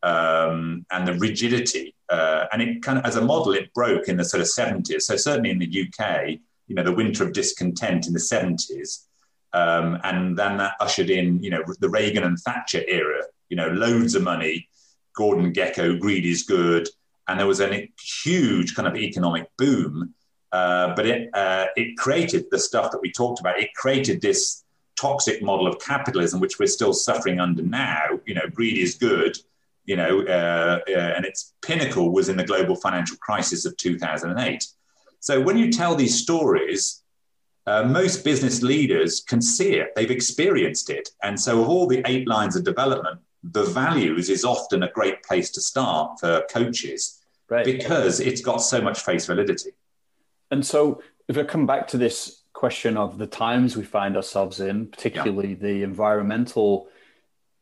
um, 0.02 0.84
and 0.90 1.06
the 1.06 1.14
rigidity. 1.14 1.94
Uh, 2.08 2.46
and 2.52 2.60
it 2.60 2.82
kind 2.82 2.98
of, 2.98 3.04
as 3.04 3.14
a 3.14 3.20
model, 3.24 3.52
it 3.52 3.72
broke 3.74 4.08
in 4.08 4.16
the 4.16 4.24
sort 4.24 4.40
of 4.40 4.48
70s. 4.48 5.02
So 5.02 5.14
certainly 5.14 5.50
in 5.50 5.60
the 5.60 5.86
UK, 5.86 6.40
you 6.66 6.74
know, 6.74 6.82
the 6.82 6.92
winter 6.92 7.22
of 7.22 7.32
discontent 7.32 8.08
in 8.08 8.12
the 8.12 8.18
70s. 8.18 9.04
Um, 9.52 10.00
and 10.02 10.36
then 10.36 10.56
that 10.56 10.74
ushered 10.80 11.10
in, 11.10 11.40
you 11.44 11.50
know, 11.50 11.62
the 11.78 11.88
Reagan 11.88 12.24
and 12.24 12.36
Thatcher 12.40 12.82
era, 12.88 13.22
you 13.50 13.56
know, 13.56 13.68
loads 13.68 14.14
of 14.14 14.22
money, 14.22 14.68
Gordon 15.14 15.52
Gekko, 15.52 15.98
greed 15.98 16.24
is 16.24 16.44
good. 16.44 16.88
And 17.28 17.38
there 17.38 17.46
was 17.46 17.60
a 17.60 17.90
huge 18.24 18.74
kind 18.74 18.88
of 18.88 18.96
economic 18.96 19.48
boom. 19.58 20.14
Uh, 20.52 20.94
but 20.96 21.06
it, 21.06 21.28
uh, 21.34 21.66
it 21.76 21.96
created 21.96 22.46
the 22.50 22.58
stuff 22.58 22.90
that 22.90 23.00
we 23.02 23.12
talked 23.12 23.40
about. 23.40 23.60
It 23.60 23.74
created 23.74 24.20
this 24.20 24.64
toxic 24.98 25.42
model 25.42 25.66
of 25.66 25.78
capitalism, 25.78 26.40
which 26.40 26.58
we're 26.58 26.66
still 26.66 26.92
suffering 26.92 27.38
under 27.38 27.62
now. 27.62 28.18
You 28.26 28.34
know, 28.34 28.48
greed 28.52 28.78
is 28.78 28.96
good, 28.96 29.36
you 29.84 29.96
know, 29.96 30.22
uh, 30.22 30.80
uh 30.88 31.12
and 31.16 31.24
its 31.24 31.54
pinnacle 31.62 32.10
was 32.10 32.28
in 32.28 32.36
the 32.36 32.44
global 32.44 32.76
financial 32.76 33.16
crisis 33.18 33.64
of 33.64 33.76
2008. 33.76 34.66
So 35.20 35.40
when 35.40 35.56
you 35.56 35.70
tell 35.70 35.94
these 35.94 36.20
stories, 36.20 37.02
uh, 37.66 37.84
most 37.84 38.24
business 38.24 38.62
leaders 38.62 39.20
can 39.20 39.40
see 39.40 39.74
it, 39.74 39.94
they've 39.94 40.10
experienced 40.10 40.90
it. 40.90 41.10
And 41.22 41.38
so, 41.38 41.62
of 41.62 41.68
all 41.68 41.86
the 41.86 42.02
eight 42.06 42.26
lines 42.26 42.56
of 42.56 42.64
development, 42.64 43.20
the 43.42 43.64
values 43.64 44.28
is 44.28 44.44
often 44.44 44.82
a 44.82 44.90
great 44.90 45.22
place 45.22 45.50
to 45.50 45.60
start 45.60 46.20
for 46.20 46.44
coaches 46.50 47.22
right. 47.48 47.64
because 47.64 48.20
it's 48.20 48.40
got 48.40 48.58
so 48.58 48.80
much 48.80 49.00
face 49.00 49.26
validity. 49.26 49.70
And 50.50 50.64
so, 50.64 51.02
if 51.28 51.38
I 51.38 51.44
come 51.44 51.66
back 51.66 51.88
to 51.88 51.98
this 51.98 52.42
question 52.52 52.96
of 52.96 53.18
the 53.18 53.26
times 53.26 53.76
we 53.76 53.84
find 53.84 54.16
ourselves 54.16 54.60
in, 54.60 54.86
particularly 54.86 55.50
yeah. 55.50 55.62
the 55.62 55.82
environmental 55.82 56.88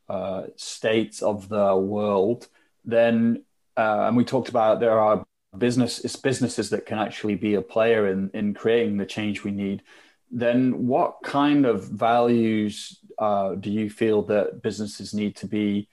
uh, 0.09 0.45
states 0.57 1.23
of 1.23 1.49
the 1.49 1.77
world, 1.77 2.49
then, 2.85 3.45
uh, 3.77 4.07
and 4.09 4.17
we 4.17 4.25
talked 4.25 4.49
about 4.49 4.81
there 4.81 4.99
are 4.99 5.27
business, 5.57 6.01
it's 6.01 6.17
businesses 6.17 6.71
that 6.71 6.87
can 6.87 6.99
actually 6.99 7.35
be 7.35 7.55
a 7.55 7.63
player 7.63 8.09
in, 8.09 8.31
in 8.33 8.55
creating 8.55 8.97
the 8.97 9.07
change 9.07 9.45
we 9.45 9.51
need. 9.51 9.83
Then, 10.31 10.87
what 10.87 11.17
kind 11.23 11.67
of 11.67 11.89
values 11.89 12.99
uh, 13.19 13.55
do 13.55 13.71
you 13.71 13.91
feel 13.91 14.23
that 14.23 14.63
businesses 14.63 15.15
need 15.15 15.37
to 15.37 15.47
be 15.47 15.89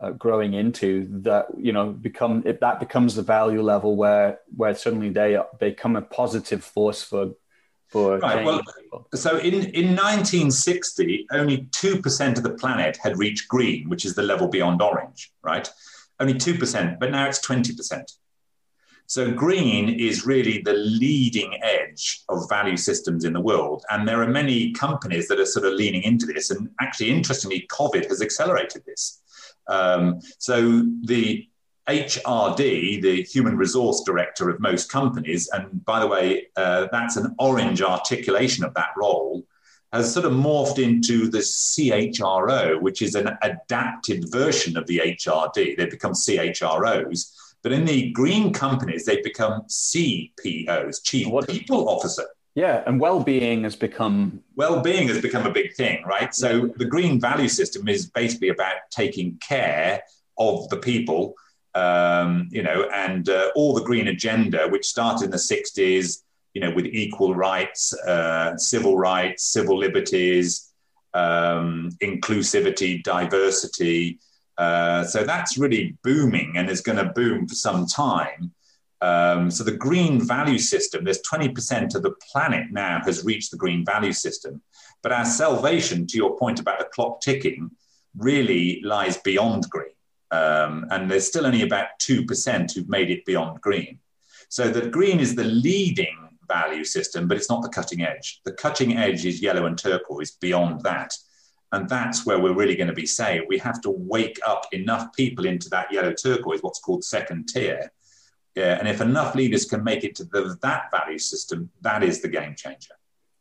uh, 0.00 0.10
growing 0.10 0.54
into 0.54 1.06
that 1.22 1.46
you 1.56 1.72
know 1.72 1.90
become 1.90 2.42
if 2.44 2.60
that 2.60 2.80
becomes 2.80 3.14
the 3.14 3.22
value 3.22 3.62
level 3.62 3.96
where 3.96 4.40
where 4.56 4.74
suddenly 4.74 5.08
they 5.08 5.38
become 5.60 5.96
a 5.96 6.02
positive 6.02 6.64
force 6.64 7.02
for 7.02 7.32
for 7.88 8.18
right, 8.18 8.44
well, 8.44 8.60
so 9.14 9.38
in 9.38 9.54
in 9.54 9.94
1960 9.94 11.26
only 11.30 11.68
2% 11.70 12.36
of 12.36 12.42
the 12.42 12.54
planet 12.54 12.98
had 13.00 13.16
reached 13.16 13.46
green 13.48 13.88
which 13.88 14.04
is 14.04 14.14
the 14.14 14.22
level 14.22 14.48
beyond 14.48 14.82
orange 14.82 15.32
right? 15.42 15.70
Only 16.18 16.34
2% 16.34 16.98
but 16.98 17.10
now 17.10 17.28
it's 17.28 17.44
20% 17.46 18.16
so 19.14 19.30
green 19.30 20.00
is 20.00 20.26
really 20.26 20.60
the 20.62 20.72
leading 20.72 21.56
edge 21.62 22.24
of 22.28 22.48
value 22.48 22.76
systems 22.76 23.24
in 23.24 23.32
the 23.32 23.40
world. 23.40 23.84
And 23.90 24.08
there 24.08 24.20
are 24.20 24.26
many 24.26 24.72
companies 24.72 25.28
that 25.28 25.38
are 25.38 25.46
sort 25.46 25.66
of 25.66 25.74
leaning 25.74 26.02
into 26.02 26.26
this. 26.26 26.50
And 26.50 26.68
actually, 26.80 27.10
interestingly, 27.10 27.64
COVID 27.70 28.08
has 28.08 28.20
accelerated 28.20 28.82
this. 28.84 29.22
Um, 29.68 30.18
so 30.38 30.84
the 31.04 31.48
HRD, 31.88 33.02
the 33.02 33.22
human 33.22 33.56
resource 33.56 34.02
director 34.04 34.50
of 34.50 34.58
most 34.58 34.90
companies, 34.90 35.48
and 35.52 35.84
by 35.84 36.00
the 36.00 36.08
way, 36.08 36.48
uh, 36.56 36.88
that's 36.90 37.16
an 37.16 37.36
orange 37.38 37.82
articulation 37.82 38.64
of 38.64 38.74
that 38.74 38.90
role, 38.96 39.46
has 39.92 40.12
sort 40.12 40.26
of 40.26 40.32
morphed 40.32 40.82
into 40.82 41.28
the 41.28 41.38
CHRO, 41.38 42.80
which 42.80 43.00
is 43.00 43.14
an 43.14 43.30
adapted 43.42 44.24
version 44.32 44.76
of 44.76 44.88
the 44.88 44.98
HRD. 44.98 45.76
They've 45.76 45.88
become 45.88 46.14
CHROs 46.14 47.30
but 47.64 47.72
in 47.72 47.86
the 47.86 48.10
green 48.10 48.52
companies, 48.52 49.06
they've 49.06 49.24
become 49.24 49.62
CPOs, 49.62 51.02
Chief 51.02 51.26
what, 51.26 51.48
People 51.48 51.88
Officer. 51.88 52.24
Yeah, 52.54 52.84
and 52.86 53.00
well-being 53.00 53.64
has 53.64 53.74
become 53.74 54.42
well-being 54.54 55.08
has 55.08 55.20
become 55.20 55.46
a 55.46 55.50
big 55.50 55.74
thing, 55.74 56.04
right? 56.04 56.32
So 56.32 56.70
the 56.76 56.84
green 56.84 57.18
value 57.18 57.48
system 57.48 57.88
is 57.88 58.06
basically 58.10 58.50
about 58.50 58.76
taking 58.90 59.38
care 59.38 60.02
of 60.38 60.68
the 60.68 60.76
people, 60.76 61.34
um, 61.74 62.48
you 62.52 62.62
know, 62.62 62.88
and 62.92 63.28
uh, 63.28 63.50
all 63.56 63.74
the 63.74 63.82
green 63.82 64.08
agenda, 64.08 64.68
which 64.68 64.86
started 64.86 65.24
in 65.24 65.30
the 65.32 65.36
'60s, 65.38 66.22
you 66.52 66.60
know, 66.60 66.70
with 66.70 66.86
equal 66.86 67.34
rights, 67.34 67.92
uh, 68.06 68.56
civil 68.56 68.96
rights, 68.96 69.42
civil 69.42 69.76
liberties, 69.76 70.70
um, 71.14 71.90
inclusivity, 72.02 73.02
diversity. 73.02 74.20
Uh, 74.56 75.04
so 75.04 75.24
that's 75.24 75.58
really 75.58 75.96
booming 76.02 76.54
and 76.56 76.70
is 76.70 76.80
going 76.80 76.98
to 76.98 77.12
boom 77.12 77.46
for 77.48 77.54
some 77.54 77.86
time. 77.86 78.52
Um, 79.00 79.50
so 79.50 79.64
the 79.64 79.76
green 79.76 80.20
value 80.20 80.58
system, 80.58 81.04
there's 81.04 81.20
20% 81.22 81.94
of 81.94 82.02
the 82.02 82.14
planet 82.32 82.66
now 82.70 83.00
has 83.04 83.24
reached 83.24 83.50
the 83.50 83.56
green 83.56 83.84
value 83.84 84.12
system. 84.12 84.62
But 85.02 85.12
our 85.12 85.24
salvation, 85.24 86.06
to 86.06 86.16
your 86.16 86.38
point 86.38 86.60
about 86.60 86.78
the 86.78 86.86
clock 86.86 87.20
ticking, 87.20 87.70
really 88.16 88.80
lies 88.82 89.18
beyond 89.18 89.68
green. 89.68 89.88
Um, 90.30 90.86
and 90.90 91.10
there's 91.10 91.26
still 91.26 91.46
only 91.46 91.62
about 91.62 91.88
2% 92.00 92.72
who've 92.72 92.88
made 92.88 93.10
it 93.10 93.24
beyond 93.24 93.60
green. 93.60 93.98
So 94.48 94.70
the 94.70 94.88
green 94.88 95.20
is 95.20 95.34
the 95.34 95.44
leading 95.44 96.16
value 96.48 96.84
system, 96.84 97.28
but 97.28 97.36
it's 97.36 97.50
not 97.50 97.62
the 97.62 97.68
cutting 97.68 98.02
edge. 98.02 98.40
The 98.44 98.52
cutting 98.52 98.96
edge 98.96 99.26
is 99.26 99.42
yellow 99.42 99.66
and 99.66 99.76
turquoise 99.76 100.32
beyond 100.32 100.82
that. 100.82 101.12
And 101.74 101.88
that's 101.88 102.24
where 102.24 102.38
we're 102.38 102.54
really 102.54 102.76
going 102.76 102.88
to 102.88 102.94
be 102.94 103.06
saying 103.06 103.46
we 103.48 103.58
have 103.58 103.80
to 103.82 103.90
wake 103.90 104.38
up 104.46 104.66
enough 104.72 105.12
people 105.14 105.44
into 105.44 105.68
that 105.70 105.92
yellow 105.92 106.12
turquoise, 106.12 106.62
what's 106.62 106.80
called 106.80 107.04
second 107.04 107.48
tier. 107.48 107.92
Yeah, 108.54 108.78
and 108.78 108.86
if 108.86 109.00
enough 109.00 109.34
leaders 109.34 109.64
can 109.64 109.82
make 109.82 110.04
it 110.04 110.14
to 110.16 110.24
the, 110.24 110.56
that 110.62 110.90
value 110.92 111.18
system, 111.18 111.70
that 111.80 112.04
is 112.04 112.22
the 112.22 112.28
game 112.28 112.54
changer. 112.54 112.94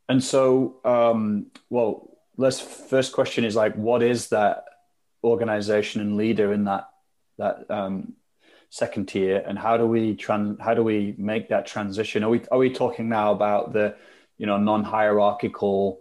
And 0.10 0.24
so, 0.24 0.78
um, 0.84 1.48
well, 1.70 2.18
let's 2.36 2.60
first 2.60 3.14
question 3.14 3.46
is 3.46 3.56
like, 3.56 3.76
what 3.76 4.02
is 4.02 4.30
that 4.30 4.66
organization 5.24 6.02
and 6.02 6.18
leader 6.18 6.52
in 6.52 6.66
that 6.66 6.90
that 7.38 7.70
um, 7.70 8.14
second 8.70 9.08
tier, 9.08 9.44
and 9.46 9.58
how 9.58 9.78
do 9.78 9.86
we 9.86 10.16
tran- 10.16 10.60
how 10.60 10.74
do 10.74 10.84
we 10.84 11.14
make 11.18 11.50
that 11.50 11.68
transition? 11.68 12.24
Are 12.24 12.30
we 12.30 12.42
are 12.52 12.58
we 12.58 12.72
talking 12.72 13.10
now 13.10 13.32
about 13.32 13.74
the 13.74 13.96
you 14.38 14.48
know 14.48 14.58
non 14.58 14.84
hierarchical, 14.84 16.00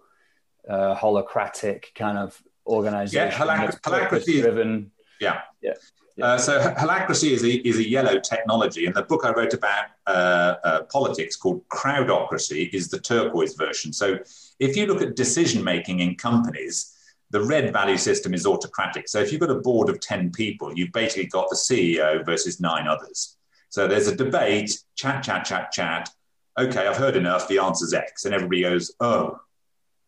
uh, 0.69 0.95
holacratic 0.97 1.95
kind 1.95 2.19
of 2.19 2.41
organization? 2.67 3.29
Yeah, 3.29 3.33
holacracy 3.33 4.43
driven. 4.43 4.91
Yeah, 5.21 5.41
yeah. 5.61 5.75
Yeah. 6.17 6.27
Uh, 6.27 6.39
so 6.39 6.61
holacracy 6.75 7.31
is 7.31 7.43
a, 7.43 7.67
is 7.67 7.79
a 7.79 7.89
yellow 7.89 8.21
technology, 8.21 8.85
and 8.85 8.95
the 8.95 9.03
book 9.03 9.23
I 9.25 9.33
wrote 9.33 9.55
about 9.55 9.87
uh, 10.07 10.57
uh, 10.63 10.83
politics 10.83 11.37
called 11.37 11.67
Crowdocracy 11.69 12.73
is 12.75 12.89
the 12.89 12.99
turquoise 12.99 13.55
version. 13.55 13.93
So 13.95 14.19
if 14.59 14.77
you 14.77 14.87
look 14.87 15.01
at 15.01 15.17
decision 15.17 15.65
making 15.65 16.01
in 16.01 16.17
companies, 16.17 16.95
the 17.31 17.41
red 17.41 17.73
value 17.73 17.97
system 17.97 18.35
is 18.35 18.47
autocratic. 18.47 19.09
So 19.09 19.21
if 19.21 19.33
you've 19.33 19.41
got 19.41 19.51
a 19.51 19.61
board 19.61 19.89
of 19.89 20.01
10 20.01 20.33
people, 20.33 20.77
you've 20.77 20.93
basically 20.93 21.27
got 21.29 21.49
the 21.49 21.57
CEO 21.57 22.25
versus 22.27 22.61
nine 22.61 22.87
others. 22.87 23.39
So 23.71 23.89
there's 23.89 24.07
a 24.07 24.15
debate, 24.15 24.79
chat, 24.97 25.23
chat, 25.23 25.47
chat, 25.47 25.73
chat. 25.73 26.11
Okay, 26.59 26.87
I've 26.87 26.99
heard 26.99 27.17
enough. 27.17 27.49
The 27.49 27.59
answer's 27.59 27.95
X. 27.95 28.27
And 28.27 28.35
everybody 28.35 28.61
goes, 28.61 28.93
oh, 29.01 29.41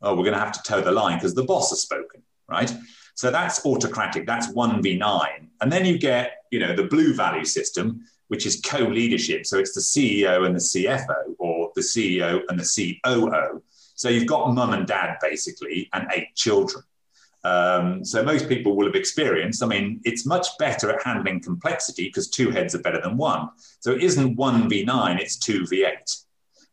oh, 0.05 0.15
we're 0.15 0.25
going 0.25 0.35
to 0.35 0.41
have 0.41 0.53
to 0.53 0.63
toe 0.63 0.81
the 0.81 0.93
line 0.93 1.19
because 1.19 1.35
the 1.35 1.45
boss 1.45 1.71
has 1.71 1.81
spoken, 1.81 2.23
right? 2.49 2.73
So 3.15 3.31
that's 3.31 3.65
autocratic. 3.65 4.27
That's 4.27 4.53
1v9. 4.53 5.27
And 5.61 5.73
then 5.73 5.85
you 5.85 5.99
get, 5.99 6.45
you 6.51 6.59
know, 6.59 6.75
the 6.75 6.85
blue 6.85 7.15
value 7.15 7.45
system, 7.45 8.05
which 8.29 8.47
is 8.47 8.61
co-leadership. 8.61 9.47
So 9.47 9.59
it's 9.59 9.75
the 9.75 9.81
CEO 9.81 10.47
and 10.47 10.55
the 10.55 10.61
CFO 10.61 11.35
or 11.39 11.71
the 11.75 11.81
CEO 11.81 12.43
and 12.49 12.59
the 12.59 12.99
COO. 13.05 13.63
So 13.95 14.09
you've 14.09 14.27
got 14.27 14.53
mum 14.53 14.75
and 14.75 14.87
dad 14.87 15.19
basically 15.21 15.89
and 15.93 16.09
eight 16.13 16.35
children. 16.35 16.85
Um, 17.45 18.05
so 18.05 18.23
most 18.23 18.49
people 18.49 18.75
will 18.75 18.87
have 18.87 18.95
experienced. 18.95 19.63
I 19.63 19.67
mean, 19.67 20.01
it's 20.05 20.25
much 20.25 20.49
better 20.59 20.91
at 20.91 21.05
handling 21.05 21.41
complexity 21.41 22.05
because 22.05 22.29
two 22.29 22.51
heads 22.51 22.75
are 22.75 22.81
better 22.81 23.01
than 23.01 23.19
one. 23.19 23.51
So 23.81 23.93
it 23.93 24.03
isn't 24.03 24.37
one 24.37 24.69
v 24.69 24.85
nine; 24.85 25.19
it's 25.19 25.37
two 25.37 25.67
v 25.67 25.85
eight. 25.85 26.17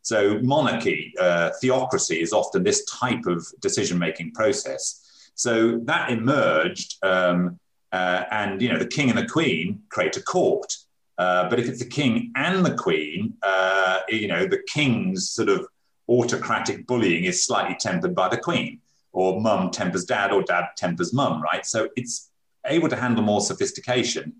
So 0.01 0.39
monarchy, 0.39 1.13
uh, 1.19 1.51
theocracy 1.61 2.21
is 2.21 2.33
often 2.33 2.63
this 2.63 2.83
type 2.85 3.25
of 3.27 3.45
decision-making 3.59 4.31
process. 4.33 5.31
So 5.35 5.79
that 5.85 6.11
emerged, 6.11 6.97
um, 7.03 7.59
uh, 7.91 8.23
and 8.31 8.61
you 8.61 8.69
know, 8.69 8.79
the 8.79 8.87
king 8.87 9.09
and 9.09 9.17
the 9.17 9.27
queen 9.27 9.81
create 9.89 10.17
a 10.17 10.23
court. 10.23 10.75
Uh, 11.17 11.49
but 11.49 11.59
if 11.59 11.67
it's 11.67 11.79
the 11.79 11.85
king 11.85 12.31
and 12.35 12.65
the 12.65 12.73
queen, 12.73 13.33
uh, 13.43 13.99
you 14.09 14.27
know, 14.27 14.47
the 14.47 14.61
king's 14.67 15.29
sort 15.29 15.49
of 15.49 15.67
autocratic 16.09 16.87
bullying 16.87 17.25
is 17.25 17.45
slightly 17.45 17.75
tempered 17.79 18.15
by 18.15 18.27
the 18.27 18.37
queen 18.37 18.79
or 19.13 19.39
mum 19.39 19.71
tempers 19.71 20.05
dad 20.05 20.31
or 20.31 20.41
dad 20.43 20.65
tempers 20.77 21.13
mum, 21.13 21.41
right? 21.41 21.65
So 21.65 21.89
it's 21.95 22.31
able 22.65 22.89
to 22.89 22.95
handle 22.95 23.23
more 23.23 23.41
sophistication. 23.41 24.33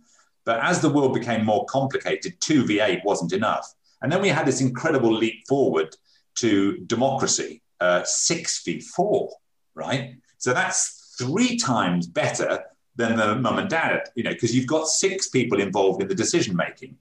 But 0.44 0.60
as 0.62 0.82
the 0.82 0.90
world 0.90 1.14
became 1.14 1.46
more 1.46 1.66
complicated, 1.66 2.40
2v8 2.42 3.04
wasn't 3.04 3.34
enough. 3.34 3.74
And 4.02 4.12
then 4.12 4.22
we 4.22 4.30
had 4.30 4.46
this 4.46 4.62
incredible 4.62 5.14
leap 5.14 5.48
forward 5.48 5.96
to 6.36 6.78
democracy, 6.88 7.62
uh, 7.80 8.02
6v4, 8.02 9.30
right? 9.76 10.16
So 10.38 10.54
that's 10.54 11.16
three 11.18 11.58
times 11.58 12.08
better 12.08 12.64
than 12.96 13.16
the 13.16 13.36
mum 13.36 13.60
and 13.60 13.70
dad, 13.70 14.10
you 14.16 14.24
know, 14.24 14.32
because 14.32 14.56
you've 14.56 14.68
got 14.68 14.88
six 14.88 15.30
people 15.30 15.60
involved 15.60 16.02
in 16.02 16.08
the 16.08 16.16
decision 16.16 16.56
making. 16.56 16.98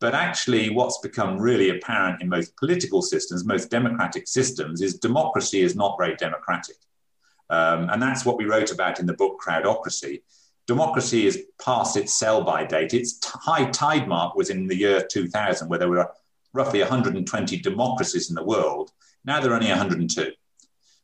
But 0.00 0.14
actually, 0.14 0.70
what's 0.70 0.98
become 0.98 1.38
really 1.38 1.68
apparent 1.68 2.22
in 2.22 2.28
most 2.28 2.56
political 2.56 3.02
systems, 3.02 3.44
most 3.44 3.70
democratic 3.70 4.26
systems, 4.26 4.80
is 4.80 4.98
democracy 4.98 5.60
is 5.60 5.76
not 5.76 5.96
very 5.98 6.16
democratic. 6.16 6.76
Um, 7.50 7.90
and 7.90 8.00
that's 8.00 8.24
what 8.24 8.38
we 8.38 8.46
wrote 8.46 8.72
about 8.72 8.98
in 8.98 9.06
the 9.06 9.12
book 9.12 9.38
Crowdocracy. 9.44 10.22
Democracy 10.66 11.26
is 11.26 11.44
past 11.62 11.96
its 11.96 12.14
sell 12.14 12.42
by 12.42 12.64
date. 12.64 12.94
Its 12.94 13.18
high 13.24 13.66
tide 13.70 14.08
mark 14.08 14.36
was 14.36 14.48
in 14.48 14.66
the 14.66 14.76
year 14.76 15.06
2000, 15.10 15.68
where 15.68 15.78
there 15.78 15.88
were 15.88 16.10
roughly 16.52 16.80
120 16.80 17.58
democracies 17.58 18.28
in 18.28 18.34
the 18.34 18.44
world. 18.44 18.92
Now 19.24 19.40
there 19.40 19.52
are 19.52 19.54
only 19.54 19.68
102. 19.68 20.32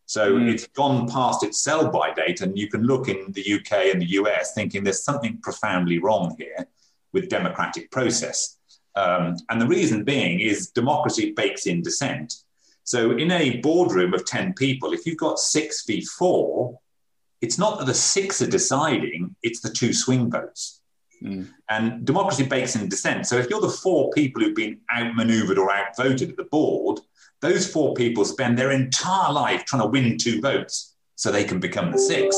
So 0.07 0.35
mm. 0.35 0.53
it's 0.53 0.67
gone 0.69 1.09
past 1.09 1.43
its 1.43 1.59
sell 1.63 1.91
by 1.91 2.13
date, 2.13 2.41
and 2.41 2.57
you 2.57 2.69
can 2.69 2.83
look 2.83 3.09
in 3.09 3.33
the 3.33 3.55
UK 3.55 3.93
and 3.93 4.01
the 4.01 4.11
US 4.21 4.55
thinking 4.55 4.85
there's 4.85 5.03
something 5.03 5.39
profoundly 5.43 5.99
wrong 5.99 6.35
here 6.39 6.67
with 7.13 7.29
democratic 7.29 7.91
process. 7.91 8.59
Um, 8.95 9.37
and 9.51 9.61
the 9.61 9.67
reason 9.67 10.05
being 10.05 10.41
is 10.41 10.71
democracy 10.71 11.33
bakes 11.33 11.67
in 11.67 11.83
dissent. 11.83 12.35
So 12.85 13.17
in 13.17 13.31
a 13.33 13.61
boardroom 13.61 14.15
of 14.15 14.25
10 14.25 14.55
people, 14.55 14.93
if 14.93 15.05
you've 15.05 15.19
got 15.19 15.39
six 15.39 15.85
v 15.85 16.03
four, 16.03 16.79
it's 17.41 17.59
not 17.59 17.79
that 17.79 17.87
the 17.87 17.95
six 17.95 18.41
are 18.41 18.49
deciding, 18.49 19.35
it's 19.43 19.61
the 19.61 19.71
two 19.71 19.93
swing 19.93 20.31
votes. 20.31 20.81
Mm. 21.23 21.49
And 21.71 22.05
democracy 22.05 22.45
bakes 22.45 22.77
in 22.77 22.89
dissent. 22.89 23.27
So 23.27 23.37
if 23.37 23.49
you're 23.49 23.61
the 23.61 23.69
four 23.69 24.11
people 24.11 24.43
who've 24.43 24.55
been 24.55 24.81
outmaneuvered 24.95 25.59
or 25.59 25.73
outvoted 25.73 26.31
at 26.31 26.37
the 26.37 26.45
board, 26.45 27.01
those 27.41 27.71
four 27.71 27.95
people 27.95 28.25
spend 28.25 28.59
their 28.59 28.73
entire 28.73 29.33
life 29.33 29.65
trying 29.65 29.83
to 29.83 29.89
win 29.89 30.19
two 30.19 30.41
votes 30.41 30.95
so 31.15 31.31
they 31.31 31.45
can 31.45 31.61
become 31.61 31.93
the 31.93 31.99
six. 31.99 32.37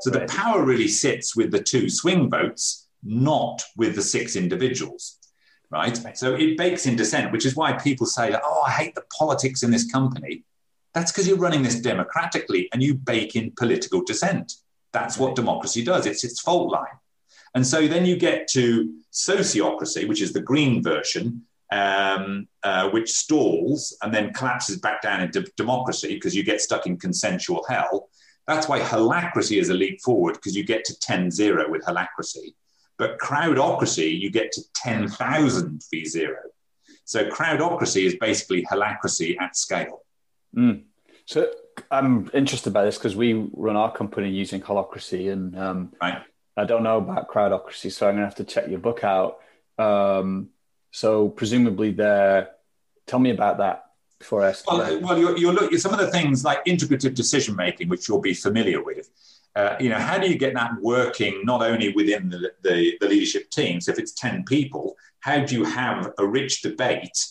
So 0.00 0.10
the 0.10 0.26
power 0.26 0.64
really 0.64 0.88
sits 0.88 1.36
with 1.36 1.50
the 1.50 1.62
two 1.62 1.88
swing 1.88 2.30
votes, 2.30 2.88
not 3.02 3.62
with 3.76 3.94
the 3.94 4.02
six 4.02 4.36
individuals 4.36 5.18
right? 5.74 6.16
So 6.16 6.34
it 6.34 6.56
bakes 6.56 6.86
in 6.86 6.94
dissent, 6.94 7.32
which 7.32 7.44
is 7.44 7.56
why 7.56 7.72
people 7.72 8.06
say, 8.06 8.34
oh, 8.42 8.62
I 8.66 8.70
hate 8.70 8.94
the 8.94 9.04
politics 9.18 9.64
in 9.64 9.72
this 9.72 9.90
company. 9.90 10.44
That's 10.92 11.10
because 11.10 11.26
you're 11.26 11.36
running 11.36 11.62
this 11.62 11.80
democratically 11.80 12.68
and 12.72 12.80
you 12.80 12.94
bake 12.94 13.34
in 13.34 13.50
political 13.56 14.02
dissent. 14.02 14.52
That's 14.92 15.18
what 15.18 15.34
democracy 15.34 15.82
does, 15.82 16.06
it's 16.06 16.22
its 16.22 16.40
fault 16.40 16.70
line. 16.70 16.98
And 17.54 17.66
so 17.66 17.86
then 17.86 18.04
you 18.04 18.16
get 18.16 18.48
to 18.48 18.92
sociocracy, 19.12 20.08
which 20.08 20.20
is 20.20 20.32
the 20.32 20.40
green 20.40 20.82
version, 20.82 21.42
um, 21.70 22.48
uh, 22.62 22.90
which 22.90 23.10
stalls 23.10 23.96
and 24.02 24.12
then 24.12 24.32
collapses 24.32 24.78
back 24.78 25.02
down 25.02 25.20
into 25.20 25.44
democracy 25.56 26.14
because 26.14 26.34
you 26.34 26.42
get 26.42 26.60
stuck 26.60 26.86
in 26.86 26.96
consensual 26.96 27.64
hell. 27.68 28.08
That's 28.46 28.68
why 28.68 28.80
holacracy 28.80 29.58
is 29.60 29.70
a 29.70 29.74
leap 29.74 30.00
forward 30.02 30.34
because 30.34 30.56
you 30.56 30.64
get 30.64 30.84
to 30.86 30.98
10 30.98 31.30
0 31.30 31.70
with 31.70 31.84
holacracy. 31.84 32.54
But 32.96 33.18
crowdocracy, 33.18 34.18
you 34.18 34.30
get 34.30 34.52
to 34.52 34.62
10,000 34.76 35.82
v 35.90 36.04
zero. 36.04 36.38
So 37.04 37.28
crowdocracy 37.28 38.04
is 38.04 38.16
basically 38.16 38.64
holacracy 38.64 39.40
at 39.40 39.56
scale. 39.56 40.02
Mm. 40.56 40.84
So 41.26 41.50
I'm 41.90 42.30
interested 42.32 42.72
by 42.72 42.84
this 42.84 42.98
because 42.98 43.16
we 43.16 43.48
run 43.52 43.76
our 43.76 43.92
company 43.92 44.30
using 44.30 44.60
holacracy, 44.60 45.32
and 45.32 45.58
um, 45.58 45.92
right. 46.00 46.22
I 46.56 46.64
don't 46.64 46.82
know 46.82 46.98
about 46.98 47.28
crowdocracy, 47.28 47.90
so 47.90 48.06
I'm 48.08 48.14
going 48.14 48.22
to 48.22 48.26
have 48.26 48.36
to 48.36 48.44
check 48.44 48.68
your 48.68 48.78
book 48.78 49.02
out. 49.02 49.38
Um, 49.78 50.50
so 50.90 51.28
presumably, 51.28 51.90
there. 51.90 52.50
Tell 53.06 53.18
me 53.18 53.30
about 53.30 53.58
that 53.58 53.84
before 54.18 54.42
I 54.42 54.50
ask. 54.50 54.70
Well, 54.70 55.00
well, 55.00 55.18
you're, 55.18 55.36
you're 55.36 55.52
looking 55.52 55.78
some 55.78 55.92
of 55.92 55.98
the 55.98 56.10
things 56.10 56.44
like 56.44 56.64
integrative 56.64 57.14
decision 57.14 57.54
making, 57.54 57.88
which 57.88 58.08
you'll 58.08 58.20
be 58.20 58.32
familiar 58.32 58.82
with 58.82 59.10
uh, 59.56 59.76
you 59.78 59.88
know, 59.88 59.98
how 59.98 60.18
do 60.18 60.28
you 60.28 60.36
get 60.36 60.54
that 60.54 60.72
working 60.80 61.42
not 61.44 61.62
only 61.62 61.92
within 61.92 62.28
the, 62.28 62.52
the, 62.62 62.96
the, 63.00 63.08
leadership 63.08 63.50
team? 63.50 63.80
So 63.80 63.92
if 63.92 63.98
it's 63.98 64.12
10 64.12 64.44
people, 64.44 64.96
how 65.20 65.44
do 65.44 65.54
you 65.54 65.64
have 65.64 66.12
a 66.18 66.26
rich 66.26 66.62
debate 66.62 67.26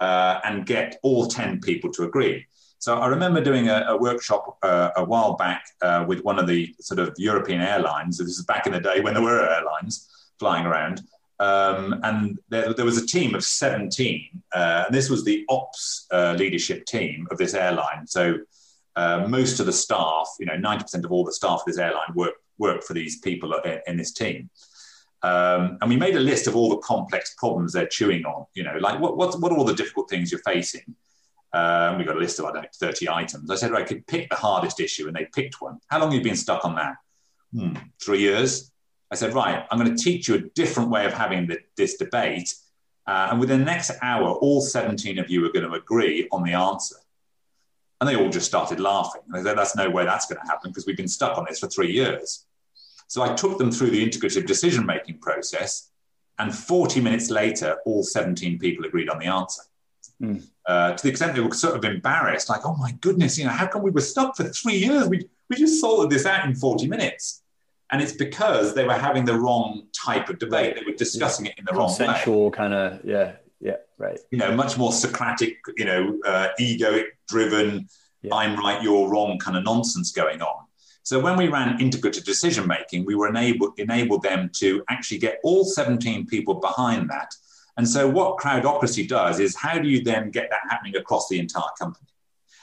uh, 0.00 0.40
and 0.44 0.66
get 0.66 0.98
all 1.02 1.28
10 1.28 1.60
people 1.60 1.92
to 1.92 2.02
agree? 2.02 2.46
So 2.80 2.98
I 2.98 3.08
remember 3.08 3.42
doing 3.42 3.68
a, 3.68 3.86
a 3.88 3.96
workshop 3.96 4.56
uh, 4.62 4.90
a 4.96 5.04
while 5.04 5.34
back 5.34 5.64
uh, 5.82 6.04
with 6.06 6.22
one 6.24 6.38
of 6.38 6.46
the 6.46 6.74
sort 6.80 7.00
of 7.00 7.12
European 7.18 7.60
airlines. 7.60 8.18
This 8.18 8.28
is 8.28 8.44
back 8.44 8.66
in 8.66 8.72
the 8.72 8.80
day 8.80 9.00
when 9.00 9.14
there 9.14 9.22
were 9.22 9.48
airlines 9.48 10.08
flying 10.38 10.64
around. 10.64 11.02
Um, 11.40 12.00
and 12.04 12.38
there, 12.48 12.72
there, 12.74 12.84
was 12.84 12.98
a 12.98 13.06
team 13.06 13.34
of 13.34 13.44
17, 13.44 14.42
uh, 14.54 14.84
and 14.86 14.94
this 14.94 15.08
was 15.08 15.24
the 15.24 15.44
ops 15.48 16.06
uh, 16.12 16.34
leadership 16.36 16.84
team 16.86 17.28
of 17.30 17.38
this 17.38 17.54
airline. 17.54 18.06
So 18.06 18.38
uh, 18.96 19.26
most 19.28 19.60
of 19.60 19.66
the 19.66 19.72
staff, 19.72 20.28
you 20.40 20.46
know, 20.46 20.56
90% 20.56 21.04
of 21.04 21.12
all 21.12 21.24
the 21.24 21.32
staff 21.32 21.60
of 21.60 21.66
this 21.66 21.78
airline 21.78 22.12
work, 22.14 22.34
work 22.58 22.82
for 22.82 22.94
these 22.94 23.20
people 23.20 23.54
in, 23.64 23.80
in 23.86 23.96
this 23.96 24.12
team. 24.12 24.50
Um, 25.22 25.78
and 25.80 25.90
we 25.90 25.96
made 25.96 26.16
a 26.16 26.20
list 26.20 26.46
of 26.46 26.56
all 26.56 26.70
the 26.70 26.78
complex 26.78 27.34
problems 27.38 27.72
they're 27.72 27.86
chewing 27.86 28.24
on, 28.24 28.46
you 28.54 28.64
know, 28.64 28.76
like 28.80 29.00
what, 29.00 29.16
what, 29.16 29.40
what 29.40 29.52
are 29.52 29.58
all 29.58 29.64
the 29.64 29.74
difficult 29.74 30.10
things 30.10 30.30
you're 30.30 30.40
facing? 30.40 30.94
Um, 31.52 31.98
we 31.98 32.04
got 32.04 32.16
a 32.16 32.18
list 32.18 32.38
of, 32.38 32.44
I 32.44 32.52
don't 32.52 32.62
know, 32.62 32.68
30 32.74 33.08
items. 33.08 33.50
I 33.50 33.56
said, 33.56 33.72
I 33.72 33.82
could 33.82 34.06
pick 34.06 34.28
the 34.28 34.36
hardest 34.36 34.80
issue, 34.80 35.06
and 35.06 35.16
they 35.16 35.26
picked 35.34 35.60
one. 35.60 35.78
How 35.88 35.98
long 35.98 36.10
have 36.10 36.18
you 36.18 36.22
been 36.22 36.36
stuck 36.36 36.64
on 36.64 36.74
that? 36.74 36.96
Hmm, 37.52 37.74
three 38.02 38.20
years. 38.20 38.70
I 39.10 39.14
said, 39.14 39.32
right, 39.32 39.64
I'm 39.70 39.78
going 39.78 39.94
to 39.94 40.02
teach 40.02 40.28
you 40.28 40.34
a 40.34 40.40
different 40.40 40.90
way 40.90 41.06
of 41.06 41.14
having 41.14 41.46
the, 41.46 41.58
this 41.76 41.96
debate. 41.96 42.54
Uh, 43.06 43.28
and 43.30 43.40
within 43.40 43.60
the 43.60 43.64
next 43.64 43.90
hour, 44.02 44.28
all 44.28 44.60
17 44.60 45.18
of 45.18 45.30
you 45.30 45.44
are 45.46 45.52
going 45.52 45.66
to 45.66 45.72
agree 45.72 46.28
on 46.30 46.42
the 46.42 46.52
answer. 46.52 46.96
And 48.00 48.08
they 48.08 48.16
all 48.16 48.28
just 48.28 48.46
started 48.46 48.78
laughing. 48.78 49.22
They 49.32 49.42
said, 49.42 49.56
that's 49.56 49.74
no 49.74 49.88
way 49.88 50.04
that's 50.04 50.26
going 50.26 50.40
to 50.40 50.46
happen 50.46 50.70
because 50.70 50.86
we've 50.86 50.96
been 50.96 51.08
stuck 51.08 51.38
on 51.38 51.46
this 51.48 51.58
for 51.58 51.68
three 51.68 51.90
years. 51.90 52.44
So 53.08 53.22
I 53.22 53.34
took 53.34 53.56
them 53.56 53.72
through 53.72 53.90
the 53.90 54.06
integrative 54.06 54.46
decision 54.46 54.84
making 54.84 55.18
process. 55.18 55.90
And 56.38 56.54
40 56.54 57.00
minutes 57.00 57.30
later, 57.30 57.78
all 57.86 58.04
17 58.04 58.58
people 58.58 58.84
agreed 58.84 59.08
on 59.08 59.18
the 59.18 59.26
answer. 59.26 59.62
Mm. 60.22 60.46
Uh, 60.66 60.92
to 60.94 61.02
the 61.02 61.08
extent 61.08 61.34
they 61.34 61.40
were 61.40 61.54
sort 61.54 61.76
of 61.76 61.84
embarrassed, 61.84 62.48
like, 62.48 62.66
oh 62.66 62.76
my 62.76 62.92
goodness, 63.00 63.38
you 63.38 63.44
know, 63.44 63.50
how 63.50 63.66
come 63.66 63.82
we 63.82 63.90
were 63.90 64.00
stuck 64.00 64.36
for 64.36 64.44
three 64.44 64.76
years? 64.76 65.08
We, 65.08 65.28
we 65.48 65.56
just 65.56 65.80
sorted 65.80 66.10
this 66.10 66.26
out 66.26 66.46
in 66.46 66.54
40 66.54 66.86
minutes. 66.88 67.42
And 67.90 68.02
it's 68.02 68.12
because 68.12 68.74
they 68.74 68.84
were 68.84 68.92
having 68.92 69.24
the 69.24 69.38
wrong 69.38 69.84
type 69.94 70.28
of 70.28 70.38
debate. 70.38 70.74
They 70.74 70.84
were 70.84 70.96
discussing 70.96 71.46
yeah. 71.46 71.52
it 71.52 71.58
in 71.60 71.64
the 71.64 71.72
wrong 71.72 71.90
way. 71.98 72.52
Kind 72.52 72.74
of, 72.74 73.02
yeah, 73.02 73.36
yeah, 73.60 73.76
right. 73.96 74.18
You 74.30 74.38
know, 74.38 74.54
much 74.54 74.76
more 74.76 74.92
Socratic, 74.92 75.56
you 75.76 75.86
know, 75.86 76.18
uh, 76.26 76.48
egoic 76.60 77.04
driven, 77.28 77.88
yeah. 78.22 78.34
I'm 78.34 78.56
right, 78.56 78.82
you're 78.82 79.08
wrong 79.08 79.38
kind 79.38 79.56
of 79.56 79.64
nonsense 79.64 80.12
going 80.12 80.42
on. 80.42 80.66
So 81.02 81.18
when 81.18 81.38
we 81.38 81.48
ran 81.48 81.80
integrated 81.80 82.24
decision 82.24 82.66
making, 82.66 83.06
we 83.06 83.14
were 83.14 83.28
enabled 83.28 83.78
enabled 83.78 84.22
them 84.22 84.50
to 84.56 84.84
actually 84.90 85.16
get 85.16 85.38
all 85.42 85.64
17 85.64 86.26
people 86.26 86.56
behind 86.56 87.08
that. 87.08 87.32
And 87.78 87.88
so 87.88 88.08
what 88.08 88.38
crowdocracy 88.38 89.08
does 89.08 89.38
is 89.38 89.54
how 89.54 89.78
do 89.78 89.88
you 89.88 90.02
then 90.02 90.30
get 90.30 90.50
that 90.50 90.60
happening 90.68 90.96
across 90.96 91.28
the 91.28 91.38
entire 91.38 91.70
company? 91.78 92.08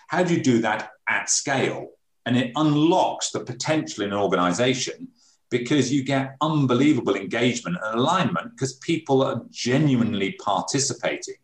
How 0.10 0.24
do 0.24 0.34
you 0.36 0.44
do 0.44 0.60
that 0.62 0.92
at 1.08 1.30
scale? 1.30 1.92
And 2.26 2.36
it 2.38 2.52
unlocks 2.56 3.32
the 3.32 3.40
potential 3.40 4.04
in 4.04 4.12
an 4.12 4.20
organization 4.20 5.08
because 5.50 5.92
you 5.94 6.04
get 6.04 6.36
unbelievable 6.42 7.16
engagement 7.16 7.78
and 7.82 7.98
alignment 7.98 8.52
because 8.52 8.74
people 8.74 9.24
are 9.24 9.42
genuinely 9.50 10.34
participating. 10.34 11.36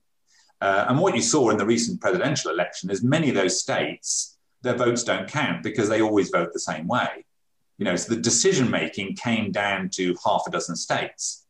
Uh, 0.59 0.87
and 0.89 0.99
what 0.99 1.15
you 1.15 1.21
saw 1.21 1.49
in 1.49 1.57
the 1.57 1.65
recent 1.65 2.01
presidential 2.01 2.51
election 2.51 2.89
is 2.89 3.01
many 3.01 3.29
of 3.29 3.35
those 3.35 3.59
states, 3.59 4.37
their 4.63 4.75
votes 4.75 5.03
don't 5.03 5.29
count 5.29 5.63
because 5.63 5.87
they 5.87 6.01
always 6.01 6.29
vote 6.29 6.49
the 6.51 6.59
same 6.59 6.87
way. 6.87 7.25
You 7.77 7.85
know, 7.85 7.95
so 7.95 8.13
the 8.13 8.21
decision 8.21 8.69
making 8.69 9.15
came 9.15 9.51
down 9.51 9.89
to 9.93 10.15
half 10.23 10.43
a 10.45 10.51
dozen 10.51 10.75
states. 10.75 11.40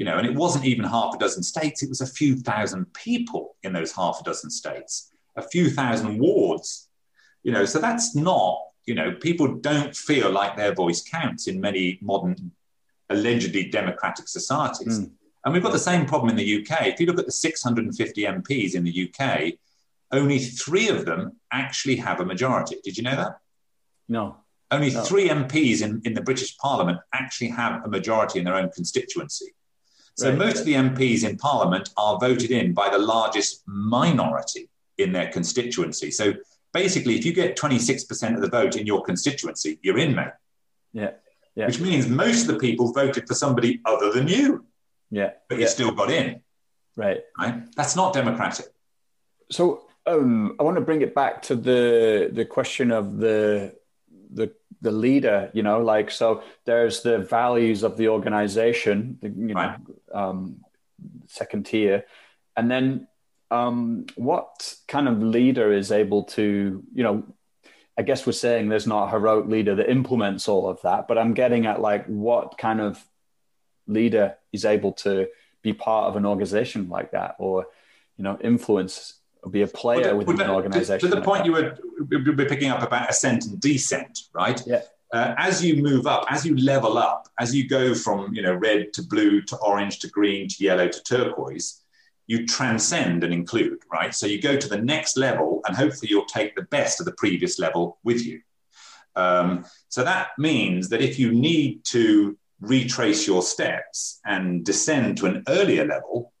You 0.00 0.06
know, 0.06 0.16
and 0.16 0.26
it 0.26 0.34
wasn't 0.34 0.64
even 0.64 0.84
half 0.84 1.14
a 1.14 1.18
dozen 1.18 1.42
states; 1.42 1.82
it 1.82 1.88
was 1.88 2.00
a 2.00 2.06
few 2.06 2.36
thousand 2.36 2.92
people 2.94 3.56
in 3.62 3.72
those 3.72 3.92
half 3.92 4.18
a 4.20 4.24
dozen 4.24 4.50
states, 4.50 5.12
a 5.36 5.42
few 5.42 5.68
thousand 5.68 6.18
wards. 6.18 6.88
You 7.42 7.52
know, 7.52 7.64
so 7.66 7.78
that's 7.78 8.16
not 8.16 8.58
you 8.90 8.96
know, 8.96 9.12
people 9.12 9.56
don't 9.56 9.94
feel 9.94 10.32
like 10.32 10.56
their 10.56 10.74
voice 10.74 11.02
counts 11.02 11.46
in 11.46 11.60
many 11.60 11.98
modern, 12.02 12.50
allegedly 13.08 13.68
democratic 13.68 14.26
societies. 14.26 15.00
Mm. 15.00 15.10
And 15.44 15.54
we've 15.54 15.62
got 15.62 15.72
the 15.72 15.78
same 15.78 16.06
problem 16.06 16.30
in 16.30 16.36
the 16.36 16.60
UK. 16.60 16.88
If 16.88 16.98
you 16.98 17.06
look 17.06 17.20
at 17.20 17.26
the 17.26 17.32
650 17.32 18.22
MPs 18.24 18.74
in 18.74 18.82
the 18.82 19.08
UK, 19.08 19.54
only 20.10 20.40
three 20.40 20.88
of 20.88 21.04
them 21.04 21.36
actually 21.52 21.96
have 21.96 22.18
a 22.18 22.24
majority. 22.24 22.76
Did 22.82 22.96
you 22.96 23.04
know 23.04 23.14
that? 23.14 23.38
No. 24.08 24.38
Only 24.72 24.90
no. 24.90 25.02
three 25.02 25.28
MPs 25.28 25.82
in, 25.82 26.02
in 26.04 26.14
the 26.14 26.20
British 26.20 26.58
Parliament 26.58 26.98
actually 27.14 27.50
have 27.50 27.84
a 27.84 27.88
majority 27.88 28.40
in 28.40 28.44
their 28.44 28.56
own 28.56 28.70
constituency. 28.70 29.54
So 30.14 30.28
right. 30.28 30.38
most 30.38 30.60
of 30.60 30.66
the 30.66 30.74
MPs 30.74 31.28
in 31.28 31.36
Parliament 31.36 31.90
are 31.96 32.18
voted 32.18 32.50
in 32.50 32.72
by 32.72 32.88
the 32.90 32.98
largest 32.98 33.62
minority 33.66 34.68
in 34.98 35.12
their 35.12 35.30
constituency. 35.30 36.10
So 36.10 36.34
basically, 36.72 37.16
if 37.16 37.24
you 37.24 37.32
get 37.32 37.56
26% 37.56 38.34
of 38.34 38.40
the 38.40 38.48
vote 38.48 38.76
in 38.76 38.86
your 38.86 39.02
constituency, 39.02 39.78
you're 39.82 39.98
in, 39.98 40.14
mate. 40.14 40.28
Yeah. 40.92 41.12
yeah. 41.54 41.66
Which 41.66 41.80
means 41.80 42.08
most 42.08 42.42
of 42.42 42.48
the 42.48 42.58
people 42.58 42.92
voted 42.92 43.26
for 43.26 43.34
somebody 43.34 43.80
other 43.84 44.12
than 44.12 44.28
you. 44.28 44.66
Yeah. 45.10 45.30
But 45.48 45.58
yeah. 45.58 45.62
you 45.62 45.68
still 45.68 45.92
got 45.92 46.10
in. 46.10 46.42
Right. 46.96 47.22
Right. 47.38 47.74
That's 47.76 47.96
not 47.96 48.12
democratic. 48.12 48.66
So 49.50 49.82
um, 50.06 50.56
I 50.58 50.62
want 50.62 50.76
to 50.76 50.80
bring 50.80 51.02
it 51.02 51.14
back 51.14 51.42
to 51.42 51.56
the 51.56 52.30
the 52.32 52.44
question 52.44 52.90
of 52.90 53.18
the 53.18 53.74
the 54.32 54.52
the 54.80 54.90
leader. 54.90 55.50
You 55.52 55.62
know, 55.62 55.80
like 55.80 56.10
so. 56.10 56.42
There's 56.64 57.02
the 57.02 57.18
values 57.18 57.82
of 57.82 57.96
the 57.96 58.08
organization. 58.08 59.18
The, 59.20 59.28
you 59.28 59.54
know, 59.54 59.76
um, 60.12 60.64
second 61.26 61.66
tier, 61.66 62.04
and 62.56 62.70
then 62.70 63.08
um, 63.50 64.06
what 64.16 64.74
kind 64.86 65.08
of 65.08 65.22
leader 65.22 65.72
is 65.72 65.90
able 65.90 66.24
to, 66.24 66.84
you 66.94 67.02
know, 67.02 67.24
I 67.98 68.02
guess 68.02 68.26
we're 68.26 68.32
saying 68.32 68.68
there's 68.68 68.86
not 68.86 69.08
a 69.08 69.10
heroic 69.10 69.46
leader 69.46 69.74
that 69.74 69.90
implements 69.90 70.48
all 70.48 70.68
of 70.68 70.80
that, 70.82 71.08
but 71.08 71.18
I'm 71.18 71.34
getting 71.34 71.66
at 71.66 71.80
like 71.80 72.06
what 72.06 72.56
kind 72.56 72.80
of 72.80 73.04
leader 73.86 74.36
is 74.52 74.64
able 74.64 74.92
to 74.92 75.28
be 75.62 75.72
part 75.72 76.08
of 76.08 76.16
an 76.16 76.24
organization 76.24 76.88
like 76.88 77.10
that 77.10 77.36
or, 77.38 77.66
you 78.16 78.24
know, 78.24 78.38
influence 78.40 79.14
be 79.50 79.62
a 79.62 79.66
player 79.66 80.16
well, 80.16 80.26
within 80.26 80.40
an 80.42 80.50
organization. 80.50 81.08
To, 81.08 81.14
to 81.14 81.20
the 81.20 81.24
point 81.24 81.46
you 81.46 81.52
were, 81.52 81.78
were 82.10 82.44
picking 82.46 82.70
up 82.70 82.82
about 82.82 83.08
ascent 83.08 83.46
and 83.46 83.60
descent, 83.60 84.20
right? 84.34 84.60
Yeah. 84.66 84.82
Uh, 85.12 85.34
as 85.38 85.64
you 85.64 85.82
move 85.82 86.06
up, 86.06 86.24
as 86.28 86.46
you 86.46 86.56
level 86.56 86.96
up, 86.96 87.28
as 87.40 87.54
you 87.54 87.68
go 87.68 87.94
from 87.94 88.32
you 88.32 88.42
know 88.42 88.54
red 88.54 88.92
to 88.92 89.02
blue 89.02 89.40
to 89.42 89.56
orange 89.56 89.98
to 90.00 90.08
green 90.08 90.46
to 90.48 90.62
yellow 90.62 90.86
to 90.88 91.02
turquoise, 91.02 91.82
you 92.26 92.46
transcend 92.46 93.24
and 93.24 93.32
include, 93.34 93.78
right? 93.92 94.14
So 94.14 94.26
you 94.26 94.40
go 94.40 94.56
to 94.56 94.68
the 94.68 94.78
next 94.78 95.16
level, 95.16 95.62
and 95.66 95.76
hopefully 95.76 96.10
you'll 96.10 96.26
take 96.26 96.54
the 96.54 96.62
best 96.62 97.00
of 97.00 97.06
the 97.06 97.12
previous 97.12 97.58
level 97.58 97.98
with 98.04 98.24
you. 98.24 98.40
Um, 99.16 99.64
so 99.88 100.04
that 100.04 100.28
means 100.38 100.88
that 100.90 101.02
if 101.02 101.18
you 101.18 101.32
need 101.32 101.84
to 101.86 102.38
retrace 102.60 103.26
your 103.26 103.42
steps 103.42 104.20
and 104.24 104.64
descend 104.64 105.16
to 105.18 105.26
an 105.26 105.42
earlier 105.48 105.84
level 105.84 106.32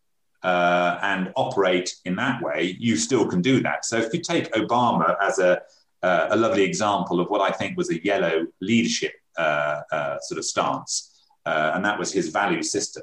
uh, 0.42 0.98
and 1.02 1.32
operate 1.36 1.94
in 2.04 2.16
that 2.16 2.42
way, 2.42 2.76
you 2.78 2.96
still 2.96 3.26
can 3.26 3.42
do 3.42 3.62
that. 3.62 3.84
So 3.84 3.98
if 3.98 4.12
you 4.12 4.20
take 4.20 4.50
Obama 4.52 5.16
as 5.20 5.38
a, 5.38 5.60
uh, 6.02 6.28
a 6.30 6.36
lovely 6.36 6.62
example 6.62 7.20
of 7.20 7.28
what 7.28 7.40
I 7.40 7.54
think 7.54 7.76
was 7.76 7.90
a 7.90 8.02
yellow 8.04 8.46
leadership 8.60 9.12
uh, 9.38 9.82
uh 9.92 10.18
sort 10.20 10.38
of 10.38 10.44
stance, 10.44 11.24
uh, 11.46 11.72
and 11.74 11.84
that 11.84 11.98
was 11.98 12.12
his 12.12 12.28
value 12.28 12.62
system. 12.62 13.02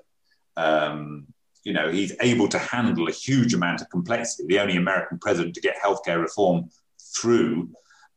Um, 0.55 1.27
you 1.63 1.73
know, 1.73 1.91
he's 1.91 2.15
able 2.21 2.47
to 2.47 2.57
handle 2.57 3.07
a 3.07 3.11
huge 3.11 3.53
amount 3.53 3.81
of 3.81 3.89
complexity. 3.89 4.45
The 4.47 4.59
only 4.59 4.77
American 4.77 5.19
president 5.19 5.53
to 5.55 5.61
get 5.61 5.75
healthcare 5.83 6.21
reform 6.21 6.69
through, 7.15 7.69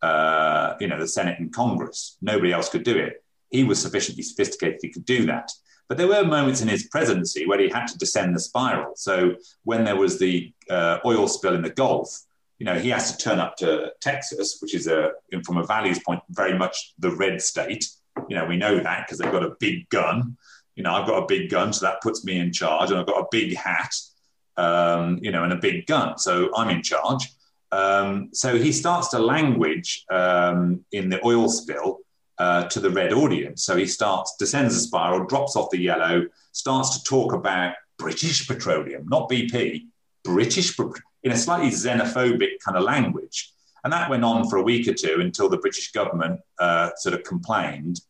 uh, 0.02 0.74
you 0.80 0.86
know, 0.86 0.98
the 0.98 1.08
Senate 1.08 1.38
and 1.38 1.52
Congress. 1.52 2.16
Nobody 2.22 2.52
else 2.52 2.68
could 2.68 2.84
do 2.84 2.96
it. 2.96 3.24
He 3.50 3.64
was 3.64 3.80
sufficiently 3.80 4.22
sophisticated; 4.22 4.78
he 4.82 4.90
could 4.90 5.04
do 5.04 5.26
that. 5.26 5.50
But 5.90 5.98
there 5.98 6.08
were 6.08 6.24
moments 6.24 6.62
in 6.62 6.68
his 6.68 6.84
presidency 6.84 7.46
where 7.46 7.60
he 7.60 7.68
had 7.68 7.86
to 7.88 7.98
descend 7.98 8.34
the 8.34 8.40
spiral. 8.40 8.94
So 8.96 9.34
when 9.64 9.84
there 9.84 9.96
was 9.96 10.18
the 10.18 10.54
uh, 10.70 11.00
oil 11.04 11.28
spill 11.28 11.54
in 11.54 11.60
the 11.60 11.70
Gulf, 11.70 12.08
you 12.58 12.64
know, 12.64 12.78
he 12.78 12.88
has 12.90 13.12
to 13.12 13.18
turn 13.22 13.38
up 13.38 13.56
to 13.56 13.92
Texas, 14.00 14.58
which 14.60 14.74
is 14.74 14.86
a, 14.86 15.10
from 15.44 15.58
a 15.58 15.66
values 15.66 15.98
point, 15.98 16.22
very 16.30 16.56
much 16.56 16.94
the 16.98 17.10
red 17.10 17.42
state. 17.42 17.86
You 18.28 18.36
know, 18.36 18.46
we 18.46 18.56
know 18.56 18.78
that 18.78 19.06
because 19.06 19.18
they've 19.18 19.32
got 19.32 19.42
a 19.42 19.56
big 19.60 19.88
gun 19.90 20.38
you 20.80 20.84
know, 20.84 20.94
I've 20.94 21.06
got 21.06 21.22
a 21.22 21.26
big 21.26 21.50
gun, 21.50 21.74
so 21.74 21.84
that 21.84 22.00
puts 22.00 22.24
me 22.24 22.38
in 22.38 22.54
charge, 22.54 22.90
and 22.90 22.98
I've 22.98 23.06
got 23.06 23.20
a 23.20 23.26
big 23.30 23.54
hat, 23.54 23.94
um, 24.56 25.18
you 25.20 25.30
know, 25.30 25.44
and 25.44 25.52
a 25.52 25.56
big 25.56 25.86
gun, 25.86 26.16
so 26.16 26.50
I'm 26.56 26.70
in 26.70 26.82
charge. 26.82 27.28
Um, 27.70 28.30
so 28.32 28.56
he 28.56 28.72
starts 28.72 29.08
to 29.08 29.18
language 29.18 30.06
um, 30.10 30.82
in 30.90 31.10
the 31.10 31.24
oil 31.24 31.50
spill 31.50 31.98
uh, 32.40 32.64
to 32.64 32.80
the 32.80 32.90
red 32.90 33.12
audience. 33.12 33.64
So 33.64 33.76
he 33.76 33.86
starts, 33.86 34.34
descends 34.38 34.74
the 34.74 34.80
spiral, 34.80 35.26
drops 35.26 35.56
off 35.56 35.70
the 35.70 35.78
yellow, 35.78 36.26
starts 36.52 36.98
to 36.98 37.04
talk 37.04 37.32
about 37.32 37.74
British 37.98 38.48
petroleum, 38.48 39.06
not 39.08 39.28
BP, 39.28 39.84
British, 40.24 40.76
in 41.22 41.32
a 41.32 41.36
slightly 41.36 41.70
xenophobic 41.70 42.52
kind 42.64 42.76
of 42.76 42.82
language. 42.82 43.52
And 43.84 43.92
that 43.92 44.10
went 44.10 44.24
on 44.24 44.48
for 44.48 44.56
a 44.56 44.62
week 44.62 44.88
or 44.88 44.94
two 44.94 45.18
until 45.20 45.48
the 45.48 45.58
British 45.58 45.92
government 45.92 46.40
uh, 46.58 46.90
sort 46.96 47.14
of 47.14 47.24
complained. 47.24 48.00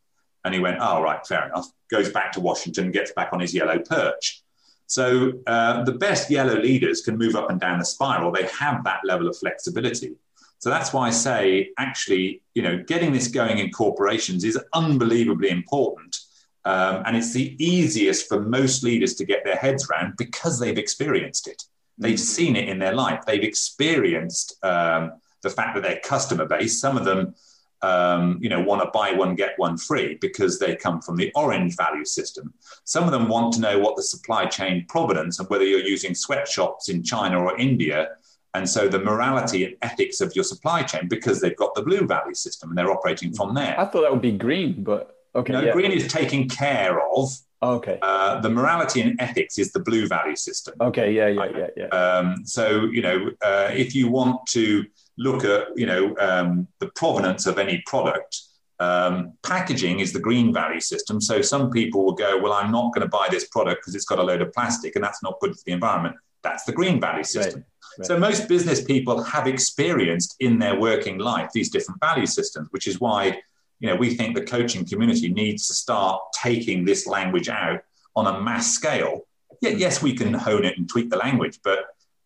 And 0.44 0.54
he 0.54 0.60
went, 0.60 0.78
oh, 0.80 1.02
right, 1.02 1.24
fair 1.26 1.46
enough 1.46 1.66
goes 1.90 2.10
back 2.10 2.32
to 2.32 2.40
Washington 2.40 2.90
gets 2.90 3.12
back 3.12 3.30
on 3.32 3.40
his 3.40 3.52
yellow 3.52 3.78
perch. 3.78 4.42
So 4.86 5.32
uh, 5.46 5.84
the 5.84 5.92
best 5.92 6.30
yellow 6.30 6.56
leaders 6.56 7.02
can 7.02 7.18
move 7.18 7.36
up 7.36 7.50
and 7.50 7.60
down 7.60 7.78
the 7.78 7.84
spiral. 7.84 8.32
They 8.32 8.46
have 8.46 8.84
that 8.84 9.00
level 9.04 9.28
of 9.28 9.36
flexibility. 9.36 10.14
So 10.60 10.70
that's 10.70 10.92
why 10.92 11.08
I 11.08 11.10
say, 11.10 11.70
actually, 11.78 12.42
you 12.54 12.62
know, 12.62 12.82
getting 12.86 13.12
this 13.12 13.28
going 13.28 13.58
in 13.58 13.70
corporations 13.70 14.44
is 14.44 14.58
unbelievably 14.72 15.50
important 15.50 16.18
Um, 16.64 17.02
and 17.06 17.16
it's 17.16 17.32
the 17.32 17.56
easiest 17.64 18.28
for 18.28 18.40
most 18.40 18.82
leaders 18.82 19.14
to 19.14 19.24
get 19.24 19.44
their 19.44 19.56
heads 19.56 19.88
around 19.88 20.14
because 20.18 20.60
they've 20.60 20.76
experienced 20.76 21.48
it. 21.48 21.64
They've 21.98 22.18
mm. 22.18 22.36
seen 22.36 22.56
it 22.56 22.68
in 22.68 22.78
their 22.78 22.94
life. 22.94 23.24
They've 23.26 23.42
experienced 23.42 24.62
um, 24.62 25.12
the 25.42 25.50
fact 25.50 25.74
that 25.74 25.82
their 25.82 26.00
customer 26.00 26.46
base, 26.46 26.78
some 26.78 26.96
of 26.98 27.04
them, 27.04 27.34
um, 27.82 28.38
you 28.42 28.50
know, 28.50 28.60
want 28.60 28.82
to 28.82 28.90
buy 28.92 29.12
one 29.12 29.34
get 29.34 29.54
one 29.56 29.78
free 29.78 30.18
because 30.20 30.58
they 30.58 30.76
come 30.76 31.00
from 31.00 31.16
the 31.16 31.32
orange 31.34 31.76
value 31.76 32.04
system. 32.04 32.52
Some 32.84 33.04
of 33.04 33.12
them 33.12 33.28
want 33.28 33.54
to 33.54 33.60
know 33.60 33.78
what 33.78 33.96
the 33.96 34.02
supply 34.02 34.44
chain 34.44 34.84
provenance 34.86 35.38
and 35.38 35.48
whether 35.48 35.64
you're 35.64 35.80
using 35.80 36.14
sweatshops 36.14 36.90
in 36.90 37.02
China 37.02 37.42
or 37.42 37.58
India 37.58 38.08
and 38.54 38.68
so 38.68 38.88
the 38.88 38.98
morality 38.98 39.64
and 39.64 39.76
ethics 39.82 40.20
of 40.20 40.34
your 40.34 40.44
supply 40.44 40.82
chain 40.82 41.06
because 41.08 41.40
they've 41.40 41.56
got 41.56 41.74
the 41.74 41.82
blue 41.82 42.06
value 42.06 42.34
system 42.34 42.70
and 42.70 42.78
they're 42.78 42.90
operating 42.90 43.32
from 43.32 43.54
there. 43.54 43.78
I 43.78 43.84
thought 43.84 44.02
that 44.02 44.12
would 44.12 44.22
be 44.22 44.32
green, 44.32 44.82
but 44.82 45.16
okay. 45.34 45.52
No, 45.52 45.60
yeah. 45.60 45.72
green 45.72 45.92
is 45.92 46.08
taking 46.08 46.48
care 46.48 47.00
of. 47.00 47.30
okay. 47.62 47.98
Uh, 48.02 48.40
the 48.40 48.50
morality 48.50 49.02
and 49.02 49.20
ethics 49.20 49.58
is 49.58 49.70
the 49.72 49.80
blue 49.80 50.08
value 50.08 50.36
system. 50.36 50.74
Okay. 50.80 51.12
Yeah. 51.12 51.28
Yeah. 51.28 51.50
Yeah. 51.56 51.66
Yeah. 51.76 51.86
Um, 51.86 52.44
so 52.44 52.84
you 52.86 53.02
know, 53.02 53.30
uh, 53.42 53.70
if 53.72 53.94
you 53.94 54.08
want 54.08 54.44
to 54.48 54.84
look 55.16 55.44
at 55.44 55.68
you 55.76 55.86
know 55.86 56.16
um, 56.18 56.66
the 56.80 56.88
provenance 56.88 57.46
of 57.46 57.58
any 57.58 57.82
product. 57.86 58.42
Um, 58.80 59.34
packaging 59.42 60.00
is 60.00 60.10
the 60.14 60.20
green 60.20 60.54
value 60.54 60.80
system. 60.80 61.20
So 61.20 61.42
some 61.42 61.70
people 61.70 62.02
will 62.02 62.14
go, 62.14 62.38
well, 62.38 62.54
I'm 62.54 62.72
not 62.72 62.94
going 62.94 63.02
to 63.02 63.10
buy 63.10 63.28
this 63.30 63.46
product 63.48 63.82
because 63.82 63.94
it's 63.94 64.06
got 64.06 64.18
a 64.18 64.22
load 64.22 64.40
of 64.40 64.54
plastic 64.54 64.96
and 64.96 65.04
that's 65.04 65.22
not 65.22 65.38
good 65.38 65.54
for 65.54 65.62
the 65.66 65.72
environment. 65.72 66.16
That's 66.42 66.64
the 66.64 66.72
green 66.72 66.98
value 66.98 67.24
system. 67.24 67.60
Right. 67.60 67.69
Right. 67.98 68.06
So 68.06 68.18
most 68.18 68.48
business 68.48 68.82
people 68.82 69.22
have 69.22 69.46
experienced 69.46 70.36
in 70.40 70.58
their 70.58 70.78
working 70.78 71.18
life 71.18 71.50
these 71.52 71.70
different 71.70 72.00
value 72.00 72.26
systems, 72.26 72.68
which 72.70 72.86
is 72.86 73.00
why 73.00 73.40
you 73.80 73.88
know 73.88 73.96
we 73.96 74.14
think 74.14 74.34
the 74.34 74.44
coaching 74.44 74.84
community 74.86 75.28
needs 75.28 75.66
to 75.68 75.74
start 75.74 76.20
taking 76.42 76.84
this 76.84 77.06
language 77.06 77.48
out 77.48 77.80
on 78.16 78.26
a 78.26 78.40
mass 78.40 78.72
scale. 78.72 79.26
Yeah, 79.60 79.70
yes, 79.70 80.02
we 80.02 80.14
can 80.14 80.32
hone 80.32 80.64
it 80.64 80.78
and 80.78 80.88
tweak 80.88 81.10
the 81.10 81.16
language, 81.16 81.60
but 81.62 81.80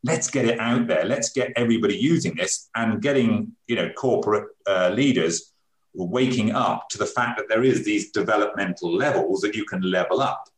let's 0.04 0.30
get 0.30 0.44
it 0.44 0.60
out 0.60 0.86
there. 0.86 1.04
Let's 1.04 1.30
get 1.30 1.52
everybody 1.56 1.96
using 1.96 2.34
this 2.36 2.68
and 2.74 3.00
getting 3.02 3.52
you 3.66 3.76
know 3.76 3.90
corporate 3.90 4.48
uh, 4.66 4.90
leaders 4.90 5.52
waking 5.94 6.50
up 6.52 6.88
to 6.90 6.98
the 6.98 7.06
fact 7.06 7.38
that 7.38 7.48
there 7.48 7.62
is 7.62 7.84
these 7.84 8.10
developmental 8.10 8.92
levels 8.94 9.40
that 9.40 9.54
you 9.54 9.64
can 9.64 9.80
level 9.80 10.20
up. 10.20 10.48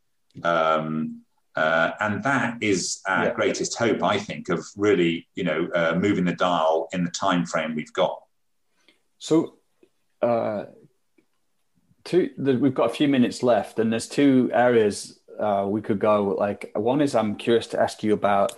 Um, 0.42 1.22
uh, 1.56 1.92
and 2.00 2.22
that 2.22 2.58
is 2.60 3.00
our 3.06 3.26
yeah. 3.26 3.32
greatest 3.32 3.78
hope, 3.78 4.02
I 4.02 4.18
think, 4.18 4.50
of 4.50 4.64
really, 4.76 5.26
you 5.34 5.44
know, 5.44 5.68
uh, 5.74 5.98
moving 5.98 6.26
the 6.26 6.34
dial 6.34 6.88
in 6.92 7.04
the 7.04 7.10
time 7.10 7.46
frame 7.46 7.74
we've 7.74 7.92
got. 7.92 8.20
So, 9.18 9.56
uh, 10.20 10.66
two, 12.04 12.30
the, 12.36 12.58
we've 12.58 12.74
got 12.74 12.90
a 12.90 12.94
few 12.94 13.08
minutes 13.08 13.42
left, 13.42 13.78
and 13.78 13.90
there's 13.90 14.08
two 14.08 14.50
areas 14.52 15.18
uh, 15.38 15.64
we 15.66 15.80
could 15.80 15.98
go. 15.98 16.34
Like, 16.38 16.72
one 16.74 17.00
is 17.00 17.14
I'm 17.14 17.36
curious 17.36 17.68
to 17.68 17.80
ask 17.80 18.02
you 18.02 18.12
about 18.12 18.52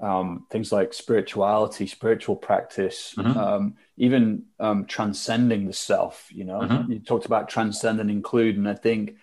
um, 0.00 0.46
things 0.50 0.72
like 0.72 0.94
spirituality, 0.94 1.86
spiritual 1.86 2.36
practice, 2.36 3.14
mm-hmm. 3.18 3.38
um, 3.38 3.76
even 3.98 4.44
um, 4.58 4.86
transcending 4.86 5.66
the 5.66 5.74
self. 5.74 6.28
You 6.32 6.44
know, 6.44 6.60
mm-hmm. 6.60 6.92
you 6.92 6.98
talked 7.00 7.26
about 7.26 7.50
transcend 7.50 8.00
and 8.00 8.10
include, 8.10 8.56
and 8.56 8.66
I 8.66 8.74
think 8.74 9.16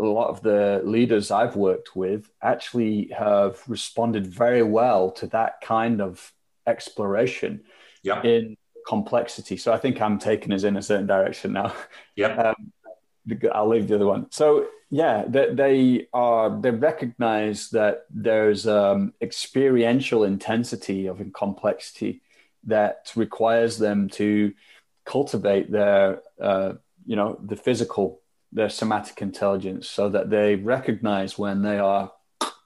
a 0.00 0.06
lot 0.06 0.28
of 0.28 0.42
the 0.42 0.82
leaders 0.84 1.30
I've 1.30 1.56
worked 1.56 1.94
with 1.94 2.30
actually 2.42 3.10
have 3.16 3.62
responded 3.68 4.26
very 4.26 4.62
well 4.62 5.10
to 5.12 5.26
that 5.28 5.60
kind 5.60 6.00
of 6.00 6.32
exploration 6.66 7.62
yep. 8.02 8.24
in 8.24 8.56
complexity. 8.86 9.56
So 9.56 9.72
I 9.72 9.78
think 9.78 10.00
I'm 10.00 10.18
taking 10.18 10.52
us 10.52 10.64
in 10.64 10.76
a 10.76 10.82
certain 10.82 11.06
direction 11.06 11.52
now. 11.52 11.74
Yeah. 12.16 12.52
Um, 12.56 12.72
I'll 13.52 13.68
leave 13.68 13.86
the 13.86 13.94
other 13.96 14.06
one. 14.06 14.26
So 14.30 14.66
yeah, 14.90 15.24
they, 15.28 15.54
they 15.54 16.06
are 16.12 16.60
they 16.60 16.70
recognize 16.70 17.70
that 17.70 18.06
there's 18.10 18.66
um, 18.66 19.12
experiential 19.20 20.24
intensity 20.24 21.06
of 21.06 21.22
complexity 21.32 22.22
that 22.64 23.12
requires 23.14 23.78
them 23.78 24.08
to 24.08 24.52
cultivate 25.04 25.70
their 25.70 26.22
uh, 26.40 26.72
you 27.06 27.14
know 27.14 27.38
the 27.44 27.56
physical 27.56 28.20
their 28.52 28.68
somatic 28.68 29.22
intelligence 29.22 29.88
so 29.88 30.08
that 30.08 30.30
they 30.30 30.56
recognize 30.56 31.38
when 31.38 31.62
they 31.62 31.78
are 31.78 32.12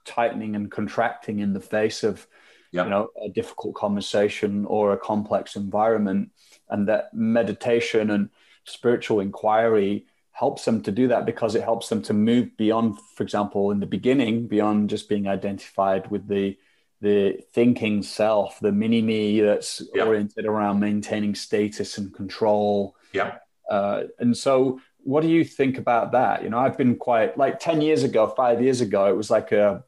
tightening 0.05 0.55
and 0.57 0.70
contracting 0.70 1.41
in 1.41 1.53
the 1.53 1.61
face 1.61 2.03
of 2.03 2.26
yep. 2.72 2.87
you 2.87 2.91
know 2.91 3.09
a 3.24 3.28
difficult 3.30 3.74
conversation 3.74 4.64
or 4.66 4.93
a 4.93 4.99
complex 4.99 5.57
environment 5.57 6.30
and 6.68 6.89
that 6.89 7.12
meditation 7.14 8.11
and 8.11 8.28
spiritual 8.64 9.20
inquiry 9.20 10.07
helps 10.32 10.64
them 10.64 10.82
to 10.82 10.91
do 10.91 11.09
that 11.09 11.24
because 11.24 11.55
it 11.55 11.62
helps 11.62 11.89
them 11.89 12.03
to 12.03 12.12
move 12.12 12.57
beyond 12.57 12.99
for 13.14 13.22
example 13.22 13.70
in 13.70 13.80
the 13.80 13.87
beginning 13.87 14.47
beyond 14.47 14.91
just 14.91 15.09
being 15.09 15.28
identified 15.28 16.11
with 16.11 16.26
the 16.28 16.57
the 17.01 17.39
thinking 17.53 18.03
self 18.03 18.59
the 18.61 18.72
mini 18.72 19.03
me 19.03 19.41
that's 19.41 19.82
yep. 19.95 20.07
oriented 20.07 20.47
around 20.47 20.80
maintaining 20.80 21.35
status 21.35 21.99
and 21.99 22.12
control 22.14 22.97
yeah 23.12 23.37
uh, 23.70 24.03
and 24.18 24.37
so 24.37 24.78
what 25.05 25.22
do 25.22 25.28
you 25.28 25.44
think 25.44 25.78
about 25.78 26.12
that? 26.12 26.42
You 26.42 26.50
know, 26.50 26.59
I've 26.59 26.76
been 26.76 26.96
quite 26.96 27.36
like 27.38 27.61
10 27.61 27.80
years 27.80 28.02
ago, 28.02 28.26
five 28.26 28.62
years 28.62 28.80
ago, 28.80 29.07
it 29.07 29.16
was 29.16 29.30
like 29.30 29.52
a, 29.52 29.84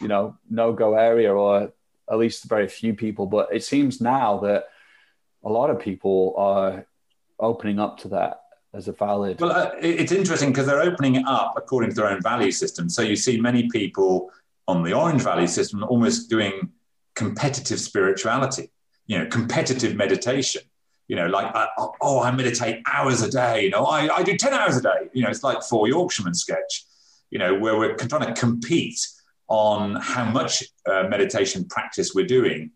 you 0.00 0.08
know, 0.08 0.36
no 0.48 0.72
go 0.72 0.94
area 0.94 1.32
or 1.34 1.72
at 2.10 2.18
least 2.18 2.44
very 2.44 2.68
few 2.68 2.94
people. 2.94 3.26
But 3.26 3.48
it 3.52 3.64
seems 3.64 4.00
now 4.00 4.38
that 4.40 4.66
a 5.42 5.48
lot 5.48 5.70
of 5.70 5.80
people 5.80 6.34
are 6.36 6.86
opening 7.40 7.80
up 7.80 7.98
to 8.00 8.08
that 8.08 8.42
as 8.74 8.88
a 8.88 8.92
valid. 8.92 9.40
Well, 9.40 9.52
uh, 9.52 9.70
it's 9.80 10.12
interesting 10.12 10.50
because 10.50 10.66
they're 10.66 10.82
opening 10.82 11.16
it 11.16 11.24
up 11.26 11.54
according 11.56 11.90
to 11.90 11.96
their 11.96 12.08
own 12.08 12.22
value 12.22 12.52
system. 12.52 12.88
So 12.88 13.02
you 13.02 13.16
see 13.16 13.40
many 13.40 13.68
people 13.68 14.30
on 14.68 14.82
the 14.82 14.92
orange 14.92 15.22
value 15.22 15.46
system 15.46 15.82
almost 15.82 16.30
doing 16.30 16.70
competitive 17.14 17.80
spirituality, 17.80 18.70
you 19.06 19.18
know, 19.18 19.26
competitive 19.26 19.96
meditation 19.96 20.62
you 21.12 21.16
know, 21.16 21.26
like, 21.26 21.54
uh, 21.54 21.66
oh, 22.00 22.22
I 22.22 22.30
meditate 22.30 22.82
hours 22.90 23.20
a 23.20 23.30
day. 23.30 23.64
You 23.64 23.68
know, 23.68 23.84
I, 23.84 24.08
I 24.16 24.22
do 24.22 24.34
10 24.34 24.54
hours 24.54 24.78
a 24.78 24.80
day. 24.80 25.10
You 25.12 25.22
know, 25.22 25.28
it's 25.28 25.42
like 25.42 25.62
Four 25.62 25.86
Yorkshiremen 25.86 26.32
sketch, 26.32 26.86
you 27.28 27.38
know, 27.38 27.52
where 27.52 27.76
we're 27.76 27.94
trying 27.96 28.32
to 28.32 28.40
compete 28.40 28.98
on 29.46 29.96
how 29.96 30.24
much 30.24 30.64
uh, 30.90 31.02
meditation 31.10 31.66
practice 31.66 32.14
we're 32.14 32.24
doing. 32.24 32.70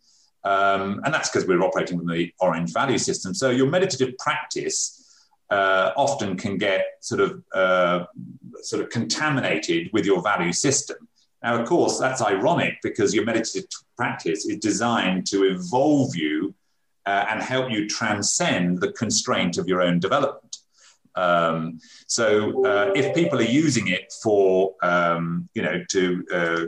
Um, 0.45 1.01
and 1.07 1.15
that's 1.15 1.31
because 1.31 1.49
we're 1.49 1.63
operating 1.63 1.97
with 1.97 2.11
the 2.11 2.31
orange 2.39 2.75
value 2.75 2.99
system. 2.99 3.33
So 3.33 3.49
your 3.49 3.71
meditative 3.71 4.19
practice 4.19 5.03
uh, 5.49 5.93
often 5.97 6.37
can 6.37 6.59
get 6.59 6.85
sort 7.01 7.23
of 7.23 7.43
uh, 7.55 8.05
sort 8.61 8.83
of 8.83 8.91
contaminated 8.91 9.89
with 9.95 10.05
your 10.05 10.21
value 10.21 10.53
system. 10.53 10.99
Now, 11.43 11.59
of 11.59 11.67
course, 11.67 11.99
that's 11.99 12.21
ironic 12.21 12.75
because 12.83 13.15
your 13.15 13.25
meditative 13.25 13.65
practice 13.97 14.45
is 14.45 14.59
designed 14.59 15.27
to 15.29 15.45
evolve 15.45 16.15
you 16.15 16.46
uh, 17.07 17.27
and 17.31 17.43
help 17.43 17.71
you 17.71 17.89
transcend 17.89 18.81
the 18.81 18.93
constraint 18.93 19.59
of 19.59 19.67
your 19.69 19.81
own 19.81 19.99
development. 20.01 20.59
Um, 21.15 21.81
so 22.07 22.67
uh, 22.67 22.93
if 22.95 23.15
people 23.15 23.39
are 23.39 23.43
using 23.43 23.89
it 23.89 24.13
for, 24.23 24.75
um, 24.83 25.49
you 25.55 25.63
know, 25.63 25.83
to, 25.91 26.25
uh, 26.33 26.65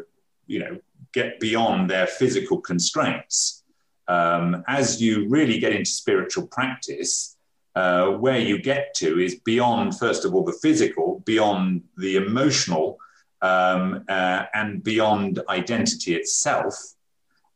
you 0.46 0.58
know, 0.60 0.78
get 1.12 1.38
beyond 1.40 1.90
their 1.90 2.06
physical 2.06 2.60
constraints, 2.60 3.64
um, 4.06 4.64
as 4.66 5.02
you 5.02 5.28
really 5.28 5.58
get 5.58 5.72
into 5.72 5.90
spiritual 5.90 6.46
practice, 6.46 7.36
uh, 7.74 8.06
where 8.12 8.38
you 8.38 8.60
get 8.60 8.94
to 8.94 9.20
is 9.20 9.34
beyond, 9.36 9.98
first 9.98 10.24
of 10.24 10.34
all, 10.34 10.44
the 10.44 10.58
physical, 10.62 11.22
beyond 11.26 11.82
the 11.98 12.16
emotional, 12.16 12.98
um, 13.42 14.04
uh, 14.08 14.44
and 14.54 14.82
beyond 14.82 15.40
identity 15.48 16.14
itself. 16.14 16.74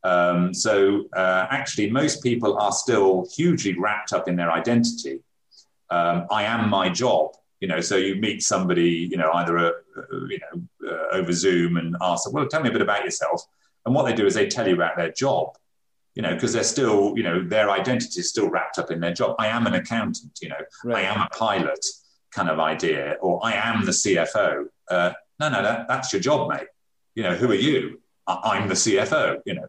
Um, 0.04 0.52
so 0.52 1.04
uh, 1.14 1.46
actually, 1.50 1.90
most 1.90 2.22
people 2.22 2.58
are 2.58 2.72
still 2.72 3.26
hugely 3.34 3.78
wrapped 3.78 4.12
up 4.12 4.28
in 4.28 4.36
their 4.36 4.50
identity. 4.50 5.20
Um, 5.90 6.26
I 6.30 6.44
am 6.44 6.68
my 6.68 6.88
job. 6.88 7.32
You 7.60 7.68
know, 7.68 7.80
so 7.80 7.96
you 7.96 8.16
meet 8.16 8.42
somebody, 8.42 9.08
you 9.08 9.16
know, 9.16 9.30
either 9.34 9.56
a, 9.56 9.72
you 10.28 10.40
know 10.40 10.90
uh, 10.90 11.16
over 11.16 11.32
Zoom 11.32 11.76
and 11.76 11.96
ask 12.00 12.24
them, 12.24 12.32
well, 12.32 12.48
tell 12.48 12.60
me 12.60 12.68
a 12.68 12.72
bit 12.72 12.82
about 12.82 13.04
yourself. 13.04 13.44
And 13.86 13.94
what 13.94 14.04
they 14.06 14.14
do 14.14 14.26
is 14.26 14.34
they 14.34 14.48
tell 14.48 14.66
you 14.66 14.74
about 14.74 14.96
their 14.96 15.12
job. 15.12 15.56
You 16.14 16.22
know, 16.22 16.34
because 16.34 16.52
they're 16.52 16.64
still, 16.64 17.14
you 17.16 17.22
know, 17.22 17.42
their 17.42 17.70
identity 17.70 18.20
is 18.20 18.28
still 18.28 18.50
wrapped 18.50 18.78
up 18.78 18.90
in 18.90 19.00
their 19.00 19.14
job. 19.14 19.34
I 19.38 19.46
am 19.46 19.66
an 19.66 19.74
accountant. 19.74 20.38
You 20.42 20.50
know, 20.50 20.56
right. 20.84 21.06
I 21.06 21.08
am 21.08 21.22
a 21.22 21.28
pilot, 21.34 21.86
kind 22.32 22.50
of 22.50 22.58
idea, 22.58 23.16
or 23.22 23.40
I 23.42 23.52
am 23.54 23.86
the 23.86 23.92
CFO. 23.92 24.66
Uh, 24.90 25.12
no, 25.40 25.48
no, 25.48 25.62
that, 25.62 25.88
that's 25.88 26.12
your 26.12 26.20
job, 26.20 26.50
mate. 26.50 26.68
You 27.14 27.22
know, 27.22 27.34
who 27.34 27.50
are 27.50 27.54
you? 27.54 28.00
I'm 28.26 28.68
the 28.68 28.74
CFO. 28.74 29.38
You 29.46 29.54
know, 29.54 29.66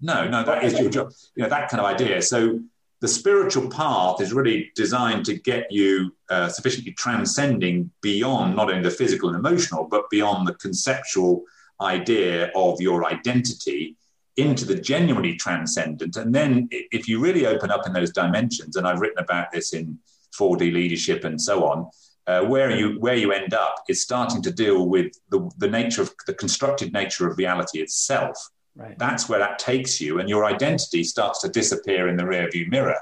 no, 0.00 0.28
no, 0.28 0.42
that 0.44 0.64
is 0.64 0.78
your 0.78 0.90
job. 0.90 1.12
You 1.34 1.42
know, 1.42 1.48
that 1.48 1.68
kind 1.68 1.80
of 1.80 1.86
idea. 1.86 2.22
So 2.22 2.60
the 3.00 3.08
spiritual 3.08 3.68
path 3.68 4.20
is 4.20 4.32
really 4.32 4.72
designed 4.74 5.24
to 5.26 5.34
get 5.34 5.70
you 5.70 6.14
uh, 6.30 6.48
sufficiently 6.48 6.92
transcending 6.92 7.90
beyond 8.00 8.56
not 8.56 8.70
only 8.70 8.82
the 8.82 8.90
physical 8.90 9.28
and 9.28 9.38
emotional, 9.38 9.84
but 9.84 10.08
beyond 10.10 10.48
the 10.48 10.54
conceptual 10.54 11.42
idea 11.80 12.50
of 12.54 12.80
your 12.80 13.04
identity 13.04 13.96
into 14.36 14.64
the 14.64 14.74
genuinely 14.74 15.36
transcendent. 15.36 16.16
And 16.16 16.34
then 16.34 16.68
if 16.70 17.08
you 17.08 17.20
really 17.20 17.46
open 17.46 17.70
up 17.70 17.86
in 17.86 17.92
those 17.92 18.12
dimensions, 18.12 18.76
and 18.76 18.86
I've 18.86 19.00
written 19.00 19.22
about 19.22 19.50
this 19.50 19.72
in 19.72 19.98
4D 20.38 20.72
leadership 20.72 21.24
and 21.24 21.40
so 21.40 21.66
on, 21.66 21.90
uh, 22.26 22.42
where 22.42 22.70
you 22.70 22.98
where 22.98 23.14
you 23.14 23.32
end 23.32 23.54
up 23.54 23.76
is 23.88 24.02
starting 24.02 24.42
to 24.42 24.50
deal 24.50 24.88
with 24.88 25.12
the, 25.30 25.48
the 25.58 25.68
nature 25.68 26.02
of 26.02 26.12
the 26.26 26.34
constructed 26.34 26.92
nature 26.92 27.28
of 27.28 27.38
reality 27.38 27.78
itself. 27.80 28.36
Right. 28.76 28.98
That's 28.98 29.26
where 29.26 29.38
that 29.38 29.58
takes 29.58 30.00
you, 30.02 30.20
and 30.20 30.28
your 30.28 30.44
identity 30.44 31.02
starts 31.02 31.40
to 31.40 31.48
disappear 31.48 32.08
in 32.08 32.16
the 32.16 32.24
rearview 32.24 32.68
mirror. 32.68 32.98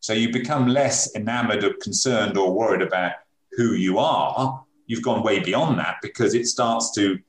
So 0.00 0.12
you 0.12 0.32
become 0.32 0.66
less 0.66 1.14
enamored 1.14 1.62
or 1.62 1.74
concerned 1.74 2.36
or 2.36 2.52
worried 2.52 2.82
about 2.82 3.12
who 3.52 3.74
you 3.74 3.98
are. 3.98 4.64
You've 4.88 5.02
gone 5.02 5.22
way 5.22 5.38
beyond 5.38 5.78
that 5.78 5.98
because 6.02 6.34
it 6.34 6.46
starts 6.46 6.90
to 6.96 7.20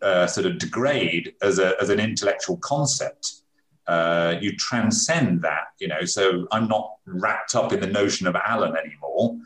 uh, 0.00 0.26
sort 0.26 0.46
of 0.46 0.58
degrade 0.58 1.34
as, 1.42 1.58
a, 1.58 1.74
as 1.78 1.90
an 1.90 2.00
intellectual 2.00 2.56
concept. 2.58 3.42
Uh, 3.86 4.36
you 4.40 4.56
transcend 4.56 5.42
that, 5.42 5.64
you 5.78 5.88
know. 5.88 6.06
So 6.06 6.48
I'm 6.52 6.68
not 6.68 6.94
wrapped 7.04 7.54
up 7.54 7.70
in 7.72 7.80
the 7.80 7.86
notion 7.86 8.26
of 8.26 8.34
Alan 8.34 8.74
anymore. 8.76 9.38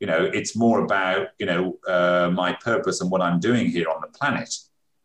You 0.00 0.06
know, 0.06 0.30
it's 0.32 0.54
more 0.54 0.84
about 0.84 1.28
you 1.38 1.46
know 1.46 1.78
uh, 1.88 2.30
my 2.32 2.52
purpose 2.52 3.00
and 3.00 3.10
what 3.10 3.22
I'm 3.22 3.40
doing 3.40 3.66
here 3.66 3.88
on 3.88 4.02
the 4.02 4.06
planet, 4.06 4.54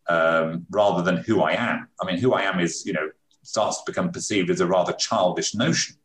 um, 0.10 0.66
rather 0.70 1.02
than 1.02 1.18
who 1.18 1.42
I 1.42 1.54
am. 1.54 1.88
I 2.02 2.06
mean, 2.06 2.18
who 2.18 2.34
I 2.34 2.44
am 2.44 2.60
is 2.60 2.86
you 2.86 2.94
know 2.94 3.10
starts 3.44 3.78
to 3.84 3.92
become 3.92 4.12
perceived 4.12 4.50
as 4.50 4.62
a 4.62 4.68
rather 4.68 4.94
childish 4.94 5.54
notion. 5.54 5.96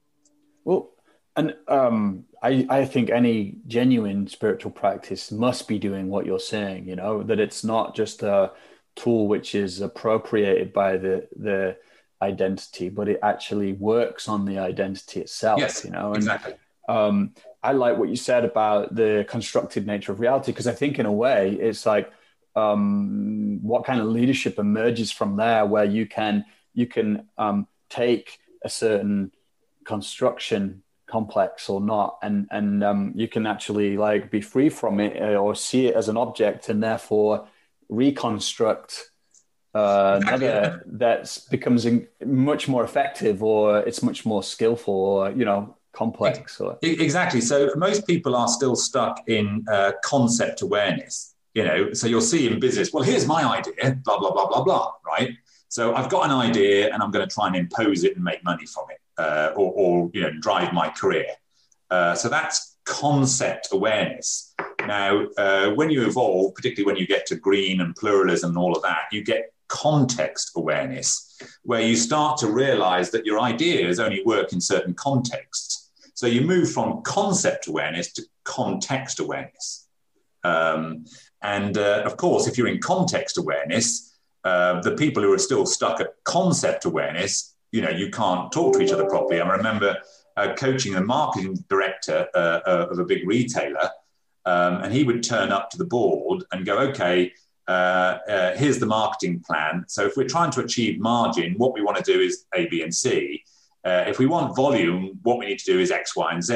Well, 0.64 0.90
and 1.36 1.54
um, 1.68 2.24
I, 2.42 2.66
I 2.68 2.84
think 2.84 3.10
any 3.10 3.58
genuine 3.66 4.26
spiritual 4.26 4.72
practice 4.72 5.30
must 5.30 5.68
be 5.68 5.78
doing 5.78 6.08
what 6.08 6.26
you're 6.26 6.40
saying. 6.40 6.88
You 6.88 6.96
know 6.96 7.22
that 7.22 7.40
it's 7.40 7.64
not 7.64 7.94
just 7.94 8.22
a 8.22 8.52
tool 8.96 9.28
which 9.28 9.54
is 9.54 9.80
appropriated 9.80 10.72
by 10.72 10.96
the 10.96 11.28
the 11.36 11.76
identity, 12.20 12.88
but 12.88 13.08
it 13.08 13.20
actually 13.22 13.72
works 13.72 14.28
on 14.28 14.44
the 14.44 14.58
identity 14.58 15.20
itself. 15.20 15.60
Yes, 15.60 15.84
you 15.84 15.90
know, 15.90 16.08
and, 16.08 16.16
exactly. 16.16 16.54
Um, 16.88 17.34
I 17.62 17.72
like 17.72 17.98
what 17.98 18.08
you 18.08 18.16
said 18.16 18.44
about 18.44 18.94
the 18.94 19.26
constructed 19.28 19.86
nature 19.86 20.12
of 20.12 20.20
reality 20.20 20.52
because 20.52 20.66
I 20.66 20.72
think, 20.72 20.98
in 20.98 21.06
a 21.06 21.12
way, 21.12 21.52
it's 21.52 21.84
like 21.86 22.10
um, 22.58 23.60
what 23.62 23.84
kind 23.84 24.00
of 24.00 24.06
leadership 24.06 24.58
emerges 24.58 25.10
from 25.12 25.36
there, 25.36 25.64
where 25.66 25.84
you 25.84 26.06
can 26.06 26.44
you 26.74 26.86
can 26.86 27.28
um, 27.38 27.66
take 27.88 28.38
a 28.62 28.68
certain 28.68 29.32
construction 29.84 30.82
complex 31.06 31.70
or 31.70 31.80
not 31.80 32.18
and 32.22 32.46
and 32.50 32.84
um, 32.84 33.12
you 33.16 33.26
can 33.26 33.46
actually 33.46 33.96
like 33.96 34.30
be 34.30 34.42
free 34.42 34.68
from 34.68 35.00
it 35.00 35.20
uh, 35.20 35.36
or 35.36 35.54
see 35.54 35.86
it 35.86 35.94
as 35.94 36.08
an 36.08 36.18
object 36.18 36.68
and 36.68 36.82
therefore 36.82 37.48
reconstruct 37.88 39.10
uh, 39.74 40.20
another 40.22 40.82
that 40.86 41.38
becomes 41.50 41.86
in, 41.86 42.06
much 42.24 42.68
more 42.68 42.84
effective 42.84 43.42
or 43.42 43.78
it's 43.80 44.02
much 44.02 44.26
more 44.26 44.42
skillful 44.42 44.94
or 44.94 45.30
you 45.30 45.44
know 45.46 45.74
complex 45.92 46.60
or 46.60 46.78
exactly. 46.82 47.40
So 47.40 47.70
most 47.76 48.06
people 48.06 48.36
are 48.36 48.48
still 48.48 48.76
stuck 48.76 49.28
in 49.28 49.64
uh, 49.70 49.92
concept 50.04 50.62
awareness 50.62 51.34
you 51.58 51.64
know 51.64 51.92
so 51.92 52.06
you'll 52.06 52.30
see 52.34 52.42
in 52.46 52.60
business 52.66 52.92
well 52.92 53.06
here's 53.10 53.26
my 53.26 53.42
idea 53.58 53.74
blah 54.04 54.18
blah 54.18 54.32
blah 54.32 54.48
blah 54.50 54.62
blah 54.68 54.92
right 55.12 55.32
so 55.68 55.94
i've 55.96 56.08
got 56.08 56.24
an 56.28 56.34
idea 56.48 56.92
and 56.92 57.02
i'm 57.02 57.10
going 57.10 57.26
to 57.26 57.34
try 57.38 57.46
and 57.48 57.56
impose 57.56 58.04
it 58.04 58.14
and 58.16 58.24
make 58.30 58.42
money 58.44 58.66
from 58.74 58.84
it 58.94 59.00
uh, 59.24 59.50
or, 59.56 59.72
or, 59.82 60.10
you 60.14 60.20
know 60.20 60.30
drive 60.40 60.72
my 60.72 60.88
career 60.90 61.30
uh, 61.90 62.14
so 62.14 62.28
that's 62.28 62.76
concept 62.84 63.68
awareness 63.72 64.54
now 64.86 65.26
uh, 65.36 65.68
when 65.78 65.90
you 65.90 66.06
evolve 66.06 66.54
particularly 66.54 66.86
when 66.86 67.00
you 67.00 67.06
get 67.06 67.26
to 67.26 67.34
green 67.34 67.80
and 67.80 67.94
pluralism 67.96 68.50
and 68.50 68.58
all 68.58 68.74
of 68.76 68.82
that 68.82 69.02
you 69.12 69.22
get 69.22 69.52
context 69.68 70.52
awareness, 70.56 71.38
where 71.62 71.82
you 71.82 71.96
start 71.96 72.38
to 72.38 72.50
realize 72.50 73.10
that 73.10 73.24
your 73.24 73.40
ideas 73.40 74.00
only 74.00 74.22
work 74.24 74.52
in 74.52 74.60
certain 74.60 74.94
contexts. 74.94 75.90
So 76.14 76.26
you 76.26 76.40
move 76.40 76.72
from 76.72 77.02
concept 77.02 77.68
awareness 77.68 78.12
to 78.14 78.22
context 78.44 79.20
awareness. 79.20 79.86
Um, 80.42 81.04
and 81.42 81.78
uh, 81.78 82.02
of 82.04 82.16
course, 82.16 82.46
if 82.46 82.58
you're 82.58 82.68
in 82.68 82.80
context 82.80 83.38
awareness, 83.38 84.16
uh, 84.44 84.80
the 84.80 84.92
people 84.92 85.22
who 85.22 85.32
are 85.32 85.38
still 85.38 85.66
stuck 85.66 86.00
at 86.00 86.08
concept 86.24 86.84
awareness, 86.84 87.54
you 87.72 87.82
know, 87.82 87.90
you 87.90 88.10
can't 88.10 88.50
talk 88.50 88.74
to 88.74 88.80
each 88.80 88.92
other 88.92 89.06
properly. 89.06 89.40
I 89.40 89.48
remember 89.48 89.96
uh, 90.36 90.54
coaching 90.54 90.94
a 90.94 91.00
marketing 91.00 91.64
director 91.68 92.28
uh, 92.34 92.60
uh, 92.66 92.86
of 92.90 92.98
a 92.98 93.04
big 93.04 93.26
retailer, 93.26 93.90
um, 94.46 94.82
and 94.82 94.92
he 94.92 95.04
would 95.04 95.22
turn 95.22 95.52
up 95.52 95.70
to 95.70 95.78
the 95.78 95.84
board 95.84 96.44
and 96.52 96.64
go, 96.64 96.78
okay, 96.78 97.32
uh, 97.66 98.18
here's 98.56 98.78
the 98.78 98.86
marketing 98.86 99.42
plan. 99.46 99.84
So 99.88 100.06
if 100.06 100.16
we're 100.16 100.28
trying 100.28 100.50
to 100.52 100.60
achieve 100.60 100.98
margin, 100.98 101.54
what 101.58 101.74
we 101.74 101.82
want 101.82 101.98
to 101.98 102.02
do 102.02 102.18
is 102.18 102.46
A, 102.54 102.66
B, 102.66 102.82
and 102.82 102.94
C. 102.94 103.44
If 103.84 104.18
we 104.18 104.26
want 104.26 104.54
volume, 104.54 105.18
what 105.22 105.38
we 105.38 105.46
need 105.46 105.58
to 105.60 105.64
do 105.64 105.78
is 105.78 105.90
X, 105.90 106.14
Y, 106.16 106.32
and 106.32 106.42
Z. 106.42 106.54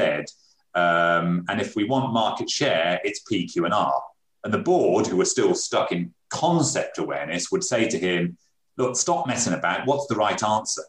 Um, 0.74 1.44
and 1.48 1.60
if 1.60 1.76
we 1.76 1.84
want 1.84 2.12
market 2.12 2.48
share, 2.48 3.00
it's 3.04 3.20
P, 3.20 3.46
Q, 3.46 3.64
and 3.66 3.74
R. 3.74 4.02
And 4.44 4.52
the 4.52 4.58
board, 4.58 5.06
who 5.06 5.16
were 5.16 5.24
still 5.24 5.54
stuck 5.54 5.92
in 5.92 6.12
concept 6.30 6.98
awareness, 6.98 7.50
would 7.50 7.64
say 7.64 7.88
to 7.88 7.98
him, 7.98 8.36
look, 8.76 8.96
stop 8.96 9.26
messing 9.26 9.52
about. 9.52 9.86
What's 9.86 10.06
the 10.06 10.16
right 10.16 10.42
answer? 10.42 10.82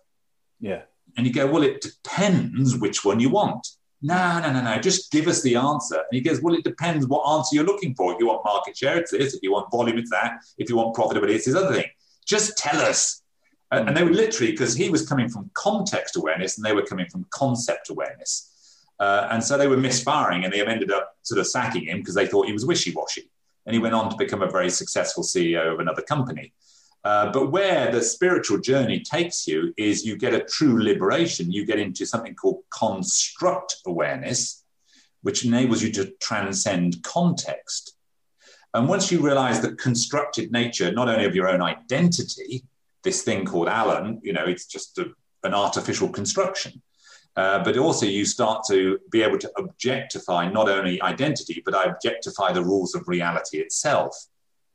Yeah. 0.59 0.83
And 1.17 1.27
you 1.27 1.33
go, 1.33 1.45
well, 1.45 1.63
it 1.63 1.81
depends 1.81 2.75
which 2.75 3.05
one 3.05 3.19
you 3.19 3.29
want 3.29 3.67
no, 4.03 4.39
no, 4.41 4.51
no, 4.51 4.61
no, 4.61 4.77
just 4.79 5.11
give 5.11 5.27
us 5.27 5.41
the 5.41 5.55
answer. 5.55 5.95
And 5.95 6.11
he 6.11 6.19
goes, 6.19 6.41
well, 6.41 6.53
it 6.53 6.65
depends 6.65 7.07
what 7.07 7.25
answer 7.25 7.55
you're 7.55 7.65
looking 7.65 7.95
for. 7.95 8.11
If 8.11 8.19
you 8.19 8.27
want 8.27 8.43
market 8.43 8.77
share, 8.77 8.97
it's 8.97 9.11
this. 9.11 9.33
If 9.33 9.41
you 9.41 9.53
want 9.53 9.71
volume, 9.71 9.97
it's 9.97 10.11
that. 10.11 10.39
If 10.57 10.69
you 10.69 10.75
want 10.75 10.93
profitability, 10.93 11.35
it's 11.35 11.45
this 11.45 11.55
other 11.55 11.73
thing. 11.73 11.85
Just 12.25 12.57
tell 12.57 12.81
us. 12.81 13.23
And, 13.71 13.87
and 13.87 13.97
they 13.97 14.03
were 14.03 14.11
literally, 14.11 14.51
because 14.51 14.75
he 14.75 14.89
was 14.89 15.07
coming 15.07 15.29
from 15.29 15.49
context 15.53 16.17
awareness 16.17 16.57
and 16.57 16.65
they 16.65 16.73
were 16.73 16.81
coming 16.81 17.07
from 17.07 17.25
concept 17.29 17.89
awareness. 17.89 18.49
Uh, 18.99 19.29
and 19.31 19.41
so 19.41 19.57
they 19.57 19.67
were 19.67 19.77
misfiring 19.77 20.43
and 20.43 20.51
they 20.51 20.65
ended 20.65 20.91
up 20.91 21.15
sort 21.21 21.39
of 21.39 21.47
sacking 21.47 21.85
him 21.85 21.99
because 21.99 22.13
they 22.13 22.27
thought 22.27 22.45
he 22.45 22.53
was 22.53 22.65
wishy-washy. 22.65 23.29
And 23.65 23.73
he 23.73 23.81
went 23.81 23.95
on 23.95 24.09
to 24.09 24.15
become 24.17 24.41
a 24.41 24.51
very 24.51 24.69
successful 24.69 25.23
CEO 25.23 25.73
of 25.73 25.79
another 25.79 26.01
company. 26.01 26.53
Uh, 27.03 27.31
but 27.31 27.51
where 27.51 27.91
the 27.91 28.01
spiritual 28.01 28.57
journey 28.57 28.99
takes 29.01 29.45
you 29.45 29.73
is 29.77 30.05
you 30.05 30.17
get 30.17 30.33
a 30.33 30.43
true 30.45 30.81
liberation. 30.81 31.51
You 31.51 31.65
get 31.65 31.79
into 31.79 32.05
something 32.05 32.33
called 32.33 32.63
construct 32.69 33.77
awareness, 33.85 34.63
which 35.21 35.45
enables 35.45 35.81
you 35.81 35.91
to 35.93 36.11
transcend 36.21 37.03
context. 37.03 37.95
And 38.73 38.87
once 38.87 39.11
you 39.11 39.19
realize 39.19 39.61
the 39.61 39.75
constructed 39.75 40.51
nature, 40.51 40.91
not 40.91 41.09
only 41.09 41.25
of 41.25 41.35
your 41.35 41.49
own 41.49 41.61
identity, 41.61 42.63
this 43.03 43.21
thing 43.21 43.45
called 43.45 43.67
Alan, 43.67 44.19
you 44.23 44.33
know, 44.33 44.45
it's 44.45 44.65
just 44.65 44.97
a, 44.97 45.11
an 45.43 45.53
artificial 45.53 46.09
construction. 46.09 46.81
Uh, 47.35 47.63
but 47.63 47.77
also, 47.77 48.05
you 48.05 48.25
start 48.25 48.63
to 48.67 48.99
be 49.09 49.23
able 49.23 49.39
to 49.39 49.51
objectify 49.57 50.47
not 50.49 50.69
only 50.69 51.01
identity, 51.01 51.61
but 51.65 51.73
I 51.73 51.85
objectify 51.85 52.51
the 52.51 52.63
rules 52.63 52.93
of 52.93 53.07
reality 53.07 53.57
itself 53.57 54.15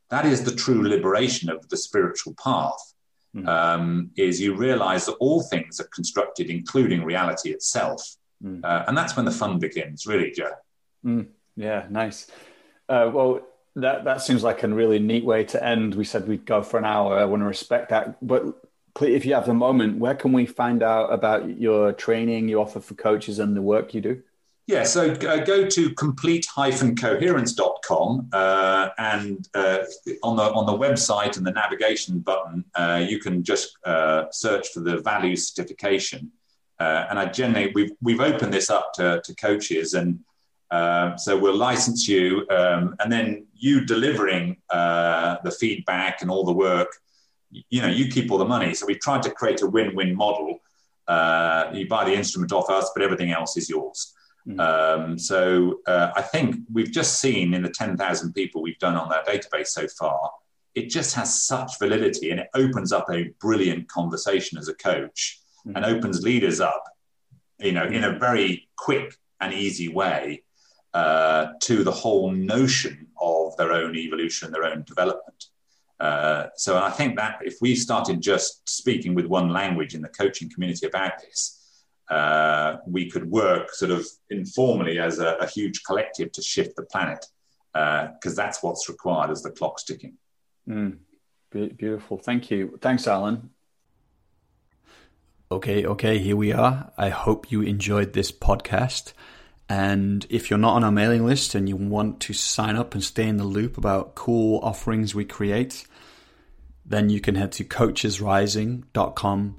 that 0.09 0.25
is 0.25 0.43
the 0.43 0.53
true 0.53 0.87
liberation 0.87 1.49
of 1.49 1.67
the 1.69 1.77
spiritual 1.77 2.35
path. 2.43 2.93
Mm. 3.35 3.47
Um, 3.47 4.09
is 4.17 4.41
you 4.41 4.55
realize 4.55 5.05
that 5.05 5.13
all 5.19 5.43
things 5.43 5.79
are 5.79 5.87
constructed, 5.93 6.49
including 6.49 7.03
reality 7.03 7.51
itself. 7.51 8.01
Mm. 8.43 8.61
Uh, 8.63 8.85
and 8.87 8.97
that's 8.97 9.15
when 9.15 9.23
the 9.23 9.31
fun 9.31 9.59
begins, 9.59 10.07
really, 10.07 10.31
Joe. 10.31 10.53
Mm. 11.05 11.27
Yeah, 11.55 11.85
nice. 11.91 12.25
Uh, 12.87 13.11
well, 13.13 13.41
that, 13.75 14.03
that 14.05 14.23
seems 14.23 14.41
like 14.41 14.63
a 14.63 14.67
really 14.67 14.97
neat 14.97 15.23
way 15.23 15.43
to 15.43 15.63
end. 15.63 15.93
We 15.93 16.05
said 16.05 16.27
we'd 16.27 16.47
go 16.47 16.63
for 16.63 16.79
an 16.79 16.85
hour. 16.85 17.19
I 17.19 17.25
want 17.25 17.43
to 17.43 17.45
respect 17.45 17.89
that. 17.89 18.17
But 18.25 18.45
if 19.01 19.25
you 19.25 19.33
have 19.33 19.49
a 19.49 19.53
moment, 19.53 19.99
where 19.99 20.15
can 20.15 20.33
we 20.33 20.45
find 20.45 20.83
out 20.83 21.11
about 21.13 21.59
your 21.59 21.93
training 21.93 22.49
you 22.49 22.61
offer 22.61 22.79
for 22.79 22.95
coaches 22.95 23.39
and 23.39 23.55
the 23.55 23.61
work 23.61 23.93
you 23.93 24.01
do? 24.01 24.21
Yeah, 24.69 24.83
so 24.83 25.13
uh, 25.13 25.37
go 25.37 25.65
to 25.65 25.89
complete-coherence.com 25.95 28.29
uh, 28.31 28.89
and 28.99 29.49
uh, 29.55 29.79
on 30.21 30.35
the 30.35 30.43
on 30.43 30.67
the 30.67 30.77
website 30.77 31.37
and 31.37 31.47
the 31.47 31.51
navigation 31.51 32.19
button, 32.19 32.63
uh, 32.75 33.03
you 33.03 33.17
can 33.17 33.43
just 33.43 33.75
uh, 33.83 34.25
search 34.29 34.67
for 34.67 34.81
the 34.81 34.99
value 34.99 35.35
certification. 35.35 36.31
Uh, 36.79 37.07
and 37.09 37.17
I 37.17 37.25
generally 37.25 37.71
we've 37.73 37.93
we've 37.99 38.21
opened 38.21 38.53
this 38.53 38.69
up 38.69 38.93
to, 38.93 39.19
to 39.23 39.35
coaches, 39.37 39.95
and 39.95 40.19
so 41.19 41.35
we'll 41.35 41.57
license 41.57 42.07
you, 42.07 42.45
um, 42.51 42.95
and 42.99 43.11
then 43.11 43.47
you 43.55 43.83
delivering 43.85 44.57
the 44.69 45.55
feedback 45.59 46.21
and 46.21 46.29
all 46.29 46.45
the 46.45 46.53
work. 46.53 46.95
You 47.51 47.81
know, 47.81 47.87
you 47.87 48.09
keep 48.09 48.31
all 48.31 48.37
the 48.37 48.45
money. 48.45 48.73
So 48.73 48.85
we've 48.85 48.99
tried 48.99 49.23
to 49.23 49.31
create 49.31 49.61
a 49.61 49.67
win-win 49.67 50.15
model. 50.15 50.59
Uh, 51.07 51.71
you 51.73 51.87
buy 51.87 52.05
the 52.05 52.13
instrument 52.13 52.51
off 52.51 52.69
us, 52.69 52.91
but 52.93 53.03
everything 53.03 53.31
else 53.31 53.57
is 53.57 53.69
yours. 53.69 54.13
Mm. 54.47 54.59
Um, 54.59 55.19
so 55.19 55.79
uh, 55.87 56.11
I 56.15 56.21
think 56.21 56.57
we've 56.71 56.91
just 56.91 57.19
seen 57.19 57.53
in 57.53 57.63
the 57.63 57.69
10,000 57.69 58.33
people 58.33 58.61
we've 58.61 58.79
done 58.79 58.95
on 58.95 59.09
that 59.09 59.27
database 59.27 59.67
so 59.67 59.87
far, 59.87 60.31
it 60.75 60.89
just 60.89 61.15
has 61.15 61.45
such 61.45 61.79
validity 61.79 62.31
and 62.31 62.39
it 62.39 62.47
opens 62.53 62.91
up 62.91 63.07
a 63.11 63.31
brilliant 63.39 63.87
conversation 63.87 64.57
as 64.57 64.67
a 64.67 64.73
coach 64.75 65.39
mm. 65.67 65.75
and 65.75 65.85
opens 65.85 66.21
leaders 66.21 66.59
up, 66.59 66.83
you 67.59 67.71
know, 67.71 67.85
in 67.85 68.03
a 68.03 68.17
very 68.17 68.69
quick 68.77 69.15
and 69.41 69.53
easy 69.53 69.87
way 69.87 70.43
uh, 70.93 71.47
to 71.61 71.83
the 71.83 71.91
whole 71.91 72.31
notion 72.31 73.07
of 73.21 73.55
their 73.57 73.71
own 73.71 73.95
evolution, 73.95 74.51
their 74.51 74.63
own 74.63 74.83
development. 74.83 75.45
Uh, 75.99 76.47
so 76.55 76.81
I 76.81 76.91
think 76.91 77.17
that 77.17 77.39
if 77.43 77.55
we 77.61 77.75
started 77.75 78.21
just 78.21 78.67
speaking 78.69 79.15
with 79.15 79.25
one 79.25 79.49
language 79.49 79.95
in 79.95 80.01
the 80.01 80.09
coaching 80.09 80.49
community 80.49 80.87
about 80.87 81.19
this, 81.19 81.59
uh, 82.09 82.77
we 82.87 83.09
could 83.09 83.29
work 83.29 83.73
sort 83.73 83.91
of 83.91 84.07
informally 84.29 84.97
as 84.97 85.19
a, 85.19 85.35
a, 85.35 85.47
huge 85.47 85.83
collective 85.83 86.31
to 86.31 86.41
shift 86.41 86.75
the 86.75 86.83
planet. 86.83 87.23
because 87.73 88.37
uh, 88.39 88.41
that's 88.43 88.63
what's 88.63 88.89
required 88.89 89.29
as 89.29 89.43
the 89.43 89.51
clock's 89.51 89.83
ticking. 89.83 90.17
Mm, 90.67 90.97
beautiful. 91.51 92.17
Thank 92.17 92.49
you. 92.49 92.79
Thanks, 92.81 93.07
Alan. 93.07 93.51
Okay, 95.51 95.85
okay, 95.85 96.19
here 96.19 96.35
we 96.35 96.53
are. 96.53 96.91
I 96.97 97.09
hope 97.09 97.51
you 97.51 97.61
enjoyed 97.61 98.13
this 98.13 98.31
podcast. 98.31 99.13
And 99.69 100.25
if 100.31 100.49
you're 100.49 100.57
not 100.57 100.75
on 100.75 100.83
our 100.83 100.91
mailing 100.91 101.25
list 101.25 101.53
and 101.53 101.69
you 101.69 101.75
want 101.75 102.19
to 102.21 102.33
sign 102.33 102.75
up 102.75 102.95
and 102.95 103.03
stay 103.03 103.27
in 103.27 103.37
the 103.37 103.43
loop 103.43 103.77
about 103.77 104.15
cool 104.15 104.59
offerings 104.63 105.13
we 105.13 105.25
create, 105.25 105.85
then 106.83 107.09
you 107.09 107.21
can 107.21 107.35
head 107.35 107.51
to 107.53 107.63
coachesrising.com. 107.63 109.57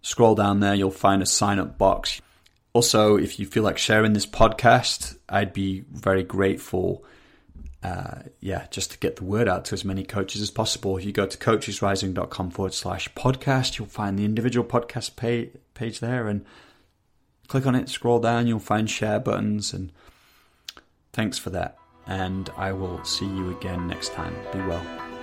Scroll 0.00 0.34
down 0.34 0.60
there, 0.60 0.74
you'll 0.74 0.90
find 0.90 1.22
a 1.22 1.26
sign 1.26 1.58
up 1.58 1.76
box. 1.76 2.22
Also, 2.72 3.16
if 3.16 3.38
you 3.38 3.46
feel 3.46 3.62
like 3.62 3.78
sharing 3.78 4.14
this 4.14 4.26
podcast, 4.26 5.18
I'd 5.28 5.52
be 5.52 5.84
very 5.92 6.22
grateful 6.22 7.04
uh, 7.84 8.22
yeah, 8.40 8.66
just 8.70 8.92
to 8.92 8.98
get 8.98 9.16
the 9.16 9.24
word 9.24 9.46
out 9.46 9.66
to 9.66 9.74
as 9.74 9.84
many 9.84 10.04
coaches 10.04 10.40
as 10.40 10.50
possible. 10.50 10.96
If 10.96 11.04
you 11.04 11.12
go 11.12 11.26
to 11.26 11.36
coachesrising.com 11.36 12.50
forward 12.50 12.72
slash 12.72 13.12
podcast, 13.12 13.78
you'll 13.78 13.88
find 13.88 14.18
the 14.18 14.24
individual 14.24 14.66
podcast 14.66 15.16
page, 15.16 15.50
page 15.74 16.00
there 16.00 16.26
and 16.26 16.46
click 17.48 17.66
on 17.66 17.74
it, 17.74 17.88
scroll 17.88 18.20
down, 18.20 18.46
you'll 18.46 18.58
find 18.58 18.88
share 18.88 19.20
buttons. 19.20 19.72
And 19.72 19.92
thanks 21.12 21.38
for 21.38 21.50
that. 21.50 21.76
And 22.06 22.50
I 22.56 22.72
will 22.72 23.02
see 23.04 23.26
you 23.26 23.56
again 23.56 23.86
next 23.88 24.12
time. 24.12 24.34
Be 24.52 24.58
well. 24.60 25.13